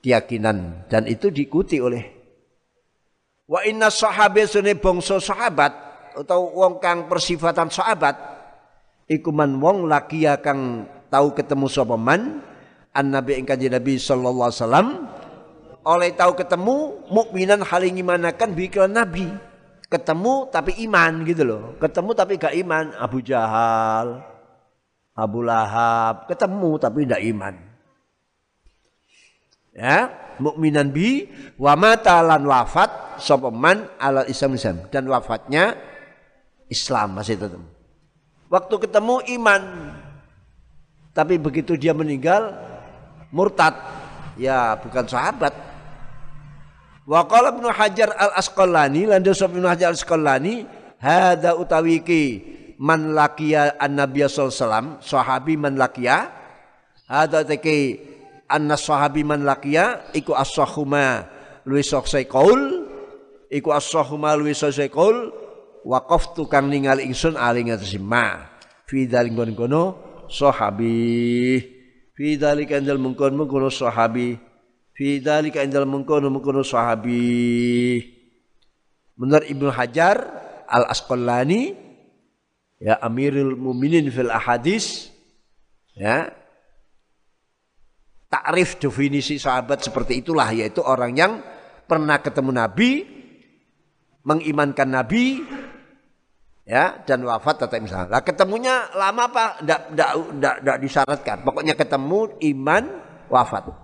[0.04, 2.04] keyakinan dan itu diikuti oleh
[3.48, 5.72] wa inna sahabe sune bangsa sahabat
[6.12, 8.12] atau wong kang persifatan sahabat
[9.08, 12.44] iku man wong lakia kang tahu ketemu sapa man
[12.92, 14.88] an nabi ing kanjeng nabi sallallahu alaihi wasallam
[15.84, 19.28] oleh tahu ketemu mukminan haling imanakan biklan nabi.
[19.92, 21.62] Ketemu tapi iman gitu loh.
[21.78, 22.96] Ketemu tapi gak iman.
[22.98, 24.24] Abu Jahal
[25.14, 26.26] Abu Lahab.
[26.26, 27.54] Ketemu tapi tidak iman.
[29.74, 30.10] Ya
[30.42, 34.76] mukminan bi wa mata lan wafat sapa man alal islam islam.
[34.90, 35.78] Dan wafatnya
[36.74, 37.62] Islam masih tetap.
[38.48, 39.62] Waktu ketemu iman,
[41.14, 42.54] tapi begitu dia meninggal
[43.34, 43.74] murtad,
[44.38, 45.54] ya bukan sahabat.
[47.04, 50.64] Wa qala Ibnu Hajar Al Asqalani lan Ibnu Hajar Al Asqalani
[50.96, 52.40] hadza utawiki
[52.80, 56.32] man laqiya an-nabiy sallallahu sahabi man laqiya.
[57.04, 58.00] Hadza teki
[58.48, 61.28] anna sahabi man laqiya iku as-sahuma
[61.68, 62.88] luwih sok qaul.
[63.52, 65.28] Iku as-sahuma luwih sok qaul.
[65.84, 68.48] Wakaf tukang ningali ingsun aling ngatasi ma
[68.88, 70.00] fi daling kono
[70.32, 71.60] sahabi.
[72.16, 74.38] Fi dalika indal mungkon mungkono sahabi
[74.94, 77.98] fi dalika indal mungkono mungkono sahabi
[79.18, 80.16] menurut Ibnu Hajar
[80.70, 81.74] Al Asqalani
[82.78, 85.10] ya Amirul Muminin fil Ahadis
[85.98, 86.30] ya
[88.30, 91.32] takrif definisi sahabat seperti itulah yaitu orang yang
[91.84, 92.90] pernah ketemu Nabi
[94.24, 95.44] mengimankan Nabi
[96.64, 98.18] ya dan wafat atau misalnya.
[98.18, 99.44] Lah ketemunya lama apa?
[99.60, 100.10] Tidak tidak
[100.64, 101.36] tidak disyaratkan.
[101.44, 102.84] Pokoknya ketemu iman
[103.28, 103.83] wafat.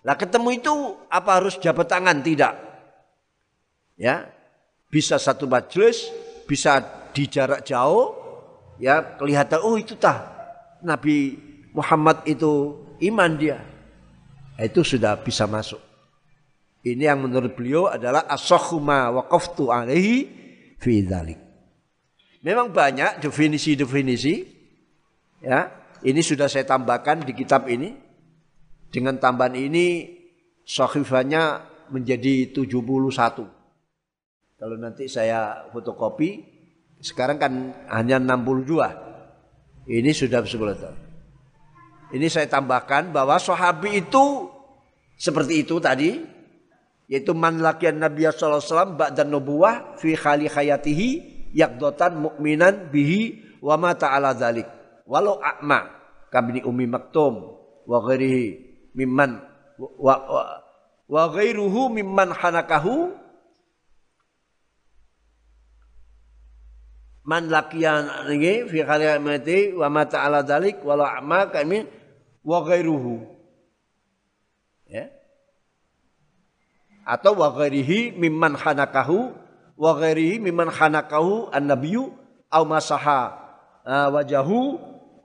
[0.00, 0.72] Lah ketemu itu
[1.12, 2.20] apa harus jabat tangan?
[2.24, 2.54] Tidak.
[4.00, 4.28] Ya.
[4.90, 6.10] Bisa satu majelis,
[6.50, 6.82] bisa
[7.14, 8.18] di jarak jauh
[8.80, 10.34] ya kelihatan oh itu tah
[10.80, 11.36] Nabi
[11.76, 12.74] Muhammad itu
[13.06, 13.60] iman dia.
[14.58, 15.78] Itu sudah bisa masuk.
[16.80, 20.28] Ini yang menurut beliau adalah asokhuma waqaftu alaihi
[20.80, 21.38] fi dhalik.
[22.40, 24.34] Memang banyak definisi-definisi
[25.44, 25.68] ya.
[26.00, 27.92] Ini sudah saya tambahkan di kitab ini.
[28.90, 30.18] Dengan tambahan ini
[30.66, 31.62] sahifahnya
[31.94, 33.46] menjadi 71.
[34.60, 36.42] Kalau nanti saya fotokopi,
[37.00, 37.52] sekarang kan
[37.90, 39.90] hanya 62.
[39.90, 44.50] Ini sudah 10 Ini saya tambahkan bahwa sahabi itu
[45.14, 46.18] seperti itu tadi,
[47.10, 51.08] yaitu man lakian Nabi sallallahu alaihi wasallam ba'da nubuwah fi khali hayatihi
[51.50, 54.66] yakdotan mukminan bihi wa ma ta'ala dzalik
[55.10, 55.90] walau a'ma
[56.30, 59.42] kabini ummi maktum wa ghairihi mimman.
[59.80, 60.42] Wa, wa,
[61.10, 63.16] wa ghairuhu mimman hanakahu
[67.24, 71.86] man lakian ini fi khalimati wa ma ta'ala dalik walau a'ma kami
[72.42, 73.22] wa ghairuhu.
[74.90, 75.06] Ya.
[77.06, 79.30] Atau wa ghairihi mimman hanakahu
[79.78, 82.10] wa ghairihi mimman hanakahu an-nabiyyu
[82.50, 83.38] aw masaha
[83.86, 84.78] uh, wajahu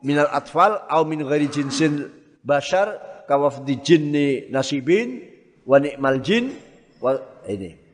[0.06, 2.14] minal atfal aw min ghairi jinsin
[2.46, 2.94] bashar
[3.26, 5.26] kawafdi jinni nasibin
[5.65, 6.53] wa ni'mal jin
[7.02, 7.18] wa
[7.49, 7.85] ini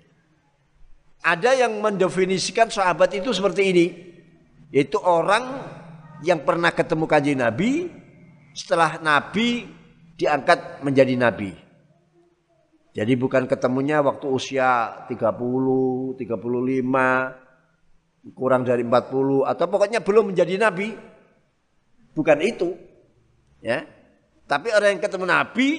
[1.21, 3.85] ada yang mendefinisikan sahabat itu seperti ini.
[4.73, 5.61] Yaitu orang
[6.25, 7.93] yang pernah ketemu kaji Nabi,
[8.57, 9.69] setelah Nabi
[10.17, 11.53] diangkat menjadi Nabi.
[12.91, 20.91] Jadi bukan ketemunya waktu usia 30, 35, kurang dari 40 atau pokoknya belum menjadi nabi.
[22.11, 22.75] Bukan itu.
[23.63, 23.87] Ya.
[24.51, 25.69] Tapi orang yang ketemu nabi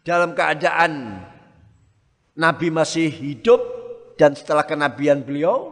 [0.00, 1.20] dalam keadaan
[2.34, 3.60] Nabi masih hidup
[4.16, 5.70] dan setelah kenabian beliau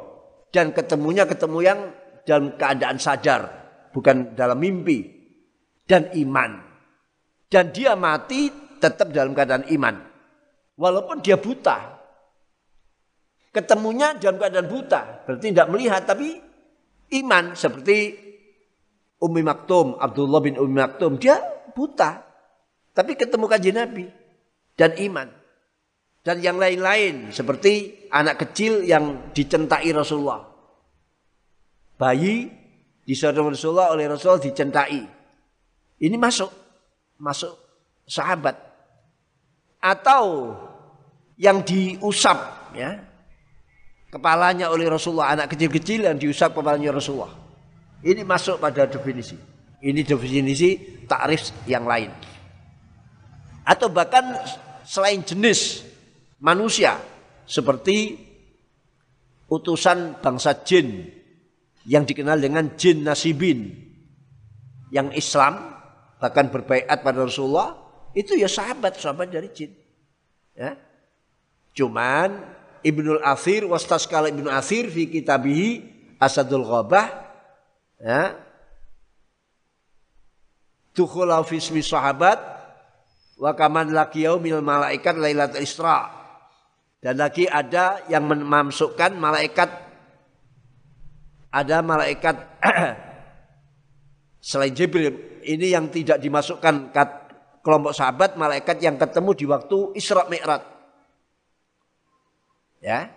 [0.52, 1.80] dan ketemunya ketemu yang
[2.22, 3.42] dalam keadaan sadar,
[3.90, 5.08] bukan dalam mimpi
[5.88, 6.62] dan iman.
[7.50, 8.46] Dan dia mati
[8.78, 9.96] tetap dalam keadaan iman.
[10.78, 11.98] Walaupun dia buta.
[13.52, 16.40] Ketemunya dalam keadaan buta, berarti tidak melihat tapi
[17.20, 18.16] iman seperti
[19.22, 21.38] Ummi Maktum, Abdullah bin Ummi Maktum, dia
[21.72, 22.26] buta.
[22.92, 24.10] Tapi ketemu kajian Nabi
[24.76, 25.30] dan iman
[26.22, 30.46] dan yang lain-lain seperti anak kecil yang dicentai Rasulullah.
[31.98, 32.46] Bayi
[33.02, 35.02] disuruh Rasulullah oleh Rasul dicentai.
[35.98, 36.50] Ini masuk
[37.18, 37.58] masuk
[38.06, 38.54] sahabat.
[39.82, 40.54] Atau
[41.34, 43.02] yang diusap ya.
[44.12, 47.41] Kepalanya oleh Rasulullah, anak kecil-kecil yang diusap kepalanya Rasulullah.
[48.02, 49.38] Ini masuk pada definisi.
[49.82, 52.10] Ini definisi takrif yang lain.
[53.62, 54.42] Atau bahkan
[54.82, 55.86] selain jenis
[56.42, 56.98] manusia
[57.46, 58.18] seperti
[59.46, 61.06] utusan bangsa jin
[61.86, 63.70] yang dikenal dengan jin nasibin
[64.90, 65.74] yang Islam
[66.18, 67.74] bahkan berbaikat pada Rasulullah
[68.14, 69.74] itu ya sahabat sahabat dari jin
[70.54, 70.78] ya
[71.74, 72.38] cuman
[72.82, 75.70] Ibnul Athir wastaskala Ibnu Athir fi kitabihi
[76.22, 77.31] Asadul Ghabah
[78.02, 78.36] ya
[80.92, 82.36] Tukhulau fismi sahabat
[83.40, 86.12] wa kaman laqiyau mil malaikat lailatul isra
[87.00, 89.72] dan lagi ada yang memasukkan malaikat
[91.48, 92.36] ada malaikat
[94.52, 96.92] selain Jibril ini yang tidak dimasukkan
[97.62, 100.62] kelompok sahabat malaikat yang ketemu di waktu Isra Mi'raj.
[102.82, 103.10] Ya.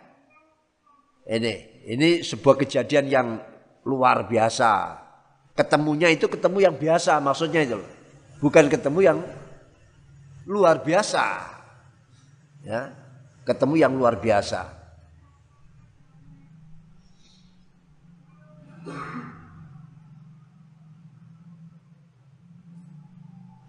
[1.26, 1.53] Ini
[1.90, 3.28] ini sebuah kejadian yang
[3.86, 4.99] luar biasa.
[5.56, 7.80] Ketemunya itu ketemu yang biasa maksudnya itu.
[8.44, 9.18] Bukan ketemu yang
[10.44, 11.24] luar biasa.
[12.66, 13.06] Ya
[13.45, 14.74] ketemu yang luar biasa.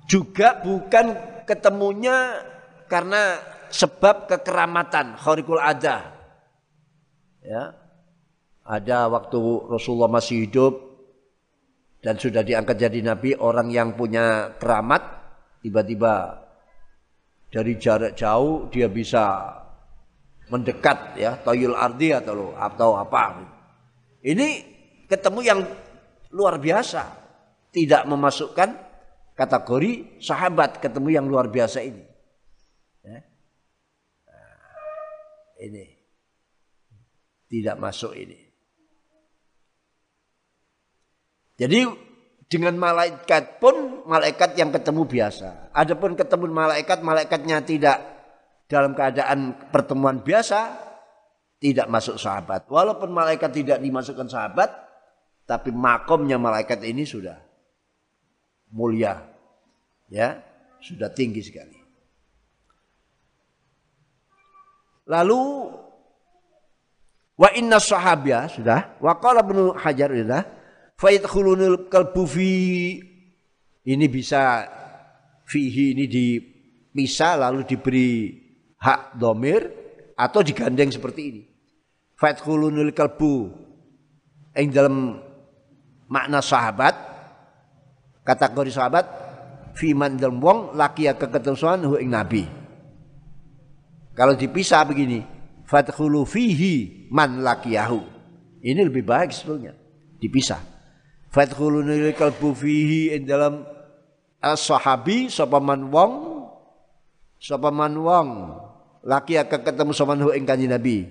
[0.08, 1.06] Juga bukan
[1.44, 2.40] ketemunya
[2.88, 6.14] karena sebab kekeramatan khariqul ada.
[7.44, 7.85] Ya.
[8.66, 9.38] Ada waktu
[9.70, 10.74] Rasulullah masih hidup
[12.02, 15.02] dan sudah diangkat jadi nabi orang yang punya keramat
[15.62, 16.42] tiba-tiba
[17.46, 19.54] dari jarak jauh dia bisa
[20.50, 23.38] mendekat ya toyul ardi atau atau apa.
[24.26, 24.48] Ini
[25.06, 25.60] ketemu yang
[26.34, 27.06] luar biasa
[27.70, 28.74] tidak memasukkan
[29.38, 32.02] kategori sahabat ketemu yang luar biasa ini.
[33.06, 33.22] Ya.
[34.26, 34.58] Nah,
[35.62, 35.86] ini
[37.46, 38.45] tidak masuk ini
[41.56, 41.88] jadi
[42.46, 48.16] dengan malaikat pun malaikat yang ketemu biasa adapun ketemu malaikat malaikatnya tidak
[48.66, 50.74] dalam keadaan pertemuan biasa,
[51.62, 52.66] tidak masuk sahabat.
[52.66, 54.70] Walaupun malaikat tidak dimasukkan sahabat,
[55.46, 57.38] tapi makomnya malaikat ini sudah
[58.74, 59.22] mulia.
[60.10, 60.42] Ya,
[60.82, 61.78] sudah tinggi sekali.
[65.06, 65.70] Lalu
[67.38, 70.42] wa inna sahabya sudah wa qala ibnu hajar sudah
[70.96, 72.52] fa yadkhulunul kalbu fi
[73.86, 74.66] ini bisa
[75.46, 78.34] fihi ini dipisah lalu diberi
[78.82, 79.62] hak domir
[80.18, 81.42] atau digandeng seperti ini.
[82.16, 83.52] Fathulunul kalbu
[84.56, 84.96] yang dalam
[86.08, 86.96] makna sahabat
[88.24, 89.04] kategori sahabat
[89.76, 92.48] fiman dalam wong laki yang keketusuan hu ing nabi.
[94.16, 95.20] Kalau dipisah begini,
[95.68, 98.00] fathulu fihi man lakiyahu.
[98.64, 99.76] Ini lebih baik sebetulnya
[100.16, 100.75] dipisah.
[101.36, 103.60] Fathulunul kalbu fihi ing dalam
[104.40, 106.12] as-sahabi sapa man wong
[107.36, 108.56] sapa man wong
[109.04, 111.04] laki akan ketemu sama hu ing kanjeng Nabi.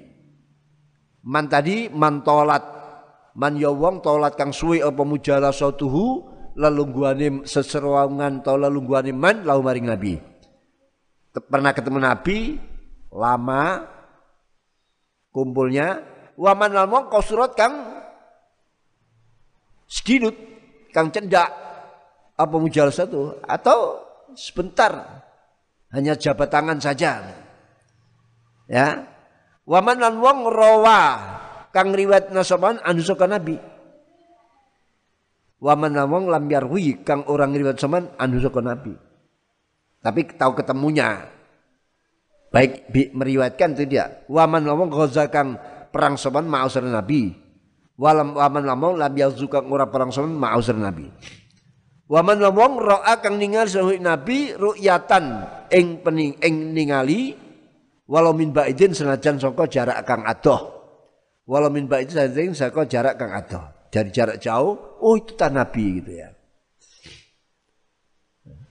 [1.30, 2.66] Man tadi man tolat
[3.38, 6.06] man ya wong tolat kang suwi apa mujalasatuhu
[6.58, 10.18] lelungguane seseruangan atau lelungguane man lau maring Nabi.
[11.38, 12.58] Pernah ketemu Nabi
[13.14, 13.86] lama
[15.30, 16.02] kumpulnya
[16.34, 17.95] waman lamong kau surat kang
[19.86, 20.36] sedinut
[20.92, 21.50] kang cendak
[22.36, 24.04] apa mujalasatu atau
[24.36, 25.24] sebentar
[25.96, 27.24] hanya jabat tangan saja
[28.70, 29.06] Ya.
[29.66, 31.02] Waman lan wong rawa
[31.74, 33.58] kang riwayat nasaban anu saka nabi.
[35.58, 38.94] Waman lan wong lam yarwi kang orang riwayat saman anu saka nabi.
[40.06, 41.34] Tapi tahu ketemunya.
[42.54, 44.22] Baik meriwayatkan itu dia.
[44.30, 44.90] Waman lan wong
[45.34, 45.58] kang
[45.90, 47.34] perang saman ma'usar nabi.
[47.96, 51.08] Walam waman lan wong lam yarzu kang ora perang saman ma'usar nabi.
[52.12, 55.26] Waman lan wong ra'a kang ningali sahih nabi ru'yatan
[55.72, 57.34] ing pening ing ningali
[58.06, 60.76] walau min ba'idin senajan saka jarak kang adoh.
[61.48, 63.64] Walau min ba'idin senajan saka jarak kang adoh.
[63.88, 66.30] Dari jarak jauh oh itu tan nabi gitu ya.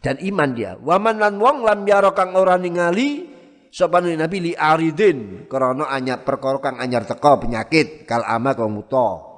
[0.05, 0.77] Dan iman dia.
[0.77, 3.34] Waman lan wong lam yaro kang ora ningali
[3.75, 8.07] sapa nabi li aridin krana anyar perkara kang anyar teko penyakit.
[8.07, 9.35] Kal ama kang muto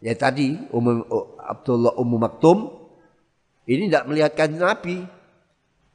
[0.00, 1.04] ya tadi umum
[1.44, 2.84] Abdullah Ummu Maktum
[3.64, 4.96] ini tidak melihat kanjeng Nabi.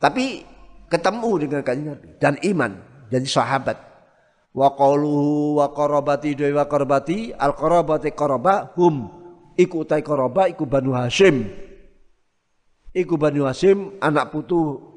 [0.02, 0.42] Tapi
[0.90, 2.08] ketemu dengan kanjeng Nabi.
[2.18, 2.72] Dan iman.
[3.14, 3.78] Jadi sahabat.
[4.50, 8.96] Wa qaluhu wa qarabati dewi wa qarabati al qarabati qaraba hum.
[9.54, 11.46] Iku utai qaraba iku Banu Hashim.
[12.96, 14.89] Iku Banu Hashim anak putu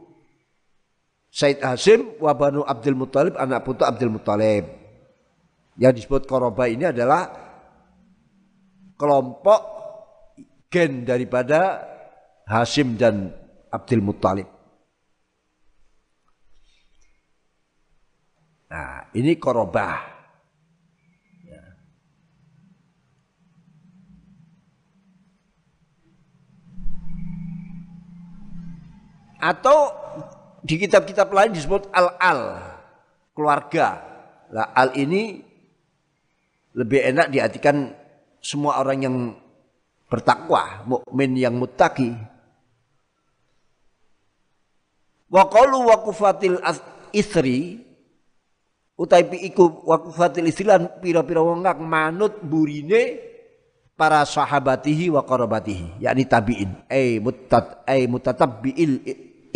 [1.33, 4.69] Said Hashim wa Banu Abdul Muthalib anak putu Abdul Muthalib.
[5.81, 7.33] Yang disebut qaraba ini adalah
[9.01, 9.61] kelompok
[10.69, 11.89] gen daripada
[12.45, 13.33] Hashim dan
[13.73, 14.45] Abdul Muthalib.
[18.69, 20.01] Nah, ini korobah.
[21.49, 21.65] Ya.
[29.41, 30.02] Atau
[30.63, 32.63] di kitab-kitab lain disebut al-al,
[33.35, 33.99] keluarga.
[34.55, 35.43] Nah, al ini
[36.79, 37.91] lebih enak diartikan
[38.39, 39.17] semua orang yang
[40.07, 42.15] bertakwa, mukmin yang muttaqi.
[45.33, 46.61] Wa qalu waqufatil
[47.11, 47.81] isri
[48.95, 53.19] utai iku wakufatil istilah pira-pira wong manut burine
[53.97, 59.01] para sahabatihi wa qarabatihi yakni tabiin ay mutat ay mutatabbiil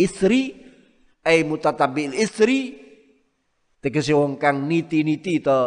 [0.01, 0.66] isri
[1.27, 2.79] ay mutatabbiil isri
[3.83, 5.59] tegese wong kang niti-niti to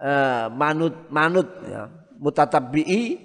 [0.00, 3.20] uh, manut manut ya mutatabbi'i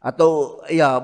[0.00, 0.96] atau ya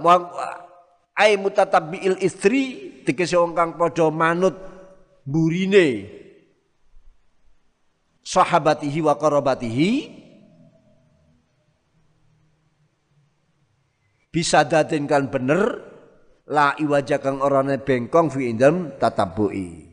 [1.15, 4.57] ay mutatabbiil istri tegese wong kang padha manut
[5.25, 6.09] burine.
[8.25, 9.93] Sahabatihi wa qarabatihi.
[14.33, 15.79] Bisa dadinkan bener
[16.51, 19.89] la iwaja kang orane bengkong fi indam tatabui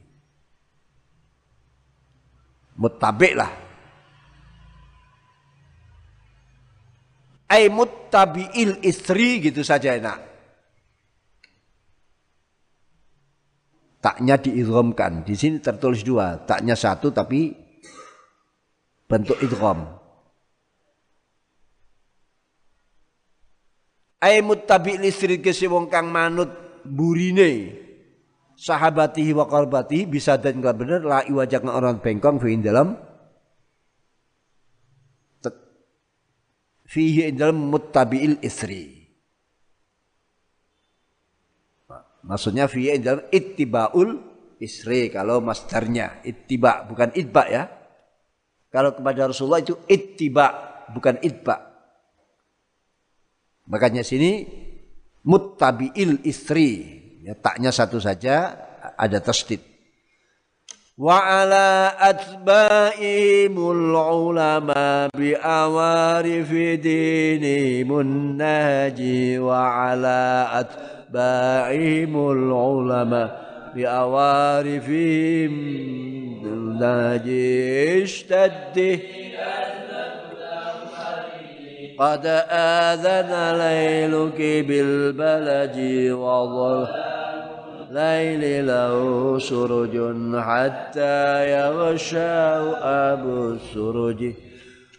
[2.75, 3.51] mutabik lah
[7.51, 10.31] ay muttabi'il istri gitu saja enak
[14.01, 15.21] taknya diidghamkan.
[15.23, 17.53] Di sini tertulis dua, taknya satu tapi
[19.05, 20.00] bentuk idgham.
[24.21, 26.53] Ai muttabi listri kesi wong kang manut
[26.85, 27.73] burine
[28.53, 32.93] sahabatihi wa qalbatihi bisa dan enggak bener la iwajak orang bengkong fi dalam
[36.91, 38.99] fihi dalam muttabi'il isri.
[42.21, 44.19] Maksudnya fi dalam ittibaul
[44.61, 47.63] isri kalau masdarnya ittiba bukan itba ya.
[48.69, 50.47] Kalau kepada Rasulullah itu ittiba
[50.93, 51.70] bukan itba.
[53.70, 54.46] Makanya sini
[55.26, 57.02] muttabi'il istri.
[57.26, 58.54] Ya, taknya satu saja
[58.94, 59.76] ada tasdid.
[60.96, 73.46] وعلى أتباعهم العلماء بأوارف دينهم النهجي وعلى أتباعهم العلماء
[73.76, 75.52] بأوارفهم
[76.44, 79.00] النهجي اشتد
[81.98, 84.38] قد آذن ليلك
[84.68, 85.76] بالبلج
[86.12, 86.80] وظل
[87.86, 94.34] laili lahu surujun hatta yaghshau abu suruji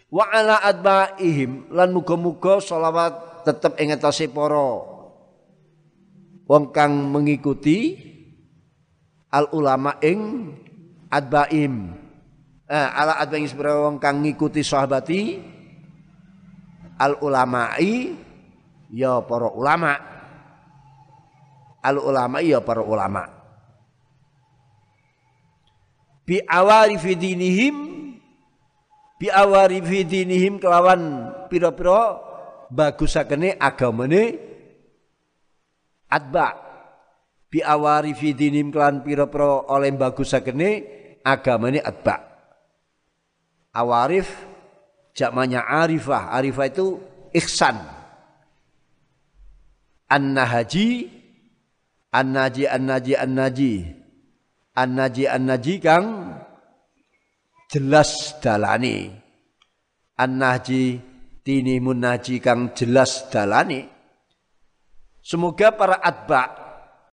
[0.08, 4.82] wa ala adba'ihim lan muga-muga selawat tetep ing atase para
[6.48, 8.00] wong kang mengikuti
[9.36, 10.56] al ulama ing
[11.12, 11.92] adba'im
[12.72, 15.22] eh, ala adba'ing sepira wong kang ngikuti sahabati
[17.03, 18.15] al ulama'i
[18.95, 19.99] ya para ulama.
[21.83, 23.27] Al ulama iya para ulama.
[26.23, 27.77] Bi awari fi dinihim
[29.19, 32.23] bi awari fi dinihim kelawan pira-pira
[32.71, 34.39] bagusakene agamane
[36.07, 36.55] atba.
[37.51, 40.71] Bi awari fi dinihim kelawan pira-pira oleh bagusakene
[41.27, 42.31] agamane atba.
[43.75, 44.52] Awarif
[45.13, 47.01] jakmanya arifah arifah itu
[47.33, 47.77] ihsan
[50.09, 51.23] an-nahaji
[52.13, 53.73] An-naji an-naji an-naji.
[54.77, 56.37] An-naji an-naji kang
[57.73, 59.09] jelas dalani.
[60.21, 61.01] An-naji
[61.41, 63.89] tini munaji kang jelas dalani.
[65.25, 66.62] Semoga para atba